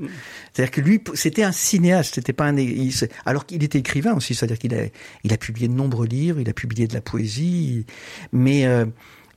C'est-à-dire 0.53 0.71
que 0.71 0.81
lui, 0.81 1.01
c'était 1.15 1.43
un 1.43 1.51
cinéaste, 1.51 2.15
c'était 2.15 2.33
pas 2.33 2.45
un, 2.45 2.57
il- 2.57 2.93
alors 3.25 3.45
qu'il 3.45 3.63
était 3.63 3.79
écrivain 3.79 4.13
aussi, 4.13 4.35
c'est-à-dire 4.35 4.59
qu'il 4.59 4.73
a, 4.75 4.83
il 5.23 5.33
a 5.33 5.37
publié 5.37 5.67
de 5.67 5.73
nombreux 5.73 6.05
livres, 6.07 6.39
il 6.39 6.49
a 6.49 6.53
publié 6.53 6.87
de 6.87 6.93
la 6.93 7.01
poésie, 7.01 7.85
mais 8.31 8.65
euh, 8.65 8.85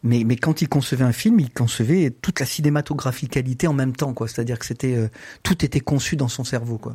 mais, 0.02 0.24
mais 0.24 0.36
quand 0.36 0.62
il 0.62 0.68
concevait 0.68 1.04
un 1.04 1.12
film, 1.12 1.40
il 1.40 1.50
concevait 1.50 2.10
toute 2.10 2.40
la 2.40 2.46
cinématographicalité 2.46 3.66
en 3.66 3.72
même 3.72 3.94
temps, 3.94 4.14
quoi. 4.14 4.28
C'est-à-dire 4.28 4.58
que 4.58 4.66
c'était 4.66 4.94
euh, 4.94 5.08
tout 5.42 5.64
était 5.64 5.80
conçu 5.80 6.16
dans 6.16 6.28
son 6.28 6.44
cerveau, 6.44 6.78
quoi. 6.78 6.94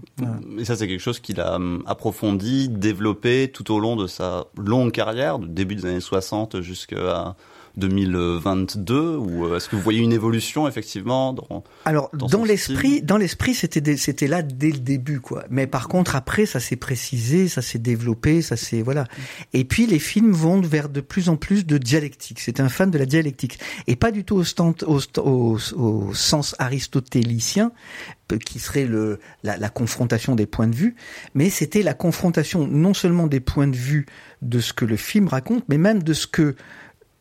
Et 0.58 0.66
ça, 0.66 0.76
c'est 0.76 0.88
quelque 0.88 1.02
chose 1.02 1.20
qu'il 1.20 1.40
a 1.40 1.56
hum, 1.56 1.84
approfondi, 1.86 2.70
développé 2.70 3.50
tout 3.54 3.74
au 3.74 3.80
long 3.80 3.96
de 3.96 4.08
sa 4.08 4.46
longue 4.58 4.92
carrière, 4.92 5.40
du 5.40 5.50
début 5.50 5.76
des 5.76 5.86
années 5.86 6.00
60 6.00 6.62
jusqu'à 6.62 7.36
2022 7.78 9.16
Ou 9.18 9.46
euh, 9.46 9.58
est-ce 9.58 9.70
que 9.70 9.76
vous 9.76 9.82
voyez 9.82 10.00
une 10.02 10.14
évolution, 10.14 10.68
effectivement 10.68 11.34
dans... 11.34 11.64
Alors 11.86 12.10
Dans 12.14 12.44
l'esprit, 12.44 13.02
dans 13.02 13.18
l'esprit, 13.18 13.54
c'était 13.54 13.98
c'était 13.98 14.28
là 14.28 14.42
dès 14.42 14.72
le 14.72 14.80
début, 14.80 15.20
quoi. 15.20 15.44
Mais 15.50 15.68
par 15.68 15.88
contre, 15.88 16.16
après, 16.16 16.46
ça 16.46 16.60
s'est 16.60 16.76
précisé, 16.76 17.48
ça 17.48 17.62
s'est 17.62 17.80
développé, 17.80 18.42
ça 18.42 18.56
s'est 18.58 18.82
voilà. 18.82 19.06
Et 19.54 19.64
puis 19.66 19.86
les 19.88 20.00
films 20.00 20.32
vont 20.32 20.62
vers 20.62 20.90
de 20.90 21.02
plus 21.02 21.30
en 21.30 21.36
plus 21.36 21.66
de 21.66 21.78
dialectique. 21.78 22.40
C'est 22.40 22.60
un 22.60 22.70
fan 22.70 22.92
de 22.92 22.98
la 22.98 23.06
dialectique 23.06 23.60
et 23.88 23.96
pas 23.96 24.12
du 24.12 24.24
tout 24.24 24.36
au, 24.36 24.44
stant- 24.44 24.76
au, 24.86 25.00
st- 25.00 25.20
au- 25.20 25.58
au 25.76 26.14
sens 26.14 26.56
aristotélicien 26.60 27.72
euh, 28.32 28.38
qui 28.38 28.60
serait 28.60 28.86
le 28.86 29.20
la, 29.44 29.58
la 29.58 29.70
confrontation 29.70 30.36
des 30.36 30.46
points 30.46 30.68
de 30.68 30.76
vue, 30.76 30.96
mais 31.34 31.50
c'était 31.50 31.84
la 31.84 31.94
confrontation 31.94 32.68
non 32.68 32.94
seulement 32.94 33.28
des 33.28 33.40
points 33.40 33.68
de 33.68 33.76
vue 33.76 34.06
de 34.42 34.60
ce 34.60 34.74
que 34.74 34.86
le 34.86 34.98
film 34.98 35.28
raconte, 35.28 35.64
mais 35.70 35.78
même 35.78 36.04
de 36.04 36.14
ce 36.14 36.28
que 36.28 36.56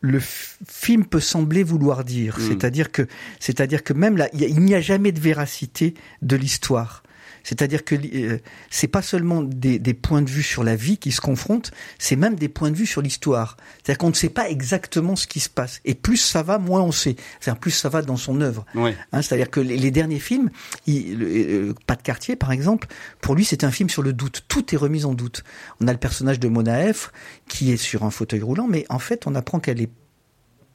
le 0.05 0.19
film 0.21 1.05
peut 1.05 1.21
sembler 1.21 1.63
vouloir 1.63 2.03
dire. 2.03 2.37
Mm. 2.37 2.41
C'est-à-dire 2.49 2.91
que, 2.91 3.07
c'est-à-dire 3.39 3.83
que 3.83 3.93
même 3.93 4.17
là, 4.17 4.27
il 4.33 4.41
y 4.41 4.43
a- 4.43 4.47
il 4.49 4.59
n'y 4.59 4.75
a 4.75 4.81
jamais 4.81 5.13
de 5.13 5.19
véracité 5.19 5.93
de 6.21 6.35
l'histoire. 6.35 7.02
C'est-à-dire 7.43 7.83
que 7.83 7.95
euh, 7.95 8.39
c'est 8.69 8.87
pas 8.87 9.01
seulement 9.01 9.41
des, 9.41 9.79
des 9.79 9.93
points 9.93 10.21
de 10.21 10.29
vue 10.29 10.43
sur 10.43 10.63
la 10.63 10.75
vie 10.75 10.97
qui 10.97 11.11
se 11.11 11.21
confrontent, 11.21 11.71
c'est 11.99 12.15
même 12.15 12.35
des 12.35 12.49
points 12.49 12.71
de 12.71 12.75
vue 12.75 12.85
sur 12.85 13.01
l'histoire. 13.01 13.57
C'est-à-dire 13.77 13.97
qu'on 13.99 14.09
ne 14.09 14.15
sait 14.15 14.29
pas 14.29 14.49
exactement 14.49 15.15
ce 15.15 15.27
qui 15.27 15.39
se 15.39 15.49
passe. 15.49 15.81
Et 15.85 15.93
plus 15.93 16.17
ça 16.17 16.43
va, 16.43 16.57
moins 16.57 16.81
on 16.81 16.91
sait. 16.91 17.15
C'est-à-dire 17.39 17.59
plus 17.59 17.71
ça 17.71 17.89
va 17.89 18.01
dans 18.01 18.17
son 18.17 18.41
œuvre. 18.41 18.65
Oui. 18.75 18.91
Hein, 19.11 19.21
C'est-à-dire 19.21 19.49
que 19.49 19.59
les, 19.59 19.77
les 19.77 19.91
derniers 19.91 20.19
films, 20.19 20.49
il, 20.87 21.21
euh, 21.21 21.73
Pas 21.85 21.95
de 21.95 22.01
quartier 22.01 22.35
par 22.35 22.51
exemple, 22.51 22.87
pour 23.21 23.35
lui 23.35 23.45
c'est 23.45 23.63
un 23.63 23.71
film 23.71 23.89
sur 23.89 24.01
le 24.01 24.13
doute. 24.13 24.45
Tout 24.47 24.73
est 24.73 24.77
remis 24.77 25.05
en 25.05 25.13
doute. 25.13 25.43
On 25.81 25.87
a 25.87 25.91
le 25.91 25.99
personnage 25.99 26.39
de 26.39 26.47
Mona 26.47 26.93
F 26.93 27.11
qui 27.47 27.71
est 27.71 27.77
sur 27.77 28.03
un 28.03 28.11
fauteuil 28.11 28.41
roulant, 28.41 28.67
mais 28.67 28.85
en 28.89 28.99
fait 28.99 29.27
on 29.27 29.35
apprend 29.35 29.59
qu'elle 29.59 29.81
est 29.81 29.89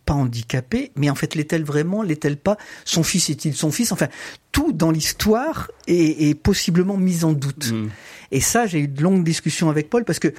pas 0.09 0.15
handicapée, 0.15 0.91
mais 0.97 1.11
en 1.11 1.15
fait 1.15 1.35
l'est-elle 1.35 1.65
vraiment, 1.65 2.03
l'est-elle 2.03 2.39
pas? 2.39 2.57
Son 2.87 3.03
fils 3.03 3.29
est-il 3.29 3.55
son 3.55 3.71
fils? 3.71 3.93
Enfin, 3.93 4.09
tout 4.53 4.73
dans 4.73 4.91
l'histoire 4.91 5.71
est, 5.87 6.31
est 6.31 6.35
possiblement 6.35 6.97
mis 6.97 7.25
en 7.25 7.33
doute. 7.35 7.73
Mm. 7.73 7.91
Et 8.31 8.41
ça, 8.41 8.67
j'ai 8.67 8.81
eu 8.81 8.89
de 8.89 9.03
longues 9.03 9.23
discussions 9.23 9.69
avec 9.69 9.91
Paul 9.91 10.07
parce 10.07 10.19
que 10.19 10.33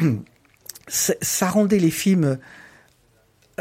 ça, 0.88 1.12
ça 1.20 1.50
rendait 1.50 1.78
les 1.78 1.90
films 1.90 2.38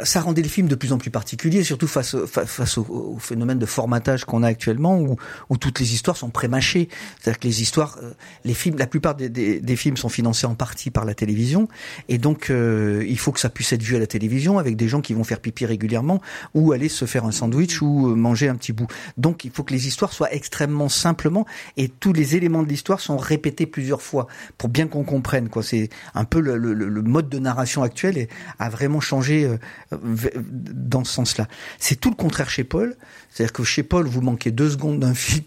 ça 0.03 0.21
rendait 0.21 0.41
le 0.41 0.47
film 0.47 0.67
de 0.67 0.75
plus 0.75 0.93
en 0.93 0.97
plus 0.97 1.11
particulier, 1.11 1.63
surtout 1.63 1.87
face, 1.87 2.15
face 2.25 2.77
au, 2.77 3.17
phénomène 3.19 3.59
de 3.59 3.65
formatage 3.65 4.23
qu'on 4.23 4.41
a 4.41 4.47
actuellement, 4.47 4.97
où, 4.97 5.17
où 5.49 5.57
toutes 5.57 5.79
les 5.79 5.93
histoires 5.93 6.15
sont 6.15 6.29
prémâchées. 6.29 6.87
C'est-à-dire 7.19 7.39
que 7.39 7.47
les 7.47 7.61
histoires, 7.61 7.97
euh, 8.01 8.13
les 8.45 8.53
films, 8.53 8.77
la 8.77 8.87
plupart 8.87 9.15
des, 9.15 9.27
des, 9.27 9.59
des, 9.59 9.75
films 9.75 9.97
sont 9.97 10.09
financés 10.09 10.47
en 10.47 10.55
partie 10.55 10.91
par 10.91 11.03
la 11.03 11.13
télévision, 11.13 11.67
et 12.07 12.17
donc 12.17 12.49
euh, 12.49 13.05
il 13.07 13.19
faut 13.19 13.31
que 13.33 13.39
ça 13.39 13.49
puisse 13.49 13.73
être 13.73 13.83
vu 13.83 13.95
à 13.95 13.99
la 13.99 14.07
télévision 14.07 14.59
avec 14.59 14.77
des 14.77 14.87
gens 14.87 15.01
qui 15.01 15.13
vont 15.13 15.25
faire 15.25 15.39
pipi 15.39 15.65
régulièrement, 15.65 16.21
ou 16.53 16.71
aller 16.71 16.89
se 16.89 17.05
faire 17.05 17.25
un 17.25 17.31
sandwich 17.31 17.81
ou 17.81 18.07
euh, 18.07 18.15
manger 18.15 18.47
un 18.47 18.55
petit 18.55 18.71
bout. 18.71 18.87
Donc 19.17 19.43
il 19.43 19.51
faut 19.51 19.63
que 19.63 19.73
les 19.73 19.87
histoires 19.87 20.13
soient 20.13 20.33
extrêmement 20.33 20.87
simplement, 20.87 21.45
et 21.75 21.89
tous 21.89 22.13
les 22.13 22.37
éléments 22.37 22.63
de 22.63 22.69
l'histoire 22.69 23.01
sont 23.01 23.17
répétés 23.17 23.65
plusieurs 23.65 24.01
fois 24.01 24.27
pour 24.57 24.69
bien 24.69 24.87
qu'on 24.87 25.03
comprenne. 25.03 25.49
C'est 25.61 25.89
un 26.15 26.23
peu 26.23 26.39
le, 26.39 26.57
le, 26.57 26.73
le, 26.73 27.01
mode 27.01 27.29
de 27.29 27.39
narration 27.39 27.83
actuel 27.83 28.27
a 28.57 28.69
vraiment 28.69 28.99
changé 28.99 29.47
dans 29.91 31.03
ce 31.03 31.13
sens-là. 31.13 31.47
C'est 31.79 31.99
tout 31.99 32.09
le 32.09 32.15
contraire 32.15 32.49
chez 32.49 32.63
Paul. 32.63 32.95
C'est-à-dire 33.29 33.53
que 33.53 33.63
chez 33.63 33.83
Paul, 33.83 34.07
vous 34.07 34.21
manquez 34.21 34.51
deux 34.51 34.69
secondes 34.69 34.99
d'un 34.99 35.13
film, 35.13 35.45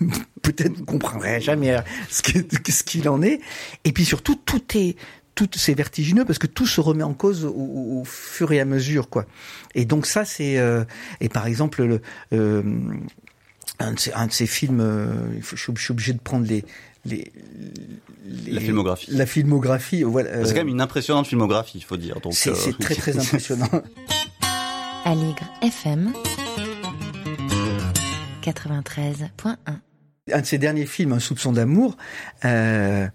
peut-être 0.42 0.76
vous 0.76 0.84
comprendrez 0.84 1.40
jamais 1.40 1.76
ce 2.10 2.82
qu'il 2.82 3.08
en 3.08 3.22
est. 3.22 3.40
Et 3.84 3.92
puis 3.92 4.04
surtout, 4.04 4.36
tout 4.36 4.62
est 4.74 4.96
tout 5.34 5.48
c'est 5.56 5.74
vertigineux 5.74 6.24
parce 6.24 6.38
que 6.38 6.46
tout 6.46 6.66
se 6.66 6.80
remet 6.80 7.02
en 7.02 7.14
cause 7.14 7.44
au, 7.44 8.04
fur 8.04 8.52
et 8.52 8.60
à 8.60 8.64
mesure 8.64 9.08
quoi. 9.08 9.26
Et 9.74 9.84
donc 9.84 10.06
ça 10.06 10.24
c'est 10.24 10.58
euh, 10.58 10.84
et 11.20 11.28
par 11.28 11.46
exemple 11.46 11.82
le, 11.82 12.00
euh, 12.32 12.62
un, 13.78 13.92
de 13.92 13.98
ces, 13.98 14.12
un 14.12 14.26
de 14.26 14.32
ces 14.32 14.46
films, 14.46 14.80
euh, 14.80 15.40
je, 15.42 15.56
suis 15.56 15.90
obligé 15.90 16.12
de 16.12 16.20
prendre 16.20 16.46
les, 16.46 16.64
les, 17.06 17.32
la 18.46 18.60
filmographie. 18.60 19.10
La 19.10 19.26
filmographie, 19.26 20.02
voilà. 20.02 20.44
c'est 20.44 20.52
quand 20.52 20.60
même 20.60 20.68
une 20.68 20.80
impressionnante 20.80 21.26
filmographie, 21.26 21.78
il 21.78 21.84
faut 21.84 21.96
dire. 21.96 22.16
C'est 22.30 22.50
euh, 22.50 22.72
très 22.78 22.94
très 22.94 23.18
impressionnant. 23.18 23.68
Aligre 25.04 25.44
FM 25.60 26.12
93.1 28.42 29.56
Un 30.32 30.40
de 30.40 30.46
ses 30.46 30.58
derniers 30.58 30.86
films, 30.86 31.12
Un 31.12 31.18
soupçon 31.18 31.52
d'amour, 31.52 31.96
euh, 32.44 33.06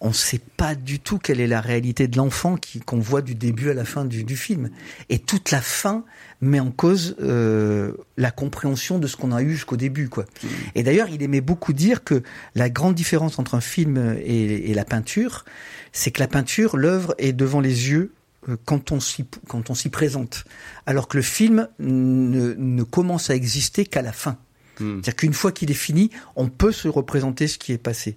on 0.00 0.08
ne 0.08 0.14
sait 0.14 0.40
pas 0.56 0.74
du 0.74 0.98
tout 0.98 1.18
quelle 1.18 1.40
est 1.40 1.46
la 1.46 1.60
réalité 1.60 2.08
de 2.08 2.16
l'enfant 2.16 2.56
qu'on 2.86 3.00
voit 3.00 3.20
du 3.20 3.34
début 3.34 3.70
à 3.70 3.74
la 3.74 3.84
fin 3.84 4.06
du, 4.06 4.24
du, 4.24 4.36
film. 4.36 4.70
Et 5.10 5.18
toute 5.18 5.50
la 5.50 5.60
fin 5.60 6.04
met 6.40 6.60
en 6.60 6.70
cause 6.70 7.16
euh, 7.20 7.92
la 8.16 8.30
compréhension 8.30 8.98
de 8.98 9.06
ce 9.06 9.16
qu'on 9.16 9.32
a 9.32 9.42
eu 9.42 9.52
jusqu'au 9.52 9.76
début. 9.76 10.08
quoi. 10.08 10.24
Mmh. 10.24 10.46
Et 10.74 10.82
d'ailleurs, 10.82 11.08
il 11.08 11.22
aimait 11.22 11.40
beaucoup 11.40 11.72
dire 11.72 12.02
que 12.02 12.22
la 12.54 12.70
grande 12.70 12.94
différence 12.94 13.38
entre 13.38 13.54
un 13.54 13.60
film 13.60 14.16
et, 14.22 14.70
et 14.70 14.74
la 14.74 14.84
peinture, 14.84 15.44
c'est 15.92 16.10
que 16.10 16.20
la 16.20 16.28
peinture, 16.28 16.76
l'œuvre 16.76 17.14
est 17.18 17.32
devant 17.32 17.60
les 17.60 17.90
yeux 17.90 18.12
euh, 18.48 18.56
quand 18.64 18.92
on 18.92 19.00
s'y 19.00 19.26
quand 19.48 19.70
on 19.70 19.74
s'y 19.74 19.90
présente, 19.90 20.44
alors 20.86 21.08
que 21.08 21.18
le 21.18 21.22
film 21.22 21.68
ne, 21.78 22.54
ne 22.56 22.82
commence 22.82 23.28
à 23.28 23.34
exister 23.34 23.84
qu'à 23.84 24.02
la 24.02 24.12
fin. 24.12 24.38
Mmh. 24.78 24.94
C'est-à-dire 24.94 25.16
qu'une 25.16 25.34
fois 25.34 25.52
qu'il 25.52 25.70
est 25.70 25.74
fini, 25.74 26.10
on 26.36 26.48
peut 26.48 26.72
se 26.72 26.88
représenter 26.88 27.48
ce 27.48 27.58
qui 27.58 27.72
est 27.72 27.78
passé 27.78 28.16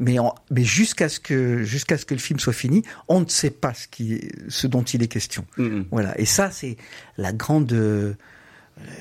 mais, 0.00 0.16
mais 0.50 0.64
jusqu'à 0.64 1.08
ce 1.08 1.20
que 1.20 1.62
jusqu'à 1.62 1.96
ce 1.98 2.04
que 2.04 2.14
le 2.14 2.20
film 2.20 2.40
soit 2.40 2.52
fini, 2.52 2.82
on 3.06 3.20
ne 3.20 3.28
sait 3.28 3.50
pas 3.50 3.74
ce 3.74 3.86
qui 3.86 4.28
ce 4.48 4.66
dont 4.66 4.82
il 4.82 5.02
est 5.02 5.08
question. 5.08 5.46
Voilà. 5.90 6.18
Et 6.18 6.24
ça, 6.24 6.50
c'est 6.50 6.76
la 7.18 7.32
grande 7.32 8.16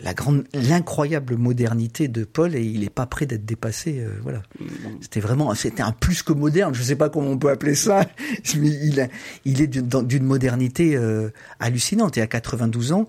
la 0.04 0.14
grande, 0.14 0.46
l'incroyable 0.54 1.36
modernité 1.36 2.08
de 2.08 2.24
Paul 2.24 2.56
et 2.56 2.62
il 2.62 2.82
n'est 2.82 2.90
pas 2.90 3.06
prêt 3.06 3.26
d'être 3.26 3.46
dépassé. 3.46 4.00
Euh, 4.00 4.12
voilà, 4.24 4.42
c'était 5.02 5.20
vraiment, 5.20 5.54
c'était 5.56 5.82
un 5.82 5.92
plus 5.92 6.24
que 6.24 6.34
moderne. 6.34 6.74
Je 6.74 6.82
ne 6.82 6.86
sais 6.86 6.96
pas 6.96 7.10
comment 7.10 7.30
on 7.30 7.38
peut 7.38 7.50
appeler 7.50 7.76
ça, 7.76 8.06
mais 8.58 8.70
il, 8.70 9.10
il 9.46 9.62
est 9.62 9.68
d'une 9.68 10.24
modernité 10.24 10.96
euh, 10.96 11.30
hallucinante. 11.60 12.18
Et 12.18 12.22
à 12.22 12.28
92 12.28 12.94
ans, 12.94 13.08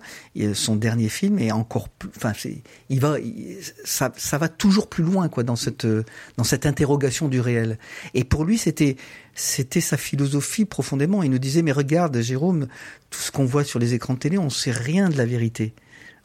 son 0.53 0.75
dernier 0.75 1.09
film 1.09 1.39
est 1.39 1.51
encore, 1.51 1.89
plus, 1.89 2.09
enfin, 2.15 2.33
il 2.89 2.99
va, 2.99 3.15
ça, 3.83 4.11
ça 4.15 4.37
va 4.37 4.49
toujours 4.49 4.87
plus 4.87 5.03
loin 5.03 5.29
quoi 5.29 5.43
dans 5.43 5.55
cette 5.55 5.87
dans 6.37 6.43
cette 6.43 6.65
interrogation 6.65 7.27
du 7.27 7.39
réel. 7.39 7.77
Et 8.13 8.23
pour 8.23 8.45
lui, 8.45 8.57
c'était 8.57 8.97
c'était 9.33 9.81
sa 9.81 9.97
philosophie 9.97 10.65
profondément. 10.65 11.23
Il 11.23 11.31
nous 11.31 11.39
disait 11.39 11.61
mais 11.61 11.71
regarde 11.71 12.19
Jérôme, 12.19 12.67
tout 13.09 13.19
ce 13.19 13.31
qu'on 13.31 13.45
voit 13.45 13.63
sur 13.63 13.79
les 13.79 13.93
écrans 13.93 14.13
de 14.13 14.19
télé, 14.19 14.37
on 14.37 14.49
sait 14.49 14.71
rien 14.71 15.09
de 15.09 15.17
la 15.17 15.25
vérité 15.25 15.73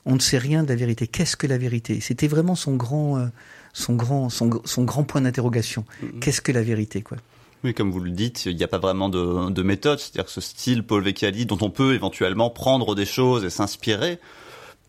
on 0.07 0.15
ne 0.15 0.21
sait 0.21 0.39
rien 0.39 0.63
de 0.63 0.69
la 0.69 0.77
vérité. 0.77 1.07
Qu'est-ce 1.07 1.37
que 1.37 1.47
la 1.47 1.59
vérité? 1.59 2.01
C'était 2.01 2.29
vraiment 2.29 2.55
son 2.55 2.77
grand, 2.77 3.19
euh, 3.19 3.27
son 3.75 3.95
grand, 3.95 4.31
son, 4.31 4.49
grand 4.85 5.05
point 5.05 5.21
d'interrogation. 5.21 5.85
Mm-hmm. 6.03 6.19
Qu'est-ce 6.21 6.41
que 6.41 6.53
la 6.53 6.63
vérité, 6.63 7.03
quoi? 7.03 7.19
Oui, 7.65 7.75
comme 7.75 7.91
vous 7.91 8.01
le 8.01 8.11
dites, 8.11 8.47
il 8.47 8.57
n'y 8.57 8.63
a 8.63 8.69
pas 8.69 8.79
vraiment 8.79 9.09
de, 9.09 9.63
méthode, 9.63 9.99
c'est-à-dire 9.99 10.27
que 10.27 10.31
ce 10.31 10.41
style 10.41 10.85
Paul 10.85 11.03
Vecchiali, 11.03 11.47
dont 11.47 11.59
on 11.63 11.71
peut 11.71 11.95
éventuellement 11.95 12.49
prendre 12.49 12.95
des 12.95 13.07
choses 13.07 13.45
et 13.45 13.51
s'inspirer, 13.51 14.21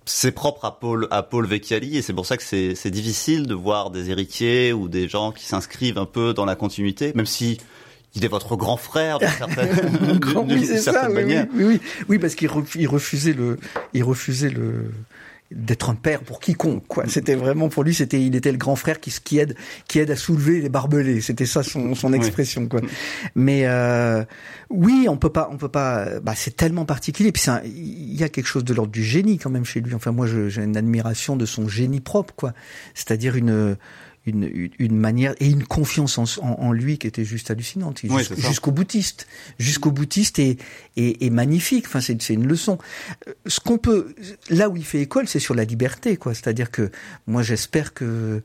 c'est 0.05 0.31
propre 0.31 0.65
à 0.65 0.79
Paul, 0.79 1.07
à 1.09 1.23
Paul 1.23 1.47
Vecchiali, 1.47 1.97
et 1.97 2.01
c'est 2.01 2.13
pour 2.13 2.25
ça 2.25 2.37
que 2.37 2.43
c'est 2.43 2.91
difficile 2.91 3.47
de 3.47 3.55
voir 3.55 3.89
des 3.89 4.11
héritiers 4.11 4.73
ou 4.73 4.89
des 4.89 5.07
gens 5.07 5.31
qui 5.31 5.45
s'inscrivent 5.45 5.97
un 5.97 6.05
peu 6.05 6.33
dans 6.33 6.45
la 6.45 6.55
continuité, 6.55 7.13
même 7.15 7.25
si 7.25 7.57
il 8.15 8.25
est 8.25 8.29
votre 8.29 8.55
grand 8.55 8.77
frère 8.77 9.19
d'une 9.19 9.27
certaine, 9.37 10.19
grand, 10.19 10.45
oui, 10.47 10.65
ça, 10.65 11.09
manière. 11.09 11.45
Oui, 11.53 11.63
oui, 11.63 11.81
oui, 12.09 12.19
parce 12.19 12.35
qu'il 12.35 12.49
refusait 12.49 13.33
le, 13.33 13.57
il 13.93 14.03
refusait 14.03 14.49
le 14.49 14.91
d'être 15.51 15.89
un 15.89 15.95
père 15.95 16.21
pour 16.21 16.39
quiconque 16.39 16.85
quoi. 16.87 17.05
C'était 17.07 17.35
vraiment 17.35 17.69
pour 17.69 17.83
lui 17.83 17.93
c'était 17.93 18.21
il 18.21 18.35
était 18.35 18.51
le 18.51 18.57
grand 18.57 18.75
frère 18.75 18.99
qui 18.99 19.13
qui 19.23 19.39
aide 19.39 19.55
qui 19.87 19.99
aide 19.99 20.11
à 20.11 20.15
soulever 20.15 20.59
les 20.59 20.69
barbelés. 20.69 21.21
C'était 21.21 21.45
ça 21.45 21.63
son, 21.63 21.95
son 21.95 22.11
expression 22.11 22.67
quoi. 22.67 22.81
Mais 23.35 23.65
euh, 23.65 24.25
oui 24.69 25.07
on 25.09 25.15
peut 25.15 25.29
pas 25.29 25.49
on 25.51 25.57
peut 25.57 25.69
pas 25.69 26.19
bah 26.19 26.33
c'est 26.35 26.55
tellement 26.55 26.85
particulier. 26.85 27.31
Puis 27.31 27.43
il 27.63 28.15
y 28.15 28.23
a 28.23 28.29
quelque 28.29 28.47
chose 28.47 28.65
de 28.65 28.73
l'ordre 28.73 28.91
du 28.91 29.03
génie 29.03 29.37
quand 29.37 29.49
même 29.49 29.65
chez 29.65 29.79
lui. 29.79 29.93
Enfin 29.93 30.11
moi 30.11 30.27
j'ai 30.27 30.61
une 30.61 30.75
admiration 30.75 31.37
de 31.37 31.45
son 31.45 31.69
génie 31.69 32.01
propre 32.01 32.33
quoi. 32.35 32.53
C'est-à-dire 32.93 33.35
une 33.37 33.77
une, 34.27 34.69
une, 34.77 34.97
manière 34.97 35.33
et 35.39 35.47
une 35.47 35.63
confiance 35.63 36.17
en, 36.17 36.25
en, 36.41 36.71
lui 36.71 36.97
qui 36.97 37.07
était 37.07 37.23
juste 37.23 37.49
hallucinante, 37.49 38.01
jusqu'au 38.35 38.71
boutiste, 38.71 39.27
jusqu'au 39.57 39.91
boutiste 39.91 40.37
et, 40.39 40.57
et, 40.95 41.25
et, 41.25 41.29
magnifique. 41.29 41.85
Enfin, 41.87 42.01
c'est 42.01 42.29
une 42.29 42.47
leçon. 42.47 42.77
Euh, 43.27 43.33
ce 43.45 43.59
qu'on 43.59 43.77
peut, 43.77 44.13
là 44.49 44.69
où 44.69 44.77
il 44.77 44.85
fait 44.85 45.01
école, 45.01 45.27
c'est 45.27 45.39
sur 45.39 45.55
la 45.55 45.63
liberté, 45.63 46.17
quoi. 46.17 46.33
C'est-à-dire 46.33 46.69
que 46.69 46.91
moi, 47.25 47.41
j'espère 47.41 47.93
que 47.93 48.43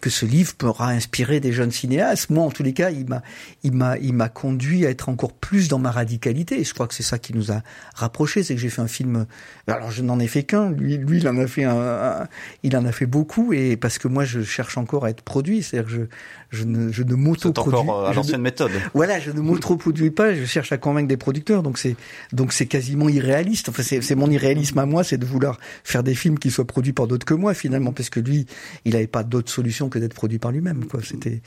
que 0.00 0.10
ce 0.10 0.26
livre 0.26 0.54
pourra 0.54 0.88
inspirer 0.88 1.40
des 1.40 1.52
jeunes 1.52 1.70
cinéastes. 1.70 2.30
Moi, 2.30 2.44
en 2.44 2.50
tous 2.50 2.62
les 2.62 2.72
cas, 2.72 2.90
il 2.90 3.06
m'a, 3.06 3.22
il 3.62 3.72
m'a, 3.72 3.98
il 3.98 4.14
m'a 4.14 4.28
conduit 4.28 4.86
à 4.86 4.90
être 4.90 5.08
encore 5.08 5.32
plus 5.32 5.68
dans 5.68 5.78
ma 5.78 5.90
radicalité. 5.90 6.60
Et 6.60 6.64
je 6.64 6.74
crois 6.74 6.88
que 6.88 6.94
c'est 6.94 7.02
ça 7.02 7.18
qui 7.18 7.34
nous 7.34 7.52
a 7.52 7.62
rapprochés, 7.94 8.42
c'est 8.42 8.54
que 8.54 8.60
j'ai 8.60 8.70
fait 8.70 8.82
un 8.82 8.88
film. 8.88 9.26
Alors, 9.66 9.90
je 9.90 10.02
n'en 10.02 10.18
ai 10.18 10.26
fait 10.26 10.42
qu'un. 10.42 10.70
Lui, 10.70 10.96
lui, 10.96 11.18
il 11.18 11.28
en 11.28 11.38
a 11.38 11.46
fait 11.46 11.64
un, 11.64 12.26
il 12.62 12.76
en 12.76 12.84
a 12.84 12.92
fait 12.92 13.06
beaucoup. 13.06 13.52
Et 13.52 13.76
parce 13.76 13.98
que 13.98 14.08
moi, 14.08 14.24
je 14.24 14.42
cherche 14.42 14.76
encore 14.78 15.04
à 15.04 15.10
être 15.10 15.22
produit. 15.22 15.62
C'est-à-dire 15.62 15.90
que 15.90 15.96
je, 15.96 16.02
je 16.50 16.64
ne, 16.64 16.92
je 16.92 17.02
ne 17.02 17.14
m'auto-produis. 17.14 17.78
encore 17.78 18.06
à 18.06 18.12
l'ancienne 18.12 18.40
méthode. 18.40 18.70
Voilà, 18.94 19.18
je 19.20 19.30
ne 19.30 19.40
m'auto-produis 19.40 20.10
pas. 20.10 20.34
Je 20.34 20.44
cherche 20.44 20.72
à 20.72 20.78
convaincre 20.78 21.08
des 21.08 21.16
producteurs. 21.16 21.62
Donc 21.62 21.78
c'est, 21.78 21.96
donc 22.32 22.52
c'est 22.52 22.66
quasiment 22.66 23.08
irréaliste. 23.08 23.68
Enfin, 23.68 23.82
c'est, 23.82 24.00
c'est 24.02 24.14
mon 24.14 24.30
irréalisme 24.30 24.78
à 24.78 24.86
moi, 24.86 25.04
c'est 25.04 25.18
de 25.18 25.26
vouloir 25.26 25.58
faire 25.84 26.02
des 26.02 26.14
films 26.14 26.38
qui 26.38 26.50
soient 26.50 26.66
produits 26.66 26.92
par 26.92 27.06
d'autres 27.06 27.26
que 27.26 27.34
moi, 27.34 27.54
finalement, 27.54 27.92
parce 27.92 28.10
que 28.10 28.20
lui, 28.20 28.46
il 28.84 28.92
n'avait 28.92 29.06
pas 29.06 29.24
d'autre 29.24 29.50
solution 29.50 29.88
que 29.88 29.98
d'être 29.98 30.14
produit 30.14 30.38
par 30.38 30.52
lui-même. 30.52 30.84
Quoi. 30.86 31.00
C'était, 31.02 31.40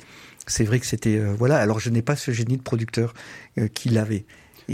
c'est 0.47 0.63
vrai 0.63 0.79
que 0.79 0.85
c'était, 0.85 1.17
euh, 1.17 1.33
voilà. 1.38 1.57
Alors 1.57 1.79
je 1.79 1.89
n'ai 1.89 2.01
pas 2.01 2.15
ce 2.15 2.31
génie 2.31 2.57
de 2.57 2.62
producteur 2.62 3.13
euh, 3.57 3.67
qu'il 3.67 3.97
avait. 3.97 4.25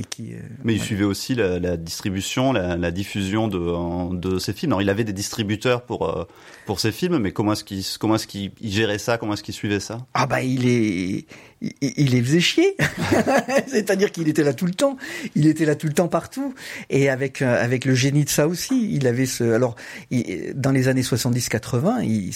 Qui, 0.09 0.33
euh, 0.33 0.39
Mais 0.65 0.73
il 0.73 0.81
suivait 0.81 1.05
aussi 1.05 1.35
la, 1.35 1.57
la 1.57 1.77
distribution, 1.77 2.51
la, 2.51 2.75
la, 2.75 2.91
diffusion 2.91 3.47
de, 3.47 4.13
de 4.13 4.39
ses 4.39 4.51
films. 4.51 4.73
Alors 4.73 4.81
il 4.81 4.89
avait 4.89 5.05
des 5.05 5.13
distributeurs 5.13 5.83
pour 5.83 6.27
pour 6.65 6.79
ses 6.79 6.91
films, 6.91 7.19
mais 7.19 7.31
comment 7.31 7.53
est-ce 7.53 7.63
qu'il 7.63 7.83
comment 7.99 8.15
est-ce 8.15 8.27
qu'il 8.27 8.51
gérait 8.61 8.97
ça 8.97 9.17
Comment 9.17 9.33
est-ce 9.33 9.43
qu'il 9.43 9.53
suivait 9.53 9.79
ça? 9.79 10.05
Ah 10.13 10.25
bah 10.25 10.41
il 10.41 10.67
est 10.67 11.25
il, 11.81 12.11
les 12.11 12.21
faisait 12.21 12.39
chier. 12.39 12.75
C'est-à-dire 13.67 14.11
qu'il 14.11 14.27
était 14.27 14.43
là 14.43 14.53
tout 14.53 14.65
le 14.65 14.73
temps. 14.73 14.97
Il 15.35 15.47
était 15.47 15.65
là 15.65 15.75
tout 15.75 15.87
le 15.87 15.93
temps 15.93 16.07
partout. 16.07 16.53
Et 16.89 17.09
avec 17.09 17.41
euh, 17.41 17.63
avec 17.63 17.85
le 17.85 17.95
génie 17.95 18.25
de 18.25 18.29
ça 18.29 18.47
aussi, 18.47 18.93
il 18.93 19.07
avait 19.07 19.25
ce. 19.25 19.43
Alors, 19.43 19.75
dans 20.53 20.71
les 20.71 20.87
années 20.87 21.01
70-80, 21.01 22.03
il, 22.03 22.33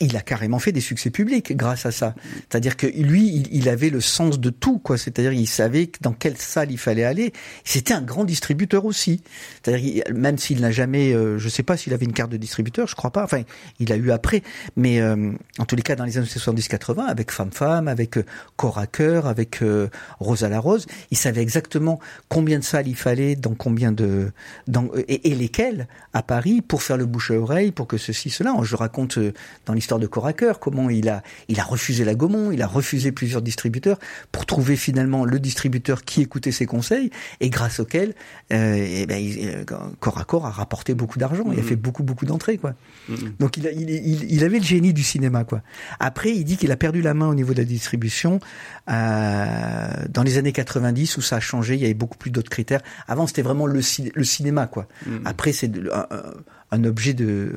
il 0.00 0.16
a 0.16 0.20
carrément 0.20 0.58
fait 0.58 0.72
des 0.72 0.80
succès 0.80 1.10
publics 1.10 1.56
grâce 1.56 1.86
à 1.86 1.90
ça. 1.90 2.14
C'est-à-dire 2.48 2.76
que 2.76 2.86
lui, 2.86 3.44
il, 3.50 3.68
avait 3.68 3.90
le 3.90 4.00
sens 4.00 4.38
de 4.38 4.50
tout, 4.50 4.78
quoi. 4.78 4.98
C'est-à-dire, 4.98 5.32
il 5.32 5.46
savait 5.46 5.90
dans 6.00 6.12
quelle 6.12 6.36
salle 6.36 6.70
il 6.70 6.78
fallait 6.78 7.04
aller. 7.04 7.32
C'était 7.64 7.94
un 7.94 8.02
grand 8.02 8.24
distributeur 8.24 8.84
aussi. 8.84 9.22
C'est-à-dire, 9.62 10.04
même 10.14 10.38
s'il 10.38 10.60
n'a 10.60 10.70
jamais, 10.70 11.12
euh, 11.12 11.38
je 11.38 11.48
sais 11.48 11.62
pas 11.62 11.76
s'il 11.76 11.94
avait 11.94 12.04
une 12.04 12.12
carte 12.12 12.30
de 12.30 12.36
distributeur, 12.36 12.79
je 12.86 12.94
crois 12.94 13.10
pas. 13.10 13.24
Enfin, 13.24 13.42
il 13.78 13.92
a 13.92 13.96
eu 13.96 14.10
après. 14.10 14.42
Mais 14.76 15.00
euh, 15.00 15.32
en 15.58 15.64
tous 15.64 15.76
les 15.76 15.82
cas, 15.82 15.96
dans 15.96 16.04
les 16.04 16.18
années 16.18 16.26
70-80, 16.26 17.06
avec 17.06 17.30
Femme 17.30 17.52
Femme 17.52 17.88
avec 17.88 18.18
euh, 18.18 18.24
Corps 18.56 18.78
à 18.78 18.86
Cœur, 18.86 19.26
avec 19.26 19.62
euh, 19.62 19.88
Rosa 20.18 20.48
la 20.48 20.60
Rose. 20.60 20.86
Il 21.10 21.16
savait 21.16 21.42
exactement 21.42 22.00
combien 22.28 22.58
de 22.58 22.64
salles 22.64 22.88
il 22.88 22.96
fallait, 22.96 23.36
dans 23.36 23.54
combien 23.54 23.92
de, 23.92 24.32
dans, 24.66 24.88
et, 25.08 25.34
lesquelles 25.34 25.88
à 26.12 26.22
Paris 26.22 26.62
pour 26.62 26.82
faire 26.82 26.96
le 26.96 27.06
bouche 27.06 27.30
à 27.30 27.34
oreille, 27.34 27.72
pour 27.72 27.86
que 27.86 27.98
ceci, 27.98 28.30
cela. 28.30 28.54
Je 28.62 28.76
raconte 28.76 29.18
euh, 29.18 29.32
dans 29.66 29.72
l'histoire 29.72 30.00
de 30.00 30.06
Corps 30.06 30.26
à 30.26 30.32
Cœur 30.32 30.60
comment 30.60 30.90
il 30.90 31.08
a, 31.08 31.22
il 31.48 31.60
a 31.60 31.64
refusé 31.64 32.04
la 32.04 32.14
Gaumont, 32.14 32.50
il 32.50 32.62
a 32.62 32.66
refusé 32.66 33.12
plusieurs 33.12 33.42
distributeurs 33.42 33.98
pour 34.32 34.46
trouver 34.46 34.76
finalement 34.76 35.24
le 35.24 35.38
distributeur 35.40 36.04
qui 36.04 36.22
écoutaient 36.22 36.52
ses 36.52 36.66
conseils 36.66 37.10
et 37.40 37.50
grâce 37.50 37.80
auxquels, 37.80 38.14
euh, 38.52 38.74
eh 38.76 39.06
ben, 39.06 39.18
il, 39.18 39.64
corps 40.00 40.18
à 40.18 40.24
corps 40.24 40.46
a 40.46 40.50
rapporté 40.50 40.94
beaucoup 40.94 41.18
d'argent. 41.18 41.44
Il 41.52 41.58
a 41.58 41.62
fait 41.62 41.76
beaucoup 41.76 42.02
beaucoup 42.02 42.26
d'entrées 42.26 42.58
quoi. 42.58 42.69
Donc 43.38 43.56
il, 43.56 43.66
il, 43.74 44.32
il, 44.32 44.44
avait 44.44 44.58
le 44.58 44.64
génie 44.64 44.92
du 44.92 45.02
cinéma 45.02 45.44
quoi. 45.44 45.62
Après, 45.98 46.30
il 46.30 46.44
dit 46.44 46.56
qu'il 46.56 46.70
a 46.70 46.76
perdu 46.76 47.02
la 47.02 47.14
main 47.14 47.28
au 47.28 47.34
niveau 47.34 47.52
de 47.52 47.58
la 47.58 47.64
distribution 47.64 48.40
euh, 48.90 49.88
dans 50.08 50.22
les 50.22 50.38
années 50.38 50.52
90 50.52 51.16
où 51.16 51.20
ça 51.20 51.36
a 51.36 51.40
changé. 51.40 51.74
Il 51.74 51.80
y 51.80 51.84
avait 51.84 51.94
beaucoup 51.94 52.18
plus 52.18 52.30
d'autres 52.30 52.50
critères. 52.50 52.80
Avant, 53.08 53.26
c'était 53.26 53.42
vraiment 53.42 53.66
le, 53.66 53.80
le 54.14 54.24
cinéma 54.24 54.66
quoi. 54.66 54.86
Après, 55.24 55.52
c'est 55.52 55.70
un, 55.92 56.06
un 56.70 56.84
objet 56.84 57.14
de 57.14 57.54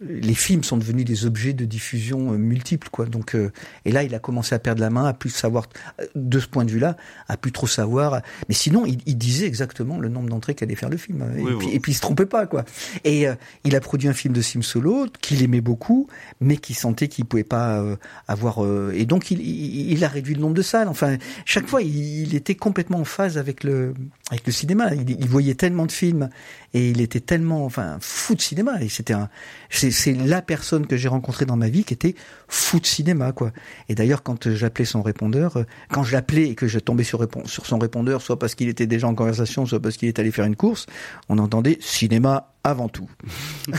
les 0.00 0.34
films 0.34 0.64
sont 0.64 0.76
devenus 0.76 1.04
des 1.04 1.26
objets 1.26 1.52
de 1.52 1.64
diffusion 1.64 2.32
euh, 2.32 2.36
multiples, 2.36 2.88
quoi. 2.90 3.06
Donc, 3.06 3.34
euh, 3.34 3.50
et 3.84 3.92
là, 3.92 4.02
il 4.02 4.14
a 4.14 4.18
commencé 4.18 4.54
à 4.54 4.58
perdre 4.58 4.80
la 4.80 4.90
main, 4.90 5.06
à 5.06 5.14
plus 5.14 5.30
savoir, 5.30 5.66
euh, 6.00 6.06
de 6.14 6.40
ce 6.40 6.46
point 6.46 6.64
de 6.64 6.70
vue-là, 6.70 6.96
à 7.28 7.36
plus 7.36 7.52
trop 7.52 7.66
savoir. 7.66 8.20
Mais 8.48 8.54
sinon, 8.54 8.84
il, 8.86 8.98
il 9.06 9.16
disait 9.16 9.46
exactement 9.46 9.98
le 9.98 10.08
nombre 10.08 10.28
d'entrées 10.28 10.54
qu'allait 10.54 10.74
faire 10.74 10.90
le 10.90 10.96
film. 10.96 11.22
et, 11.36 11.56
puis, 11.56 11.70
et, 11.70 11.80
puis, 11.80 11.92
il 11.92 11.94
se 11.94 12.00
trompait 12.00 12.26
pas, 12.26 12.46
quoi. 12.46 12.64
Et 13.04 13.26
il 13.64 13.76
a 13.76 13.80
produit 13.80 14.08
un 14.08 14.12
film 14.12 14.34
de 14.34 14.40
Sim 14.40 14.62
Solo 14.62 15.06
qu'il 15.20 15.42
aimait 15.42 15.60
beaucoup, 15.60 16.08
mais 16.40 16.56
qui 16.56 16.74
sentait 16.74 17.08
qu'il 17.08 17.24
pouvait 17.24 17.44
pas 17.44 17.84
avoir. 18.26 18.64
et 18.92 19.06
donc, 19.06 19.30
il, 19.30 19.40
il, 19.40 20.04
a 20.04 20.08
réduit 20.08 20.34
le 20.34 20.40
nombre 20.40 20.54
de 20.54 20.62
salles. 20.62 20.88
Enfin, 20.88 21.16
chaque 21.44 21.66
fois, 21.66 21.82
il, 21.82 22.34
était 22.34 22.54
complètement 22.54 22.98
en 22.98 23.04
phase 23.04 23.38
avec 23.38 23.64
le 23.64 23.94
avec 24.30 24.46
le 24.46 24.52
cinéma. 24.52 24.94
Il, 24.94 25.28
voyait 25.28 25.54
tellement 25.54 25.86
de 25.86 25.92
films 25.92 26.28
et 26.74 26.90
il 26.90 27.00
était 27.00 27.20
tellement, 27.20 27.64
enfin, 27.64 27.96
fou 28.00 28.34
de 28.34 28.40
cinéma. 28.40 28.82
Et 28.82 28.88
c'était 28.88 29.14
c'est 29.70 30.12
la 30.12 30.42
personne 30.42 30.86
que 30.86 30.96
j'ai 30.96 31.08
rencontrée 31.08 31.46
dans 31.46 31.56
ma 31.56 31.68
vie 31.68 31.84
qui 31.84 31.94
était 31.94 32.14
fou 32.46 32.78
de 32.78 32.86
cinéma, 32.86 33.32
quoi. 33.32 33.52
Et 33.88 33.94
d'ailleurs, 33.94 34.22
quand 34.22 34.50
j'appelais 34.50 34.84
son 34.84 35.02
répondeur, 35.02 35.56
euh, 35.56 35.64
quand 35.90 36.02
je 36.02 36.12
l'appelais 36.12 36.48
et 36.48 36.54
que 36.54 36.66
je 36.66 36.78
tombais 36.78 37.04
sur, 37.04 37.26
sur 37.46 37.66
son 37.66 37.78
répondeur, 37.78 38.20
soit 38.20 38.38
parce 38.38 38.54
qu'il 38.54 38.68
était 38.68 38.86
déjà 38.86 39.06
en 39.08 39.14
conversation, 39.14 39.66
soit 39.66 39.80
parce 39.80 39.96
qu'il 39.96 40.08
est 40.08 40.18
allé 40.18 40.30
faire 40.30 40.44
une 40.44 40.56
course, 40.56 40.86
on 41.28 41.38
entendait 41.38 41.78
cinéma 41.80 42.52
avant 42.64 42.88
tout. 42.88 43.08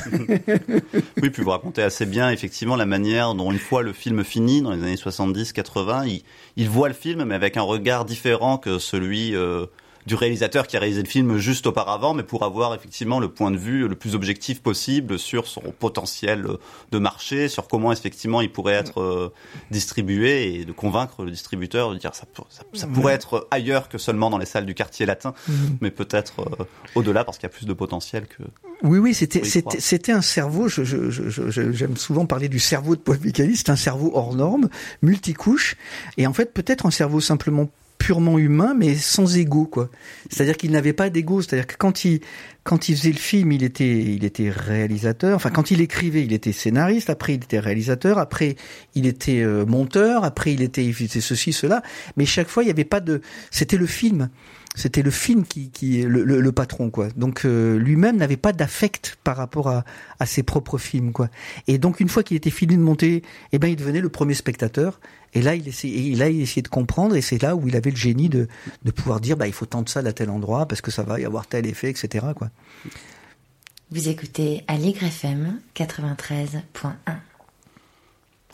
oui, 1.22 1.30
puis 1.30 1.44
vous 1.44 1.50
racontez 1.52 1.84
assez 1.84 2.06
bien 2.06 2.32
effectivement 2.32 2.76
la 2.76 2.88
manière 2.88 3.36
dont 3.36 3.52
une 3.52 3.60
fois 3.60 3.84
le 3.84 3.94
film 3.94 4.24
fini, 4.24 4.62
dans 4.62 4.72
les 4.72 4.82
années 4.82 4.96
70-80, 4.96 6.08
il, 6.08 6.24
il, 6.56 6.70
voit 6.70 6.88
le 6.88 6.94
film 6.96 7.26
mais 7.26 7.36
avec 7.36 7.58
un 7.58 7.62
regard 7.62 8.06
différent 8.06 8.58
que 8.58 8.80
celui 8.80 9.36
euh, 9.36 9.68
du 10.10 10.16
réalisateur 10.16 10.66
qui 10.66 10.76
a 10.76 10.80
réalisé 10.80 11.04
le 11.04 11.08
film 11.08 11.38
juste 11.38 11.68
auparavant, 11.68 12.16
mais 12.16 12.24
pour 12.24 12.44
avoir 12.44 12.74
effectivement 12.74 13.20
le 13.20 13.30
point 13.30 13.52
de 13.52 13.58
vue 13.58 13.88
le 13.88 13.94
plus 13.94 14.16
objectif 14.16 14.60
possible 14.60 15.20
sur 15.20 15.46
son 15.46 15.62
potentiel 15.78 16.48
de 16.92 16.98
marché, 16.98 17.48
sur 17.48 17.68
comment 17.68 17.92
effectivement 17.92 18.42
il 18.42 18.52
pourrait 18.52 18.74
être 18.74 19.00
euh, 19.00 19.32
distribué 19.70 20.56
et 20.56 20.66
de 20.66 20.72
convaincre 20.72 21.24
le 21.24 21.30
distributeur 21.30 21.94
de 21.94 21.98
dire 22.00 22.16
ça, 22.16 22.26
ça, 22.50 22.64
ça 22.74 22.88
pourrait 22.88 23.14
être 23.14 23.48
ailleurs 23.52 23.88
que 23.88 24.00
seulement 24.00 24.32
dans 24.32 24.40
les 24.40 24.48
salles 24.48 24.66
du 24.66 24.74
quartier 24.74 25.06
latin, 25.06 25.36
mhm. 25.48 25.78
mais 25.80 25.92
peut-être 25.92 26.40
euh, 26.40 26.66
au-delà 26.96 27.24
parce 27.24 27.38
qu'il 27.38 27.46
y 27.46 27.52
a 27.52 27.56
plus 27.56 27.68
de 27.68 27.74
potentiel 27.74 28.26
que. 28.26 28.42
Oui, 28.82 28.98
oui, 28.98 29.14
c'était 29.14 29.44
c'était 29.44 30.12
un 30.12 30.22
cerveau. 30.22 30.70
J'aime 30.70 31.12
je, 31.12 31.52
je, 31.52 31.86
souvent 31.98 32.26
parler 32.26 32.50
du 32.50 32.60
cerveau 32.60 32.96
de 32.96 33.02
Paul 33.02 33.20
Micali. 33.24 33.56
C'est 33.56 33.70
un 33.70 33.76
cerveau 33.76 34.12
hors 34.16 34.34
norme, 34.34 34.70
multicouche, 35.04 35.76
et 36.18 36.26
en 36.26 36.34
fait 36.34 36.52
peut-être 36.52 36.88
un 36.88 36.92
cerveau 36.92 37.22
simplement 37.22 37.70
purement 38.00 38.40
humain, 38.40 38.74
mais 38.76 38.96
sans 38.96 39.38
ego, 39.38 39.66
quoi. 39.66 39.90
C'est-à-dire 40.32 40.58
qu'il 40.58 40.72
n'avait 40.72 40.94
pas 40.94 41.12
d'ego. 41.12 41.44
C'est-à-dire 41.44 41.68
que 41.68 41.76
quand 41.78 42.06
il, 42.06 42.22
quand 42.64 42.90
il 42.90 42.96
faisait 42.96 43.12
le 43.12 43.18
film, 43.18 43.52
il 43.52 43.62
était, 43.62 44.00
il 44.02 44.24
était 44.24 44.50
réalisateur. 44.50 45.36
Enfin, 45.36 45.52
quand 45.52 45.70
il 45.70 45.82
écrivait, 45.82 46.24
il 46.24 46.34
était 46.34 46.54
scénariste. 46.54 47.12
Après, 47.12 47.34
il 47.36 47.44
était 47.44 47.60
réalisateur. 47.60 48.18
Après, 48.18 48.56
il 48.96 49.06
était 49.06 49.42
euh, 49.42 49.66
monteur. 49.66 50.24
Après, 50.24 50.54
il 50.54 50.64
était, 50.64 50.84
il 50.84 50.94
faisait 50.96 51.22
ceci, 51.22 51.54
cela. 51.54 51.84
Mais 52.18 52.26
chaque 52.26 52.48
fois, 52.48 52.64
il 52.64 52.68
n'y 52.68 52.72
avait 52.72 52.86
pas 52.86 53.02
de, 53.02 53.22
c'était 53.52 53.78
le 53.78 53.86
film 53.86 54.30
c'était 54.76 55.02
le 55.02 55.12
film 55.12 55.46
qui, 55.46 55.70
qui 55.72 56.04
le, 56.04 56.24
le, 56.24 56.52
patron 56.52 56.90
quoi. 56.90 57.10
Donc 57.16 57.46
euh, 57.46 57.78
lui-même 57.78 58.18
n'avait 58.18 58.38
pas 58.38 58.54
d'affect 58.54 59.18
par 59.24 59.36
rapport 59.38 59.68
à, 59.68 59.84
à, 60.20 60.26
ses 60.26 60.44
propres 60.44 60.78
films 60.78 61.12
quoi. 61.12 61.30
Et 61.68 61.78
donc 61.78 62.00
une 62.00 62.10
fois 62.10 62.24
qu'il 62.24 62.38
était 62.38 62.50
fini 62.50 62.78
de 62.78 62.82
monter, 62.82 63.24
eh 63.52 63.60
ben 63.60 63.68
il 63.68 63.76
devenait 63.76 64.02
le 64.02 64.10
premier 64.10 64.34
spectateur. 64.34 65.00
Et 65.34 65.42
là 65.42 65.56
il 65.56 65.68
essayait, 65.68 66.16
là 66.16 66.30
il 66.30 66.42
essayait 66.42 66.62
de 66.62 66.70
comprendre 66.70 67.16
et 67.16 67.22
c'est 67.22 67.42
là 67.42 67.56
où 67.56 67.68
il 67.68 67.76
avait 67.76 67.92
le 67.92 67.98
génie 67.98 68.30
de, 68.30 68.48
de 68.84 68.92
pouvoir 68.92 69.20
dire 69.20 69.38
bah 69.38 69.48
il 69.48 69.54
faut 69.54 69.66
tendre 69.66 69.90
ça 69.90 70.00
à 70.00 70.14
tel 70.14 70.30
endroit 70.30 70.68
parce 70.68 70.82
que 70.82 70.92
ça 70.92 71.04
va 71.04 71.20
y 71.20 71.26
avoir 71.26 71.48
tel 71.48 71.66
effet 71.68 71.90
etc 71.90 72.28
quoi. 72.36 72.50
Vous 73.92 74.08
écoutez 74.08 74.64
Allegre 74.68 75.04
FM 75.04 75.60
93.1 75.76 76.92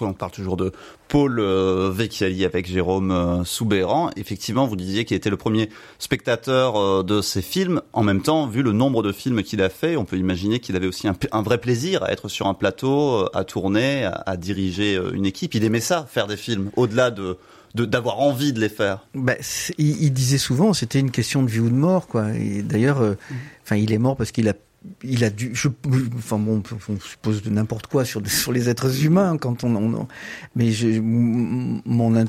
on 0.01 0.13
parle 0.13 0.31
toujours 0.31 0.57
de 0.57 0.71
Paul 1.07 1.39
euh, 1.39 1.91
Vecchiali 1.93 2.43
avec 2.43 2.67
Jérôme 2.67 3.11
euh, 3.11 3.43
Soubéran. 3.43 4.09
Effectivement, 4.17 4.67
vous 4.67 4.75
disiez 4.75 5.05
qu'il 5.05 5.15
était 5.15 5.29
le 5.29 5.37
premier 5.37 5.69
spectateur 5.99 6.75
euh, 6.75 7.03
de 7.03 7.21
ces 7.21 7.41
films. 7.41 7.81
En 7.93 8.03
même 8.03 8.21
temps, 8.21 8.47
vu 8.47 8.63
le 8.63 8.73
nombre 8.73 9.03
de 9.03 9.11
films 9.11 9.43
qu'il 9.43 9.61
a 9.61 9.69
fait, 9.69 9.95
on 9.95 10.05
peut 10.05 10.17
imaginer 10.17 10.59
qu'il 10.59 10.75
avait 10.75 10.87
aussi 10.87 11.07
un, 11.07 11.41
vrai 11.41 11.59
plaisir 11.59 12.03
à 12.03 12.11
être 12.11 12.27
sur 12.27 12.47
un 12.47 12.53
plateau, 12.53 13.27
à 13.33 13.43
tourner, 13.43 14.09
à, 14.25 14.35
diriger 14.35 14.99
une 15.13 15.25
équipe. 15.25 15.53
Il 15.53 15.63
aimait 15.63 15.79
ça, 15.79 16.05
faire 16.09 16.27
des 16.27 16.37
films, 16.37 16.71
au-delà 16.75 17.11
de 17.11 17.37
d'avoir 17.75 18.21
envie 18.21 18.53
de 18.53 18.61
les 18.61 18.69
faire. 18.69 19.05
Bah, 19.15 19.33
il, 19.77 20.13
disait 20.13 20.37
souvent, 20.37 20.71
c'était 20.71 21.01
une 21.01 21.11
question 21.11 21.43
de 21.43 21.49
vie 21.49 21.59
ou 21.59 21.69
de 21.69 21.75
mort, 21.75 22.07
quoi. 22.07 22.27
D'ailleurs, 22.63 23.01
mm. 23.01 23.15
enfin, 23.63 23.75
il 23.75 23.91
est 23.91 23.97
mort 23.97 24.15
parce 24.15 24.31
qu'il 24.31 24.47
a 24.47 24.53
il 25.03 25.23
a 25.23 25.29
dû, 25.29 25.51
je, 25.53 25.67
enfin 26.17 26.37
bon, 26.37 26.61
on 26.89 26.99
suppose 26.99 27.41
de 27.41 27.49
n'importe 27.49 27.87
quoi 27.87 28.05
sur, 28.05 28.25
sur 28.27 28.51
les 28.51 28.69
êtres 28.69 29.05
humains 29.05 29.37
quand 29.37 29.63
on, 29.63 29.75
on 29.75 30.07
mais 30.55 30.71
mon, 31.01 32.25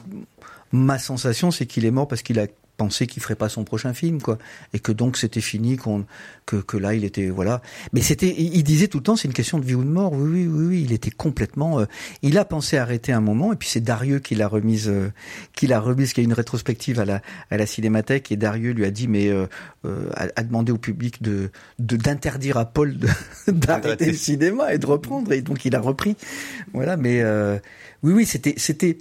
ma 0.72 0.98
sensation 0.98 1.50
c'est 1.50 1.66
qu'il 1.66 1.84
est 1.84 1.90
mort 1.90 2.08
parce 2.08 2.22
qu'il 2.22 2.38
a 2.38 2.46
pensait 2.76 3.06
qu'il 3.06 3.22
ferait 3.22 3.34
pas 3.34 3.48
son 3.48 3.64
prochain 3.64 3.94
film 3.94 4.20
quoi. 4.20 4.38
Et 4.72 4.78
que 4.78 4.92
donc 4.92 5.16
c'était 5.16 5.40
fini 5.40 5.76
qu'on 5.76 6.04
que, 6.44 6.56
que 6.56 6.76
là 6.76 6.94
il 6.94 7.04
était 7.04 7.28
voilà. 7.28 7.62
Mais 7.92 8.00
c'était 8.00 8.34
il 8.36 8.62
disait 8.62 8.88
tout 8.88 8.98
le 8.98 9.02
temps 9.02 9.16
c'est 9.16 9.28
une 9.28 9.34
question 9.34 9.58
de 9.58 9.64
vie 9.64 9.74
ou 9.74 9.84
de 9.84 9.88
mort. 9.88 10.12
Oui 10.12 10.28
oui 10.30 10.46
oui, 10.46 10.66
oui 10.66 10.82
il 10.82 10.92
était 10.92 11.10
complètement 11.10 11.80
euh, 11.80 11.86
il 12.22 12.38
a 12.38 12.44
pensé 12.44 12.76
arrêter 12.76 13.12
un 13.12 13.20
moment 13.20 13.52
et 13.52 13.56
puis 13.56 13.68
c'est 13.68 13.80
Darieux 13.80 14.18
qui 14.18 14.34
l'a 14.34 14.48
remise 14.48 14.88
euh, 14.88 15.10
qui 15.54 15.66
l'a 15.66 15.80
remise 15.80 16.12
qui 16.12 16.20
a 16.20 16.24
une 16.24 16.32
rétrospective 16.32 17.00
à 17.00 17.04
la 17.04 17.22
à 17.50 17.56
la 17.56 17.66
cinémathèque 17.66 18.30
et 18.32 18.36
Darieux 18.36 18.72
lui 18.72 18.84
a 18.84 18.90
dit 18.90 19.08
mais 19.08 19.28
euh, 19.28 19.46
euh 19.84 20.10
a, 20.14 20.42
demandé 20.42 20.72
au 20.72 20.78
public 20.78 21.22
de 21.22 21.50
d'interdire 21.78 22.56
à 22.58 22.66
Paul 22.66 22.96
d'arrêter 23.48 24.06
le 24.06 24.14
cinéma 24.14 24.72
et 24.74 24.78
de 24.78 24.86
reprendre 24.86 25.32
et 25.32 25.42
donc 25.42 25.64
il 25.64 25.74
a 25.74 25.80
repris. 25.80 26.16
Voilà 26.72 26.96
mais 26.96 27.22
oui 28.02 28.12
oui 28.12 28.26
c'était 28.26 28.54
c'était 28.56 28.98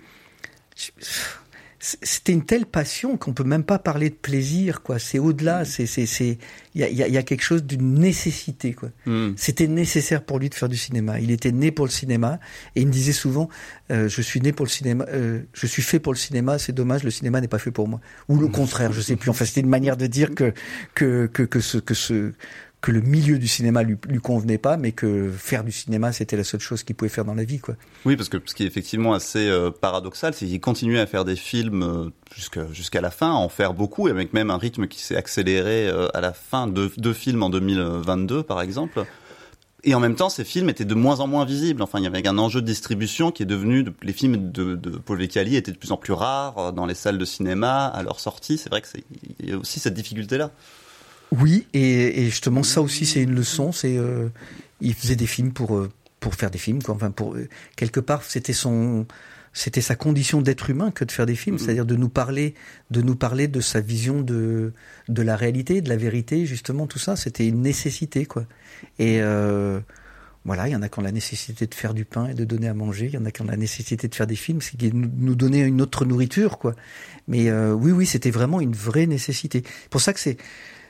c'était 2.01 2.33
une 2.33 2.43
telle 2.43 2.65
passion 2.65 3.15
qu'on 3.15 3.33
peut 3.33 3.43
même 3.43 3.63
pas 3.63 3.77
parler 3.77 4.09
de 4.09 4.15
plaisir 4.15 4.81
quoi 4.81 4.97
c'est 4.97 5.19
au-delà 5.19 5.61
mm. 5.61 5.65
c'est 5.65 5.86
c'est 5.86 6.05
c'est 6.07 6.39
il 6.73 6.81
y 6.81 6.83
a, 6.83 7.07
y 7.07 7.17
a 7.17 7.23
quelque 7.23 7.43
chose 7.43 7.63
d'une 7.63 7.93
nécessité 7.93 8.73
quoi 8.73 8.89
mm. 9.05 9.33
c'était 9.38 9.67
nécessaire 9.67 10.23
pour 10.23 10.39
lui 10.39 10.49
de 10.49 10.55
faire 10.55 10.69
du 10.69 10.77
cinéma 10.77 11.19
il 11.19 11.29
était 11.29 11.51
né 11.51 11.71
pour 11.71 11.86
le 11.86 11.91
cinéma 11.91 12.39
et 12.75 12.81
il 12.81 12.88
me 12.88 12.91
disait 12.91 13.11
souvent 13.11 13.49
euh, 13.91 14.09
je 14.09 14.21
suis 14.21 14.41
né 14.41 14.51
pour 14.51 14.65
le 14.65 14.71
cinéma 14.71 15.05
euh, 15.09 15.41
je 15.53 15.67
suis 15.67 15.83
fait 15.83 15.99
pour 15.99 16.11
le 16.13 16.17
cinéma 16.17 16.57
c'est 16.57 16.73
dommage 16.73 17.03
le 17.03 17.11
cinéma 17.11 17.39
n'est 17.39 17.47
pas 17.47 17.59
fait 17.59 17.71
pour 17.71 17.88
moi 17.88 18.01
ou 18.29 18.39
le 18.39 18.47
mm. 18.47 18.51
contraire 18.51 18.91
je 18.91 19.01
sais 19.01 19.15
plus 19.15 19.29
enfin 19.29 19.45
c'était 19.45 19.61
une 19.61 19.69
manière 19.69 19.97
de 19.97 20.07
dire 20.07 20.33
que 20.33 20.53
que 20.95 21.27
que 21.27 21.43
que 21.43 21.59
ce 21.59 21.77
que 21.77 21.93
ce 21.93 22.31
que 22.86 22.91
le 22.91 23.01
milieu 23.01 23.39
du 23.39 23.47
cinéma 23.47 23.81
lui, 23.81 23.97
lui 24.07 24.19
convenait 24.19 24.59
pas, 24.59 24.77
mais 24.77 24.91
que 24.91 25.31
faire 25.31 25.63
du 25.63 25.71
cinéma 25.71 26.11
c'était 26.11 26.38
la 26.38 26.43
seule 26.43 26.59
chose 26.59 26.83
qu'il 26.83 26.95
pouvait 26.95 27.09
faire 27.09 27.25
dans 27.25 27.33
la 27.33 27.43
vie, 27.43 27.57
quoi. 27.57 27.73
Oui, 28.05 28.15
parce 28.15 28.29
que 28.29 28.38
ce 28.45 28.53
qui 28.53 28.61
est 28.61 28.67
effectivement 28.67 29.15
assez 29.15 29.49
euh, 29.49 29.71
paradoxal, 29.71 30.36
c'est 30.36 30.45
qu'il 30.45 30.61
continuait 30.61 30.99
à 30.99 31.07
faire 31.07 31.25
des 31.25 31.36
films 31.36 31.81
euh, 31.81 32.67
jusqu'à 32.71 33.01
la 33.01 33.09
fin, 33.09 33.31
à 33.31 33.33
en 33.33 33.49
faire 33.49 33.73
beaucoup, 33.73 34.07
et 34.07 34.11
avec 34.11 34.33
même 34.33 34.51
un 34.51 34.59
rythme 34.59 34.86
qui 34.86 35.01
s'est 35.01 35.15
accéléré 35.15 35.88
euh, 35.88 36.09
à 36.13 36.21
la 36.21 36.31
fin 36.31 36.67
de 36.67 36.91
deux 36.97 37.13
films 37.13 37.41
en 37.41 37.49
2022, 37.49 38.43
par 38.43 38.61
exemple. 38.61 39.03
Et 39.83 39.95
en 39.95 39.99
même 39.99 40.15
temps, 40.15 40.29
ces 40.29 40.43
films 40.43 40.69
étaient 40.69 40.86
de 40.86 40.93
moins 40.93 41.21
en 41.21 41.27
moins 41.27 41.45
visibles. 41.45 41.81
Enfin, 41.81 41.97
il 41.97 42.03
y 42.03 42.07
avait 42.07 42.27
un 42.27 42.38
enjeu 42.38 42.61
de 42.61 42.67
distribution 42.67 43.31
qui 43.31 43.41
est 43.41 43.47
devenu, 43.47 43.83
les 44.03 44.13
films 44.13 44.51
de, 44.51 44.75
de 44.75 44.91
Paul 44.91 45.17
Vecchiali 45.17 45.55
étaient 45.55 45.71
de 45.71 45.77
plus 45.77 45.91
en 45.91 45.97
plus 45.97 46.13
rares 46.13 46.71
dans 46.71 46.86
les 46.86 46.95
salles 46.95 47.17
de 47.17 47.25
cinéma 47.25 47.88
à 47.88 48.03
leur 48.03 48.19
sortie. 48.19 48.59
C'est 48.59 48.69
vrai 48.69 48.81
que 48.81 48.88
c'est, 48.88 49.53
aussi 49.55 49.79
cette 49.79 49.95
difficulté-là. 49.95 50.51
Oui, 51.39 51.67
et, 51.73 52.21
et, 52.21 52.25
justement 52.25 52.63
ça 52.63 52.81
aussi 52.81 53.05
c'est 53.05 53.21
une 53.21 53.36
leçon. 53.36 53.71
C'est 53.71 53.97
euh, 53.97 54.29
il 54.81 54.93
faisait 54.93 55.15
des 55.15 55.27
films 55.27 55.51
pour 55.51 55.75
euh, 55.75 55.89
pour 56.19 56.36
faire 56.36 56.51
des 56.51 56.57
films. 56.57 56.81
Quoi. 56.81 56.95
Enfin 56.95 57.11
pour 57.11 57.36
euh, 57.36 57.47
quelque 57.75 57.99
part 57.99 58.23
c'était 58.23 58.53
son 58.53 59.05
c'était 59.53 59.81
sa 59.81 59.95
condition 59.95 60.41
d'être 60.41 60.69
humain 60.69 60.91
que 60.91 61.05
de 61.05 61.11
faire 61.11 61.25
des 61.25 61.36
films, 61.36 61.55
mm-hmm. 61.55 61.59
c'est-à-dire 61.59 61.86
de 61.86 61.95
nous 61.95 62.09
parler 62.09 62.55
de 62.91 63.01
nous 63.01 63.15
parler 63.15 63.47
de 63.47 63.61
sa 63.61 63.81
vision 63.81 64.21
de 64.21 64.73
de 65.07 65.21
la 65.21 65.36
réalité, 65.36 65.81
de 65.81 65.89
la 65.89 65.97
vérité. 65.97 66.45
Justement 66.45 66.88
tout 66.88 66.99
ça 66.99 67.15
c'était 67.15 67.47
une 67.47 67.61
nécessité 67.61 68.25
quoi. 68.25 68.45
Et 68.99 69.21
euh, 69.21 69.79
voilà, 70.45 70.67
il 70.67 70.73
y 70.73 70.75
en 70.75 70.83
a 70.83 70.89
qui 70.89 70.99
ont 70.99 71.01
la 71.01 71.11
nécessité 71.11 71.65
de 71.65 71.73
faire 71.73 71.95
du 71.95 72.05
pain 72.05 72.27
et 72.27 72.36
de 72.36 72.45
donner 72.45 72.67
à 72.67 72.75
manger. 72.75 73.07
Il 73.07 73.13
y 73.13 73.17
en 73.17 73.25
a 73.25 73.31
qui 73.31 73.41
ont 73.41 73.45
la 73.45 73.57
nécessité 73.57 74.07
de 74.07 74.13
faire 74.13 74.27
des 74.27 74.36
films, 74.36 74.61
c'est 74.61 74.77
nous 74.93 75.36
donner 75.36 75.61
une 75.61 75.81
autre 75.81 76.05
nourriture, 76.05 76.59
quoi. 76.59 76.75
Mais 77.27 77.49
euh, 77.49 77.73
oui, 77.73 77.91
oui, 77.91 78.05
c'était 78.05 78.29
vraiment 78.29 78.61
une 78.61 78.75
vraie 78.75 79.07
nécessité. 79.07 79.63
Pour 79.89 80.01
ça 80.01 80.13
que 80.13 80.19
c'est 80.19 80.38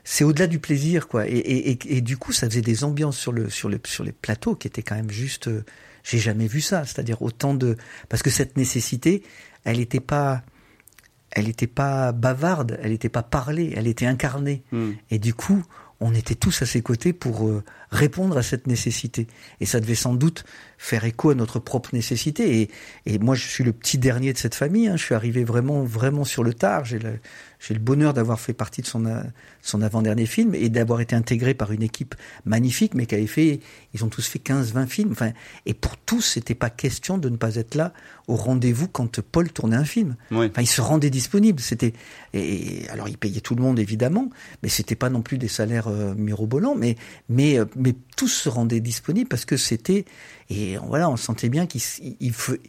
c'est 0.07 0.23
au-delà 0.23 0.45
du 0.45 0.59
plaisir, 0.59 1.07
quoi. 1.07 1.27
Et, 1.27 1.31
et, 1.31 1.97
et, 1.97 2.01
du 2.01 2.15
coup, 2.15 2.31
ça 2.31 2.47
faisait 2.47 2.61
des 2.61 2.83
ambiances 2.83 3.17
sur 3.17 3.31
le 3.31 3.49
sur 3.49 3.69
le 3.69 3.79
sur 3.85 4.03
les 4.03 4.11
plateaux 4.11 4.55
qui 4.55 4.67
étaient 4.67 4.83
quand 4.83 4.95
même 4.95 5.09
juste. 5.09 5.47
Euh, 5.47 5.65
j'ai 6.03 6.19
jamais 6.19 6.45
vu 6.45 6.61
ça. 6.61 6.85
C'est-à-dire 6.85 7.23
autant 7.23 7.55
de 7.55 7.75
parce 8.07 8.21
que 8.21 8.29
cette 8.29 8.55
nécessité, 8.55 9.23
elle 9.63 9.77
n'était 9.77 9.99
pas 9.99 10.43
elle 11.31 11.47
n'était 11.47 11.67
pas 11.67 12.11
bavarde, 12.11 12.79
elle 12.81 12.91
n'était 12.91 13.09
pas 13.09 13.23
parlée, 13.23 13.73
elle 13.75 13.87
était 13.87 14.05
incarnée. 14.05 14.63
Hmm. 14.71 14.91
Et 15.09 15.17
du 15.17 15.33
coup, 15.33 15.65
on 15.99 16.13
était 16.13 16.35
tous 16.35 16.61
à 16.61 16.67
ses 16.67 16.81
côtés 16.81 17.11
pour 17.11 17.47
euh, 17.47 17.63
répondre 17.89 18.37
à 18.37 18.43
cette 18.43 18.67
nécessité. 18.67 19.25
Et 19.59 19.65
ça 19.65 19.79
devait 19.79 19.95
sans 19.95 20.13
doute 20.13 20.45
faire 20.85 21.03
écho 21.05 21.31
à 21.31 21.35
notre 21.35 21.57
propre 21.59 21.89
nécessité. 21.93 22.61
Et, 22.61 22.69
et 23.07 23.17
moi, 23.17 23.33
je 23.33 23.47
suis 23.47 23.63
le 23.63 23.73
petit 23.73 23.97
dernier 23.97 24.33
de 24.33 24.37
cette 24.37 24.53
famille. 24.55 24.87
hein. 24.87 24.97
Je 24.97 25.03
suis 25.03 25.15
arrivé 25.15 25.43
vraiment, 25.43 25.83
vraiment 25.83 26.23
sur 26.23 26.43
le 26.43 26.53
tard. 26.53 26.85
J'ai 26.85 26.99
le, 26.99 27.19
j'ai 27.59 27.73
le 27.73 27.79
bonheur 27.79 28.13
d'avoir 28.13 28.39
fait 28.39 28.53
partie 28.53 28.81
de 28.83 28.87
son, 28.87 29.05
euh, 29.07 29.23
son 29.63 29.81
avant-dernier 29.81 30.27
film 30.27 30.53
et 30.53 30.69
d'avoir 30.69 31.01
été 31.01 31.15
intégré 31.15 31.55
par 31.55 31.71
une 31.71 31.81
équipe 31.81 32.13
magnifique, 32.45 32.93
mais 32.93 33.07
qui 33.07 33.15
avait 33.15 33.25
fait, 33.25 33.61
ils 33.95 34.03
ont 34.05 34.09
tous 34.09 34.27
fait 34.27 34.37
15, 34.37 34.73
20 34.73 34.85
films. 34.85 35.11
Enfin, 35.11 35.31
et 35.65 35.73
pour 35.73 35.97
tous, 35.97 36.21
c'était 36.21 36.53
pas 36.53 36.69
question 36.69 37.17
de 37.17 37.29
ne 37.29 37.37
pas 37.37 37.55
être 37.55 37.73
là 37.73 37.91
au 38.27 38.35
rendez-vous 38.35 38.87
quand 38.87 39.21
Paul 39.21 39.51
tournait 39.51 39.75
un 39.75 39.85
film. 39.85 40.15
Oui. 40.31 40.47
Enfin, 40.51 40.61
il 40.61 40.67
se 40.67 40.81
rendait 40.81 41.09
disponible. 41.09 41.59
C'était 41.59 41.93
et 42.33 42.87
alors 42.89 43.07
il 43.09 43.17
payait 43.17 43.41
tout 43.41 43.55
le 43.55 43.61
monde 43.63 43.79
évidemment, 43.79 44.29
mais 44.61 44.69
c'était 44.69 44.95
pas 44.95 45.09
non 45.09 45.21
plus 45.21 45.37
des 45.37 45.47
salaires 45.47 45.87
euh, 45.87 46.13
mirobolants, 46.15 46.75
mais 46.75 46.95
mais 47.29 47.57
euh, 47.59 47.65
mais 47.75 47.95
tous 48.17 48.27
se 48.27 48.49
rendaient 48.49 48.79
disponibles 48.81 49.27
parce 49.29 49.45
que 49.45 49.57
c'était 49.57 50.05
et 50.49 50.74
voilà, 50.87 51.09
on 51.09 51.17
sentait 51.17 51.49
bien 51.49 51.65
qu'il 51.67 51.81
fe- 51.81 52.59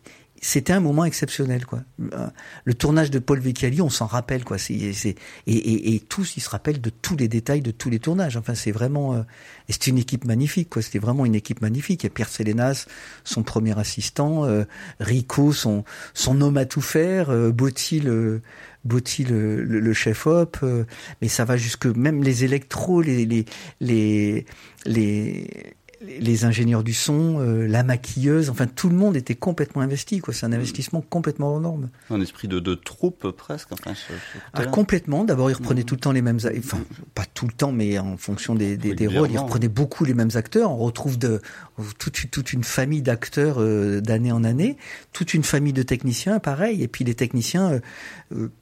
c'était 0.43 0.75
un 0.75 0.81
moment 0.81 1.07
exceptionnel 1.07 1.65
quoi. 1.65 1.81
Euh, 2.13 2.27
Le 2.65 2.75
tournage 2.75 3.11
de 3.11 3.19
Paul 3.19 3.41
Vecchiali, 3.41 3.81
on 3.81 3.89
s'en 3.89 4.05
rappelle 4.07 4.45
quoi. 4.45 4.59
C'est 4.59 4.93
c'est 4.93 5.15
et, 5.47 5.55
et, 5.57 5.95
et 5.95 6.01
tous 6.01 6.37
ils 6.37 6.41
se 6.41 6.51
rappellent 6.51 6.81
de 6.83 6.91
tous 6.91 7.17
les 7.17 7.27
détails 7.27 7.63
de 7.63 7.71
tous 7.71 7.89
les 7.89 7.99
tournages. 7.99 8.37
Enfin, 8.37 8.55
c'est 8.55 8.71
vraiment 8.71 9.15
euh, 9.15 9.23
c'était 9.71 9.91
une 9.91 9.99
équipe 9.99 10.27
magnifique 10.27 10.69
quoi. 10.69 10.83
C'était 10.83 10.99
vraiment 10.99 11.25
une 11.25 11.35
équipe 11.35 11.63
magnifique. 11.63 12.05
Et 12.05 12.11
Pierre 12.11 12.29
Sélénas, 12.29 12.87
son 13.25 13.43
premier 13.43 13.79
assistant, 13.79 14.45
euh, 14.45 14.65
Rico, 15.01 15.53
son 15.55 15.85
son 16.13 16.41
homme 16.43 16.59
à 16.59 16.67
tout 16.67 16.83
faire, 16.83 17.31
euh, 17.31 17.51
Botti 17.51 18.01
le 18.01 18.43
Botti 18.85 19.25
le, 19.25 19.65
le, 19.65 19.93
chef 19.95 20.27
op, 20.29 20.59
euh, 20.63 20.85
mais 21.21 21.29
ça 21.29 21.45
va 21.45 21.57
jusque 21.57 21.87
même 21.87 22.23
les 22.23 22.45
électros, 22.45 23.01
les 23.01 23.25
les 23.25 23.47
les, 23.81 24.47
les 26.03 26.45
ingénieurs 26.45 26.85
du 26.85 26.93
son, 26.93 27.41
euh, 27.41 27.67
la 27.67 27.83
maquilleuse, 27.83 28.51
enfin 28.51 28.67
tout 28.67 28.89
le 28.89 28.95
monde 28.95 29.17
était 29.17 29.35
complètement 29.35 29.81
investi 29.83 30.19
quoi. 30.19 30.35
C'est 30.35 30.45
un 30.47 30.53
investissement 30.53 31.01
complètement 31.01 31.49
hors 31.55 31.61
norme. 31.61 31.89
Un 32.11 32.21
esprit 32.21 32.49
de, 32.49 32.61
de 32.61 32.75
troupe 32.75 33.31
presque. 33.31 33.73
Enfin, 33.73 33.95
je- 33.95 34.39
Ah, 34.53 34.67
complètement. 34.67 35.25
D'abord, 35.25 35.51
il 35.51 35.55
reprenait 35.55 35.81
Mhm. 35.81 35.87
tout 35.87 35.95
le 35.95 36.01
temps 36.01 36.13
les 36.13 36.23
mêmes, 36.23 36.39
enfin 36.59 36.79
pas 37.15 37.25
tout 37.33 37.47
le 37.47 37.53
temps, 37.53 37.73
mais 37.73 37.99
en 37.99 38.17
fonction 38.17 38.55
des, 38.55 38.77
des, 38.77 38.95
des 38.95 39.07
rôles, 39.07 39.15
il 39.15 39.21
Régulièrement. 39.21 39.47
reprenait 39.47 39.69
beaucoup 39.69 40.05
les 40.05 40.15
mêmes 40.15 40.31
acteurs. 40.35 40.71
On 40.71 40.77
retrouve 40.77 41.19
de 41.19 41.41
toute, 41.99 42.31
toute 42.31 42.53
une 42.53 42.65
famille 42.65 43.03
d'acteurs 43.03 43.57
euh, 43.59 44.01
d'année 44.01 44.33
en 44.33 44.45
année, 44.45 44.77
toute 45.13 45.33
une 45.35 45.45
famille 45.45 45.73
de 45.73 45.83
techniciens, 45.83 46.39
pareil. 46.41 46.83
Et 46.83 46.89
puis 46.89 47.05
les 47.05 47.15
techniciens, 47.15 47.73
euh, 47.73 47.81
euh, 48.35 48.53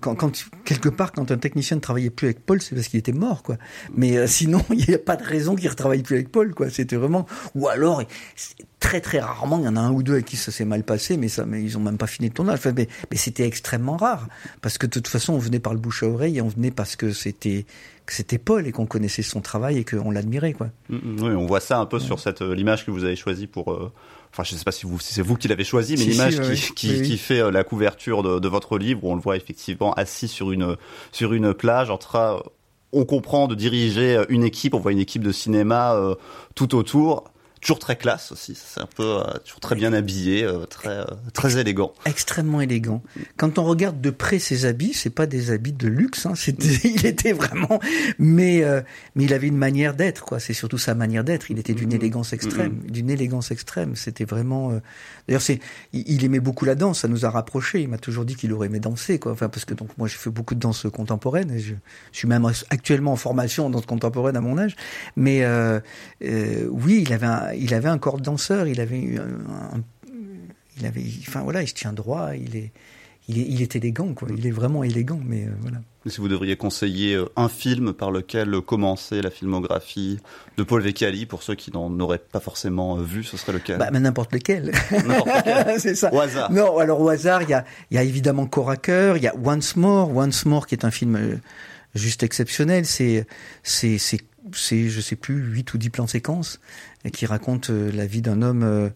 quand, 0.00 0.32
quelque 0.64 0.88
part, 0.88 1.12
quand 1.12 1.30
un 1.30 1.36
technicien 1.38 1.76
ne 1.76 1.80
travaillait 1.80 2.10
plus 2.10 2.26
avec 2.26 2.44
Paul, 2.44 2.60
c'est 2.60 2.74
parce 2.74 2.88
qu'il 2.88 2.98
était 2.98 3.12
mort, 3.12 3.42
quoi. 3.42 3.56
Mais 3.94 4.16
euh, 4.16 4.26
sinon, 4.26 4.64
il 4.70 4.84
n'y 4.88 4.94
a 4.94 4.98
pas 4.98 5.16
de 5.16 5.24
raison 5.24 5.54
qu'il 5.54 5.64
ne 5.66 5.70
retravaille 5.70 6.02
plus 6.02 6.16
avec 6.16 6.30
Paul, 6.30 6.54
quoi. 6.54 6.70
C'était 6.70 6.96
vraiment, 6.96 7.26
ou 7.54 7.68
alors 7.68 8.02
très 8.80 9.00
très 9.00 9.18
rarement, 9.18 9.58
il 9.58 9.64
y 9.64 9.68
en 9.68 9.76
a 9.76 9.80
un 9.80 9.90
ou 9.90 10.02
deux 10.02 10.12
avec 10.14 10.26
qui 10.26 10.36
ça 10.36 10.52
s'est 10.52 10.64
mal 10.64 10.84
passé, 10.84 11.16
mais 11.16 11.28
ça, 11.28 11.44
mais 11.44 11.62
ils 11.62 11.76
ont 11.76 11.80
même 11.80 11.98
pas 11.98 12.06
fini 12.06 12.28
le 12.28 12.34
tournage. 12.34 12.60
Mais 12.76 12.88
mais 13.10 13.16
c'était 13.16 13.46
extrêmement 13.46 13.96
rare 13.96 14.28
parce 14.62 14.78
que 14.78 14.86
de 14.86 14.92
toute 14.92 15.08
façon, 15.08 15.32
on 15.34 15.38
venait 15.38 15.58
par 15.60 15.74
le 15.74 15.80
bouche 15.80 16.02
à 16.02 16.06
oreille 16.06 16.38
et 16.38 16.42
on 16.42 16.48
venait 16.48 16.70
parce 16.70 16.96
que 16.96 17.12
c'était 17.12 17.66
que 18.06 18.14
c'était 18.14 18.38
Paul 18.38 18.66
et 18.66 18.72
qu'on 18.72 18.86
connaissait 18.86 19.22
son 19.22 19.40
travail 19.40 19.78
et 19.78 19.84
qu'on 19.84 20.10
l'admirait, 20.10 20.54
quoi. 20.54 20.68
Mm, 20.88 20.96
mm, 20.96 21.22
Oui, 21.22 21.30
on 21.34 21.46
voit 21.46 21.60
ça 21.60 21.78
un 21.78 21.86
peu 21.86 21.98
sur 21.98 22.20
cette 22.20 22.40
euh, 22.42 22.54
l'image 22.54 22.86
que 22.86 22.90
vous 22.90 23.04
avez 23.04 23.16
choisie 23.16 23.46
pour. 23.46 23.72
euh, 23.72 23.92
Enfin, 24.30 24.44
je 24.44 24.54
ne 24.54 24.58
sais 24.58 24.64
pas 24.64 24.72
si, 24.72 24.86
vous, 24.86 24.98
si 25.00 25.14
c'est 25.14 25.22
vous 25.22 25.36
qui 25.36 25.48
l'avez 25.48 25.64
choisie, 25.64 25.92
mais 25.92 26.04
Si, 26.04 26.10
l'image 26.10 26.40
qui, 26.40 26.74
qui, 26.74 26.90
Oui, 26.90 27.02
qui 27.02 27.18
fait 27.18 27.40
euh, 27.40 27.50
la 27.50 27.64
couverture 27.64 28.22
de, 28.22 28.38
de 28.38 28.48
votre 28.48 28.78
livre, 28.78 29.04
où 29.04 29.10
on 29.10 29.14
le 29.14 29.20
voit 29.20 29.36
effectivement 29.36 29.92
assis 29.94 30.28
sur 30.28 30.52
une 30.52 30.76
sur 31.12 31.32
une 31.32 31.54
plage, 31.54 31.90
en 31.90 31.98
train, 31.98 32.40
on 32.92 33.04
comprend 33.04 33.48
de 33.48 33.54
diriger 33.54 34.16
euh, 34.16 34.24
une 34.28 34.44
équipe. 34.44 34.74
On 34.74 34.78
voit 34.78 34.92
une 34.92 34.98
équipe 34.98 35.22
de 35.22 35.32
cinéma 35.32 35.94
euh, 35.94 36.14
tout 36.54 36.74
autour. 36.74 37.24
Toujours 37.60 37.78
très 37.78 37.96
classe 37.96 38.30
aussi. 38.32 38.54
C'est 38.54 38.80
un 38.80 38.86
peu 38.86 39.02
euh, 39.20 39.24
toujours 39.44 39.60
très 39.60 39.74
bien 39.74 39.92
habillé, 39.92 40.44
euh, 40.44 40.64
très 40.66 40.88
euh, 40.98 41.04
très 41.34 41.58
élégant. 41.58 41.92
extrêmement 42.06 42.60
élégant. 42.60 43.02
Quand 43.36 43.58
on 43.58 43.64
regarde 43.64 44.00
de 44.00 44.10
près 44.10 44.38
ses 44.38 44.64
habits, 44.64 44.94
c'est 44.94 45.10
pas 45.10 45.26
des 45.26 45.50
habits 45.50 45.72
de 45.72 45.88
luxe, 45.88 46.26
hein, 46.26 46.34
c'était, 46.36 46.68
il 46.84 47.04
était 47.06 47.32
vraiment, 47.32 47.80
mais 48.18 48.62
euh, 48.64 48.80
mais 49.14 49.24
il 49.24 49.32
avait 49.34 49.48
une 49.48 49.56
manière 49.56 49.94
d'être, 49.94 50.24
quoi. 50.24 50.38
C'est 50.40 50.52
surtout 50.54 50.78
sa 50.78 50.94
manière 50.94 51.24
d'être. 51.24 51.50
Il 51.50 51.58
était 51.58 51.74
d'une 51.74 51.88
Mhm. 51.90 51.94
élégance 51.96 52.32
extrême, 52.32 52.78
d'une 52.88 53.10
élégance 53.10 53.50
extrême. 53.50 53.96
C'était 53.96 54.24
vraiment. 54.24 54.70
euh, 54.72 54.80
D'ailleurs, 55.26 55.42
c'est, 55.42 55.60
il, 55.92 56.24
aimait 56.24 56.40
beaucoup 56.40 56.64
la 56.64 56.74
danse. 56.74 57.00
Ça 57.00 57.08
nous 57.08 57.26
a 57.26 57.30
rapprochés. 57.30 57.80
Il 57.82 57.88
m'a 57.88 57.98
toujours 57.98 58.24
dit 58.24 58.34
qu'il 58.34 58.52
aurait 58.52 58.66
aimé 58.68 58.80
danser, 58.80 59.18
quoi. 59.18 59.32
Enfin, 59.32 59.48
parce 59.48 59.64
que 59.66 59.74
donc 59.74 59.90
moi, 59.98 60.08
j'ai 60.08 60.16
fait 60.16 60.30
beaucoup 60.30 60.54
de 60.54 60.60
danse 60.60 60.86
contemporaine. 60.92 61.50
Et 61.50 61.58
je, 61.58 61.74
je 62.12 62.18
suis 62.18 62.28
même 62.28 62.46
actuellement 62.70 63.12
en 63.12 63.16
formation 63.16 63.66
en 63.66 63.70
danse 63.70 63.84
contemporaine 63.86 64.36
à 64.36 64.40
mon 64.40 64.56
âge. 64.58 64.74
Mais 65.16 65.44
euh, 65.44 65.80
euh, 66.24 66.66
oui, 66.70 67.04
il 67.06 67.12
avait 67.12 67.26
un, 67.26 67.47
il 67.54 67.74
avait 67.74 67.88
un 67.88 67.98
corps 67.98 68.18
de 68.18 68.22
danseur. 68.22 68.66
Il 68.66 68.80
avait 68.80 69.00
eu 69.00 69.18
un, 69.18 69.76
un 69.76 69.82
il 70.80 70.86
avait, 70.86 71.02
enfin 71.26 71.42
voilà, 71.42 71.62
il 71.62 71.68
se 71.68 71.74
tient 71.74 71.92
droit, 71.92 72.30
il 72.34 72.56
est, 72.56 72.70
il 73.28 73.38
est, 73.38 73.46
il 73.48 73.62
est 73.62 73.76
élégant, 73.76 74.14
quoi. 74.14 74.28
Il 74.36 74.46
est 74.46 74.50
vraiment 74.50 74.84
élégant, 74.84 75.20
mais 75.24 75.44
euh, 75.44 75.50
voilà. 75.60 75.78
Si 76.06 76.20
vous 76.20 76.28
devriez 76.28 76.56
conseiller 76.56 77.14
euh, 77.14 77.28
un 77.36 77.48
film 77.48 77.92
par 77.92 78.10
lequel 78.10 78.60
commencer 78.62 79.20
la 79.20 79.30
filmographie 79.30 80.18
de 80.56 80.62
Paul 80.62 80.80
Vecchiali 80.80 81.26
pour 81.26 81.42
ceux 81.42 81.54
qui 81.54 81.70
n'en 81.72 81.98
auraient 82.00 82.18
pas 82.18 82.40
forcément 82.40 82.96
euh, 82.96 83.02
vu, 83.02 83.24
ce 83.24 83.36
serait 83.36 83.52
lequel? 83.52 83.78
Bah, 83.78 83.90
mais 83.92 84.00
n'importe 84.00 84.32
lequel. 84.32 84.72
Lequel. 84.90 85.80
c'est 85.80 85.94
ça. 85.94 86.12
Au 86.14 86.20
hasard. 86.20 86.50
Non, 86.50 86.78
alors 86.78 87.00
au 87.00 87.08
hasard, 87.08 87.42
il 87.42 87.50
y 87.50 87.54
a, 87.54 87.64
y 87.90 87.98
a 87.98 88.02
évidemment 88.02 88.46
Corps 88.46 88.70
à 88.70 88.76
cœur, 88.76 89.16
il 89.16 89.22
y 89.22 89.28
a 89.28 89.34
Once 89.44 89.76
More, 89.76 90.16
Once 90.16 90.46
More 90.46 90.66
qui 90.66 90.74
est 90.74 90.84
un 90.84 90.90
film 90.90 91.16
euh, 91.16 91.36
juste 91.94 92.22
exceptionnel. 92.22 92.86
C'est, 92.86 93.26
c'est, 93.62 93.98
c'est, 94.54 94.88
je 94.88 95.00
sais 95.00 95.16
plus, 95.16 95.36
huit 95.36 95.72
ou 95.74 95.78
dix 95.78 95.90
plans 95.90 96.06
séquences 96.06 96.60
et 97.04 97.10
qui 97.10 97.26
raconte 97.26 97.70
euh, 97.70 97.90
la 97.92 98.06
vie 98.06 98.22
d'un 98.22 98.42
homme 98.42 98.62
euh, 98.62 98.88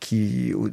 qui, 0.00 0.52
au, 0.54 0.68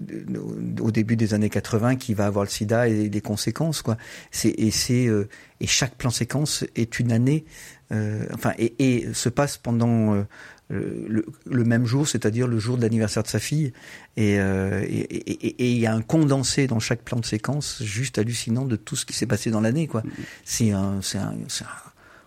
au 0.82 0.92
début 0.92 1.16
des 1.16 1.34
années 1.34 1.50
80, 1.50 1.96
qui 1.96 2.14
va 2.14 2.28
avoir 2.28 2.46
le 2.46 2.50
sida 2.50 2.88
et 2.88 3.10
les 3.10 3.22
conséquences, 3.22 3.82
quoi. 3.82 3.98
C'est, 4.32 4.50
et 4.50 4.70
c'est, 4.70 5.08
euh, 5.08 5.28
et 5.60 5.66
chaque 5.68 5.96
plan 5.96 6.12
séquence 6.12 6.64
est 6.76 7.00
une 7.00 7.12
année, 7.12 7.44
euh, 7.92 8.26
enfin, 8.34 8.52
et, 8.60 8.76
et 8.78 9.14
se 9.14 9.30
passe 9.30 9.58
pendant 9.58 10.14
euh, 10.14 10.24
le, 10.70 11.26
le 11.50 11.64
même 11.64 11.86
jour, 11.88 12.08
c'est-à-dire 12.08 12.48
le 12.48 12.60
jour 12.60 12.78
de 12.78 12.84
l'anniversaire 12.84 13.24
de 13.24 13.28
sa 13.28 13.40
fille. 13.40 13.74
Et 14.16 14.40
euh, 14.40 14.84
et- 14.88 15.00
et- 15.16 15.32
et- 15.48 15.64
et 15.66 15.72
il 15.72 15.78
y 15.80 15.88
a 15.88 15.94
un 15.94 16.02
condensé 16.04 16.68
dans 16.68 16.80
chaque 16.80 17.02
plan 17.02 17.20
de 17.20 17.26
séquence 17.26 17.82
juste 17.84 18.20
hallucinant 18.20 18.66
de 18.66 18.76
tout 18.76 18.96
ce 18.96 19.06
qui 19.08 19.14
s'est 19.14 19.26
passé 19.28 19.50
dans 19.50 19.62
l'année. 19.62 19.88
quoi. 19.88 20.04
C'est 20.44 20.70
un, 20.72 21.02
c'est 21.02 21.18
un, 21.18 21.36
c'est 21.48 21.64
un- 21.66 21.68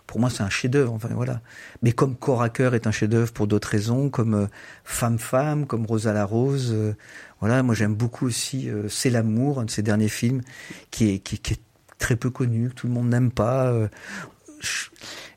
pour 0.09 0.19
moi, 0.19 0.31
c'est 0.31 0.41
un 0.41 0.49
chef-d'œuvre. 0.49 0.91
Enfin 0.91 1.09
voilà. 1.11 1.39
Mais 1.83 1.91
comme 1.91 2.15
Corps 2.15 2.41
à 2.41 2.49
cœur 2.49 2.73
est 2.73 2.87
un 2.87 2.91
chef-d'œuvre 2.91 3.31
pour 3.31 3.45
d'autres 3.45 3.67
raisons, 3.67 4.09
comme 4.09 4.33
euh, 4.33 4.47
Femme 4.83 5.19
Femme, 5.19 5.67
comme 5.67 5.85
Rosa 5.85 6.13
la 6.13 6.25
Rose. 6.25 6.71
euh, 6.73 6.93
voilà, 7.41 7.61
moi 7.61 7.75
j'aime 7.75 7.93
beaucoup 7.93 8.25
aussi 8.25 8.71
euh, 8.71 8.89
C'est 8.89 9.11
l'amour, 9.11 9.59
un 9.59 9.65
de 9.65 9.69
ses 9.69 9.83
derniers 9.83 10.09
films, 10.09 10.41
qui 10.89 11.11
est, 11.11 11.19
qui, 11.19 11.37
qui 11.37 11.53
est 11.53 11.61
très 11.99 12.15
peu 12.15 12.31
connu, 12.31 12.69
que 12.69 12.73
tout 12.73 12.87
le 12.87 12.93
monde 12.93 13.07
n'aime 13.07 13.29
pas. 13.29 13.71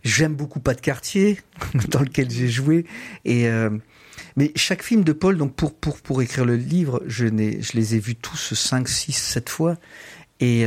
J'aime 0.02 0.34
beaucoup 0.34 0.60
Pas 0.60 0.72
de 0.72 0.80
quartier, 0.80 1.38
dans 1.90 2.00
lequel 2.00 2.30
j'ai 2.30 2.48
joué. 2.48 2.86
Et 3.26 3.46
mais 4.36 4.52
chaque 4.56 4.82
film 4.82 5.04
de 5.04 5.12
Paul, 5.12 5.36
donc 5.36 5.54
pour 5.54 5.74
pour 5.74 6.00
pour 6.00 6.22
écrire 6.22 6.46
le 6.46 6.56
livre, 6.56 7.02
je 7.06 7.26
je 7.26 7.72
les 7.74 7.94
ai 7.94 7.98
vus 7.98 8.16
tous 8.16 8.54
5, 8.54 8.88
6, 8.88 9.12
7 9.12 9.50
fois. 9.50 9.76
Et 10.40 10.64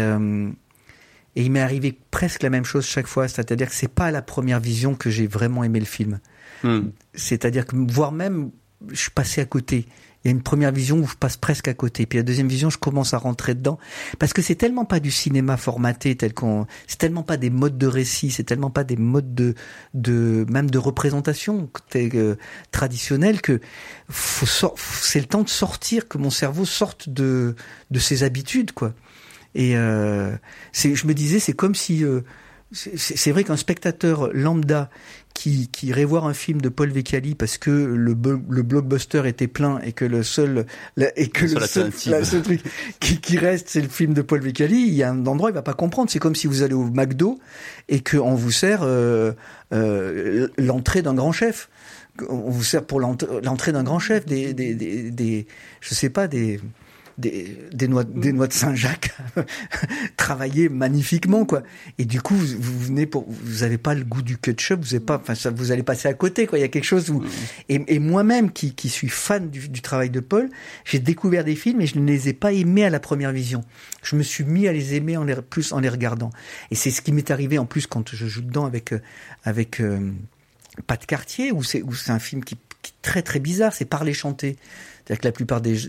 et 1.35 1.43
il 1.43 1.51
m'est 1.51 1.61
arrivé 1.61 1.97
presque 2.11 2.43
la 2.43 2.49
même 2.49 2.65
chose 2.65 2.85
chaque 2.85 3.07
fois, 3.07 3.27
c'est-à-dire 3.27 3.69
que 3.69 3.75
c'est 3.75 3.87
pas 3.87 4.11
la 4.11 4.21
première 4.21 4.59
vision 4.59 4.95
que 4.95 5.09
j'ai 5.09 5.27
vraiment 5.27 5.63
aimé 5.63 5.79
le 5.79 5.85
film. 5.85 6.19
Hmm. 6.63 6.89
C'est-à-dire 7.13 7.65
que 7.65 7.75
voire 7.75 8.11
même 8.11 8.51
je 8.89 8.95
suis 8.95 9.11
passé 9.11 9.41
à 9.41 9.45
côté. 9.45 9.87
Il 10.23 10.27
y 10.27 10.29
a 10.29 10.31
une 10.31 10.41
première 10.41 10.71
vision 10.71 10.97
où 10.97 11.07
je 11.07 11.15
passe 11.15 11.37
presque 11.37 11.67
à 11.67 11.75
côté, 11.75 12.07
puis 12.07 12.17
la 12.17 12.23
deuxième 12.23 12.47
vision, 12.47 12.71
je 12.71 12.79
commence 12.79 13.13
à 13.13 13.19
rentrer 13.19 13.53
dedans, 13.53 13.77
parce 14.17 14.33
que 14.33 14.41
c'est 14.41 14.55
tellement 14.55 14.83
pas 14.83 14.99
du 14.99 15.11
cinéma 15.11 15.55
formaté 15.55 16.15
tel 16.15 16.33
qu'on, 16.33 16.65
c'est 16.87 16.97
tellement 16.97 17.21
pas 17.21 17.37
des 17.37 17.51
modes 17.51 17.77
de 17.77 17.85
récit, 17.85 18.31
c'est 18.31 18.43
tellement 18.43 18.71
pas 18.71 18.83
des 18.83 18.95
modes 18.95 19.35
de, 19.35 19.53
de 19.93 20.43
même 20.49 20.71
de 20.71 20.79
représentation 20.79 21.69
euh, 21.95 22.35
traditionnels 22.71 23.41
que 23.41 23.59
faut 24.09 24.47
sor- 24.47 24.75
c'est 24.79 25.19
le 25.19 25.27
temps 25.27 25.43
de 25.43 25.49
sortir, 25.49 26.07
que 26.07 26.17
mon 26.17 26.31
cerveau 26.31 26.65
sorte 26.65 27.07
de 27.07 27.55
de 27.91 27.99
ses 27.99 28.23
habitudes, 28.23 28.71
quoi. 28.71 28.95
Et 29.55 29.75
euh, 29.77 30.31
je 30.73 31.07
me 31.07 31.13
disais, 31.13 31.39
c'est 31.39 31.53
comme 31.53 31.73
si 31.75 32.03
euh, 32.03 32.21
c'est 32.71 33.31
vrai 33.31 33.43
qu'un 33.43 33.55
spectateur 33.57 34.29
lambda 34.33 34.89
qui, 35.33 35.67
qui 35.69 35.87
irait 35.87 36.03
voir 36.05 36.25
un 36.25 36.33
film 36.33 36.61
de 36.61 36.69
Paul 36.69 36.89
Vecchiali 36.91 37.35
parce 37.35 37.57
que 37.57 37.69
le, 37.69 38.15
le 38.49 38.63
blockbuster 38.63 39.23
était 39.27 39.47
plein 39.47 39.79
et 39.79 39.91
que 39.91 40.05
le 40.05 40.23
seul 40.23 40.65
la- 40.97 41.17
et 41.17 41.27
que 41.29 41.45
Le 41.45 41.59
seul 41.67 41.91
la 42.11 42.23
seul 42.25 42.41
truc 42.41 42.61
qui, 42.99 43.19
qui 43.19 43.37
reste 43.37 43.67
c'est 43.69 43.81
le 43.81 43.87
film 43.89 44.13
de 44.13 44.21
Paul 44.21 44.41
Vecchiali. 44.41 44.75
Il 44.87 44.93
y 44.93 45.03
a 45.03 45.09
un 45.11 45.25
endroit 45.25 45.49
il 45.51 45.53
va 45.53 45.61
pas 45.61 45.73
comprendre. 45.73 46.09
C'est 46.09 46.19
comme 46.19 46.35
si 46.35 46.47
vous 46.47 46.61
allez 46.63 46.73
au 46.73 46.85
McDo 46.85 47.39
et 47.89 47.99
que 47.99 48.17
on 48.17 48.33
vous 48.35 48.51
sert 48.51 48.79
euh, 48.83 49.31
euh, 49.73 50.47
l'entrée 50.57 51.01
d'un 51.01 51.13
grand 51.13 51.31
chef. 51.31 51.69
On 52.29 52.49
vous 52.49 52.63
sert 52.63 52.83
pour 52.85 52.99
l'ent- 53.01 53.17
l'entrée 53.43 53.71
d'un 53.73 53.83
grand 53.83 53.99
chef 53.99 54.25
des, 54.25 54.53
des, 54.53 54.73
des, 54.73 55.11
des 55.11 55.47
je 55.81 55.93
sais 55.93 56.09
pas 56.09 56.27
des 56.27 56.59
des, 57.17 57.57
des 57.71 57.87
noix, 57.87 58.03
des 58.03 58.33
noix 58.33 58.47
de 58.47 58.53
Saint-Jacques 58.53 59.15
travaillées 60.17 60.69
magnifiquement, 60.69 61.45
quoi. 61.45 61.63
Et 61.97 62.05
du 62.05 62.21
coup, 62.21 62.35
vous, 62.35 62.57
vous 62.59 62.79
venez 62.79 63.05
pour, 63.05 63.25
vous 63.29 63.63
avez 63.63 63.77
pas 63.77 63.93
le 63.93 64.03
goût 64.03 64.21
du 64.21 64.37
ketchup, 64.37 64.81
vous 64.81 64.95
avez 64.95 65.03
pas, 65.03 65.17
enfin, 65.17 65.35
ça, 65.35 65.49
vous 65.49 65.71
allez 65.71 65.83
passer 65.83 66.07
à 66.07 66.13
côté, 66.13 66.45
quoi. 66.45 66.57
Il 66.57 66.61
y 66.61 66.65
a 66.65 66.67
quelque 66.67 66.85
chose 66.85 67.09
où, 67.09 67.23
et, 67.69 67.83
et 67.87 67.99
moi-même, 67.99 68.51
qui, 68.51 68.73
qui 68.73 68.89
suis 68.89 69.09
fan 69.09 69.49
du, 69.49 69.69
du 69.69 69.81
travail 69.81 70.09
de 70.09 70.19
Paul, 70.19 70.49
j'ai 70.83 70.99
découvert 70.99 71.43
des 71.43 71.55
films 71.55 71.81
et 71.81 71.87
je 71.87 71.99
ne 71.99 72.05
les 72.05 72.29
ai 72.29 72.33
pas 72.33 72.51
aimés 72.51 72.85
à 72.85 72.89
la 72.89 72.99
première 72.99 73.31
vision. 73.31 73.63
Je 74.03 74.15
me 74.15 74.23
suis 74.23 74.43
mis 74.43 74.67
à 74.67 74.73
les 74.73 74.95
aimer 74.95 75.17
en 75.17 75.23
les, 75.23 75.35
plus 75.35 75.71
en 75.71 75.79
les 75.79 75.89
regardant. 75.89 76.31
Et 76.71 76.75
c'est 76.75 76.91
ce 76.91 77.01
qui 77.01 77.11
m'est 77.11 77.31
arrivé 77.31 77.57
en 77.57 77.65
plus 77.65 77.87
quand 77.87 78.13
je 78.13 78.27
joue 78.27 78.41
dedans 78.41 78.65
avec, 78.65 78.93
euh, 78.93 79.01
avec, 79.43 79.79
euh, 79.79 80.11
Pas 80.87 80.97
de 80.97 81.05
quartier, 81.05 81.51
où 81.51 81.63
c'est, 81.63 81.81
où 81.81 81.93
c'est 81.93 82.11
un 82.11 82.19
film 82.19 82.43
qui, 82.43 82.57
qui 82.81 82.91
est 82.91 83.01
très 83.01 83.21
très 83.21 83.39
bizarre, 83.39 83.73
c'est 83.73 83.85
parler 83.85 84.13
chanter. 84.13 84.57
C'est-à-dire 85.05 85.21
que 85.21 85.27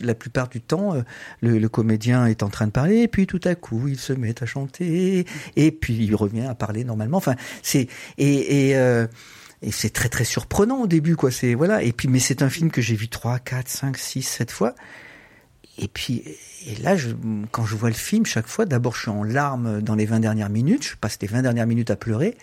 la 0.07 0.15
plupart, 0.15 0.49
du 0.49 0.61
temps, 0.61 0.95
euh, 0.95 1.03
le, 1.41 1.69
comédien 1.69 2.27
est 2.27 2.43
en 2.43 2.49
train 2.49 2.67
de 2.67 2.73
parler, 2.73 2.99
et 2.99 3.09
puis 3.09 3.27
tout 3.27 3.41
à 3.45 3.55
coup, 3.55 3.89
il 3.89 3.99
se 3.99 4.13
met 4.13 4.43
à 4.43 4.47
chanter, 4.47 5.25
et 5.57 5.71
puis 5.71 5.95
il 5.95 6.15
revient 6.15 6.47
à 6.47 6.55
parler 6.55 6.85
normalement. 6.85 7.17
Enfin, 7.17 7.35
c'est 7.63 7.89
et, 8.19 8.69
et, 8.69 8.77
euh, 8.77 9.07
c'est 9.71 9.93
très 9.93 10.09
très 10.09 10.25
surprenant 10.25 10.83
au 10.83 10.87
début, 10.87 11.17
quoi. 11.17 11.31
C'est 11.31 11.55
voilà. 11.55 11.83
Et 11.83 11.93
puis, 11.93 12.09
mais 12.09 12.19
c'est 12.19 12.43
un 12.43 12.51
film 12.51 12.71
que 12.71 12.83
j'ai 12.83 12.95
vu 12.95 13.09
trois, 13.09 13.39
quatre, 13.39 13.69
cinq, 13.69 13.97
six, 13.97 14.23
sept 14.23 14.51
fois. 14.51 14.75
Et 15.79 15.89
puis, 15.89 16.23
et 16.67 16.77
là, 16.83 16.97
quand 17.51 17.65
je 17.65 17.77
vois 17.77 17.91
le 17.91 17.95
film, 17.95 18.25
chaque 18.25 18.47
fois, 18.47 18.65
d'abord, 18.65 18.95
je 18.95 19.03
suis 19.03 19.11
en 19.11 19.23
larmes 19.23 19.83
dans 19.83 19.95
les 19.95 20.07
20 20.07 20.21
dernières 20.21 20.49
minutes. 20.49 20.85
Je 20.85 20.97
passe 20.97 21.19
les 21.21 21.29
20 21.29 21.43
dernières 21.43 21.67
minutes 21.67 21.91
à 21.91 21.97
pleurer. 21.97 22.37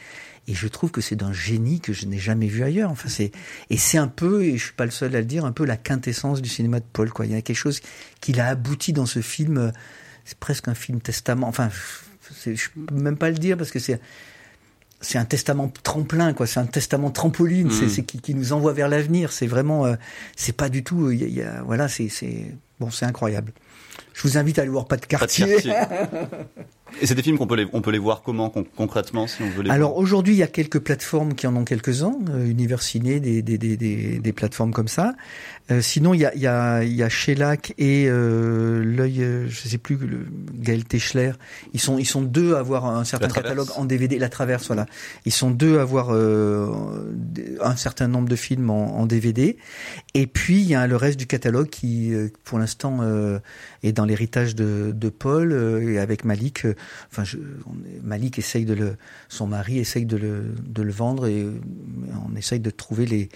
Et 0.48 0.54
je 0.54 0.68
trouve 0.68 0.92
que 0.92 1.00
c'est 1.00 1.16
d'un 1.16 1.32
génie 1.32 1.80
que 1.80 1.94
je 1.94 2.06
n'ai 2.06 2.20
jamais 2.20 2.48
vu 2.48 2.64
ailleurs. 2.64 2.92
Enfin, 2.92 3.08
c'est 3.08 3.32
et 3.70 3.78
c'est 3.78 3.98
un 3.98 4.08
peu, 4.08 4.44
et 4.44 4.58
je 4.58 4.66
suis 4.66 4.74
pas 4.74 4.86
le 4.86 4.92
seul 4.92 5.16
à 5.16 5.20
le 5.20 5.26
dire, 5.26 5.46
un 5.46 5.54
peu 5.54 5.66
la 5.66 5.78
quintessence 5.78 6.42
du 6.42 6.50
cinéma 6.50 6.80
de 6.80 6.86
Paul. 6.92 7.12
Quoi, 7.12 7.26
il 7.26 7.32
y 7.32 7.36
a 7.36 7.42
quelque 7.42 7.56
chose 7.56 7.82
qu'il 8.20 8.40
a 8.42 8.48
abouti 8.48 8.92
dans 8.92 9.06
ce 9.06 9.22
film. 9.22 9.72
C'est 10.26 10.38
presque 10.38 10.68
un 10.68 10.76
film 10.76 11.02
testament. 11.02 11.48
Enfin, 11.48 11.70
je 12.46 12.68
peux 12.76 12.96
même 12.96 13.18
pas 13.18 13.30
le 13.30 13.38
dire 13.38 13.58
parce 13.58 13.72
que 13.72 13.80
c'est 13.80 14.00
c'est 15.04 15.18
un 15.18 15.26
testament 15.26 15.72
tremplin, 15.84 16.34
quoi. 16.34 16.48
C'est 16.48 16.60
un 16.60 16.66
testament 16.66 17.12
trampoline. 17.12 17.68
Mmh. 17.68 17.90
C'est 17.90 18.04
qui, 18.04 18.20
qui, 18.20 18.34
nous 18.34 18.54
envoie 18.54 18.74
vers 18.74 18.88
l'avenir. 18.88 19.32
C'est 19.32 19.48
vraiment, 19.48 19.86
euh, 19.86 19.96
c'est 20.36 20.56
pas 20.56 20.70
du 20.70 20.84
tout. 20.84 21.12
Il 21.12 21.22
y 21.22 21.24
a, 21.24 21.28
il 21.28 21.34
y 21.34 21.42
a, 21.42 21.62
voilà, 21.64 21.88
c'est 21.88 22.10
bon, 22.80 22.90
c'est 22.90 23.06
incroyable. 23.06 23.52
Je 24.14 24.22
vous 24.24 24.38
invite 24.38 24.60
à 24.60 24.62
aller 24.62 24.72
voir 24.72 24.88
Pas 24.88 24.98
de 24.98 25.06
quartier. 25.06 25.46
Pas 25.46 25.62
de 25.62 25.62
quartier. 25.62 26.18
Et 27.02 27.08
c'est 27.08 27.16
des 27.16 27.24
films 27.24 27.38
qu'on 27.38 27.48
peut 27.48 27.56
les, 27.56 27.68
on 27.74 27.82
peut 27.82 27.92
les 27.92 27.98
voir 27.98 28.22
comment 28.22 28.50
con, 28.50 28.66
concrètement 28.76 29.28
si 29.28 29.42
on 29.42 29.50
veut 29.50 29.64
les 29.64 29.70
Alors 29.70 29.98
aujourd'hui, 29.98 30.34
il 30.34 30.38
y 30.38 30.44
a 30.44 30.48
quelques 30.48 30.80
plateformes 30.80 31.34
qui 31.34 31.48
en 31.48 31.56
ont 31.56 31.66
quelques-uns, 31.66 32.16
euh, 32.30 32.46
Univers 32.46 32.82
Ciné, 32.82 33.20
des, 33.20 33.42
des, 33.42 33.58
des, 33.58 33.78
des, 33.78 34.20
des 34.20 34.34
plateformes 34.34 34.72
comme 34.72 34.88
ça. 34.88 35.14
Euh, 35.72 35.82
sinon, 35.82 36.14
il 36.14 36.20
y 36.20 36.26
a, 36.26 36.36
il 36.36 36.42
y 36.42 36.48
a, 36.48 36.84
il 36.84 36.94
y 36.94 37.04
a 37.04 37.10
Shellac 37.10 37.74
et 37.78 38.06
euh, 38.08 38.84
l'œil, 38.84 39.24
euh, 39.24 39.48
je 39.48 39.68
sais 39.68 39.78
plus, 39.78 39.96
le, 39.96 40.26
Gaël 40.56 40.84
Techler. 40.84 41.32
Ils 41.74 41.80
sont, 41.80 41.98
ils 41.98 42.06
sont 42.06 42.22
deux 42.22 42.56
à 42.56 42.60
avoir 42.60 42.86
un 42.86 43.06
certain 43.06 43.30
catalogue 43.30 43.70
en 43.78 43.86
DVD. 43.86 44.20
La 44.20 44.28
Traverse, 44.28 44.68
voilà. 44.68 44.86
Ils 45.26 45.32
sont 45.32 45.52
deux 45.52 45.80
à 45.80 45.84
avoir 45.84 46.10
euh, 46.12 46.70
un 47.62 47.78
certain 47.78 48.10
nombre 48.10 48.28
de 48.28 48.36
films 48.36 48.70
en, 48.70 49.00
en, 49.00 49.06
DVD. 49.06 49.58
Et 50.14 50.28
puis 50.28 50.60
il 50.60 50.68
y 50.68 50.76
a 50.76 50.86
le 50.86 50.98
reste 50.98 51.18
du 51.18 51.28
catalogue 51.28 51.70
qui, 51.70 52.14
euh, 52.14 52.28
pour 52.44 52.60
l'instant, 52.60 53.00
est 53.84 53.94
dans 53.94 54.06
l'héritage 54.06 54.56
de, 54.56 54.92
de 54.94 55.10
Paul 55.10 55.54
et 55.82 55.98
avec 56.00 56.26
Malik 56.26 56.66
enfin, 57.12 57.24
je, 57.24 57.38
on, 57.66 57.76
Malik 58.04 58.40
essaye 58.40 58.66
de 58.66 58.74
le, 58.74 58.98
son 59.30 59.48
mari 59.48 59.80
essaye 59.80 60.06
de 60.06 60.18
le, 60.18 60.54
de 60.66 60.82
le 60.82 60.92
vendre 60.92 61.28
et 61.28 61.46
on 62.28 62.36
essaye 62.36 62.60
de 62.60 62.70
trouver 62.70 63.06
les, 63.06 63.30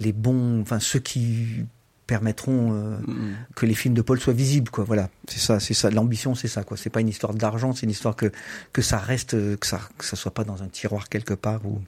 les 0.00 0.12
bons, 0.12 0.60
enfin 0.60 0.80
ceux 0.80 1.00
qui 1.00 1.64
permettront 2.06 2.72
euh, 2.72 2.96
mmh. 2.98 3.36
que 3.54 3.66
les 3.66 3.74
films 3.74 3.94
de 3.94 4.00
Paul 4.00 4.18
soient 4.18 4.32
visibles, 4.32 4.70
quoi. 4.70 4.84
Voilà, 4.84 5.10
c'est 5.28 5.40
ça, 5.40 5.60
c'est 5.60 5.74
ça. 5.74 5.90
L'ambition, 5.90 6.34
c'est 6.34 6.48
ça, 6.48 6.64
quoi. 6.64 6.76
C'est 6.76 6.90
pas 6.90 7.00
une 7.00 7.08
histoire 7.08 7.34
d'argent, 7.34 7.74
c'est 7.74 7.84
une 7.84 7.90
histoire 7.90 8.16
que 8.16 8.32
que 8.72 8.82
ça 8.82 8.98
reste, 8.98 9.32
que 9.58 9.66
ça 9.66 9.80
que 9.98 10.04
ça 10.04 10.16
soit 10.16 10.32
pas 10.32 10.44
dans 10.44 10.62
un 10.62 10.68
tiroir 10.68 11.08
quelque 11.08 11.34
part 11.34 11.64
ou. 11.66 11.80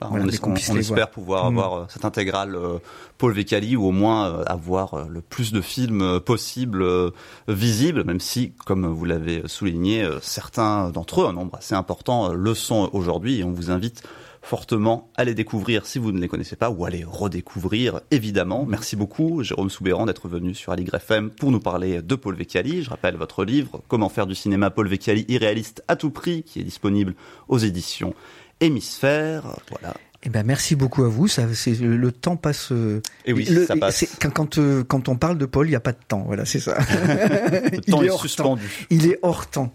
Enfin, 0.00 0.16
voilà, 0.16 0.32
on, 0.42 0.50
on, 0.50 0.52
on 0.52 0.76
espère 0.76 1.10
pouvoir 1.10 1.50
mmh. 1.50 1.58
avoir 1.58 1.90
cette 1.90 2.04
intégrale 2.04 2.54
euh, 2.54 2.78
Paul 3.18 3.32
Vecali 3.32 3.74
ou 3.74 3.84
au 3.86 3.90
moins 3.90 4.28
euh, 4.28 4.44
avoir 4.46 4.94
euh, 4.94 5.04
le 5.10 5.20
plus 5.20 5.52
de 5.52 5.60
films 5.60 6.02
euh, 6.02 6.20
possible 6.20 6.82
euh, 6.82 7.10
visibles, 7.48 8.04
même 8.04 8.20
si, 8.20 8.52
comme 8.64 8.86
vous 8.86 9.04
l'avez 9.04 9.42
souligné, 9.46 10.04
euh, 10.04 10.18
certains 10.22 10.90
d'entre 10.90 11.22
eux, 11.22 11.26
un 11.26 11.32
nombre 11.32 11.56
assez 11.56 11.74
important, 11.74 12.32
le 12.32 12.54
sont 12.54 12.90
aujourd'hui 12.92 13.40
et 13.40 13.44
on 13.44 13.50
vous 13.50 13.70
invite 13.72 14.04
fortement 14.40 15.10
à 15.16 15.24
les 15.24 15.34
découvrir 15.34 15.84
si 15.84 15.98
vous 15.98 16.12
ne 16.12 16.20
les 16.20 16.28
connaissez 16.28 16.56
pas 16.56 16.70
ou 16.70 16.84
à 16.84 16.90
les 16.90 17.04
redécouvrir 17.04 18.00
évidemment. 18.10 18.64
Merci 18.66 18.96
beaucoup 18.96 19.42
Jérôme 19.42 19.68
Soubéran 19.68 20.06
d'être 20.06 20.28
venu 20.28 20.54
sur 20.54 20.72
Aligre 20.72 20.94
FM 20.94 21.30
pour 21.30 21.50
nous 21.50 21.60
parler 21.60 22.02
de 22.02 22.14
Paul 22.14 22.34
Vecchiali. 22.34 22.82
Je 22.82 22.90
rappelle 22.90 23.16
votre 23.16 23.44
livre 23.44 23.82
Comment 23.88 24.08
faire 24.08 24.26
du 24.26 24.34
cinéma 24.34 24.70
Paul 24.70 24.88
Vecchiali 24.88 25.26
irréaliste 25.28 25.82
à 25.88 25.96
tout 25.96 26.10
prix 26.10 26.44
qui 26.44 26.60
est 26.60 26.64
disponible 26.64 27.14
aux 27.48 27.58
éditions 27.58 28.14
Hémisphère. 28.60 29.56
Voilà. 29.70 29.94
Eh 30.24 30.30
ben 30.30 30.44
merci 30.44 30.74
beaucoup 30.74 31.04
à 31.04 31.08
vous. 31.08 31.28
Ça, 31.28 31.42
c'est 31.54 31.78
le, 31.78 31.96
le 31.96 32.12
temps 32.12 32.36
passe. 32.36 32.72
Euh, 32.72 33.00
et 33.24 33.32
oui, 33.32 33.44
le, 33.44 33.66
ça 33.66 33.76
passe. 33.76 34.04
Quand 34.20 34.30
quand, 34.30 34.58
euh, 34.58 34.82
quand 34.82 35.08
on 35.08 35.16
parle 35.16 35.38
de 35.38 35.46
Paul, 35.46 35.68
il 35.68 35.70
n'y 35.70 35.76
a 35.76 35.80
pas 35.80 35.92
de 35.92 35.98
temps. 36.08 36.24
Voilà, 36.26 36.44
c'est 36.44 36.58
ça. 36.58 36.76
le 36.90 37.80
temps 37.80 38.02
est, 38.02 38.06
est 38.06 38.18
suspendu. 38.18 38.66
Temps. 38.66 38.86
Il 38.90 39.06
est 39.06 39.18
hors 39.22 39.46
temps. 39.46 39.72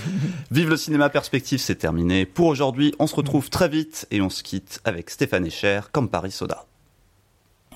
Vive 0.50 0.70
le 0.70 0.78
cinéma 0.78 1.10
perspective, 1.10 1.58
c'est 1.58 1.74
terminé 1.74 2.24
pour 2.24 2.46
aujourd'hui. 2.46 2.94
On 2.98 3.06
se 3.06 3.14
retrouve 3.14 3.50
très 3.50 3.68
vite 3.68 4.06
et 4.10 4.22
on 4.22 4.30
se 4.30 4.42
quitte 4.42 4.80
avec 4.84 5.10
Stéphane 5.10 5.46
Echer 5.46 5.80
comme 5.92 6.08
Paris 6.08 6.32
Soda. 6.32 6.64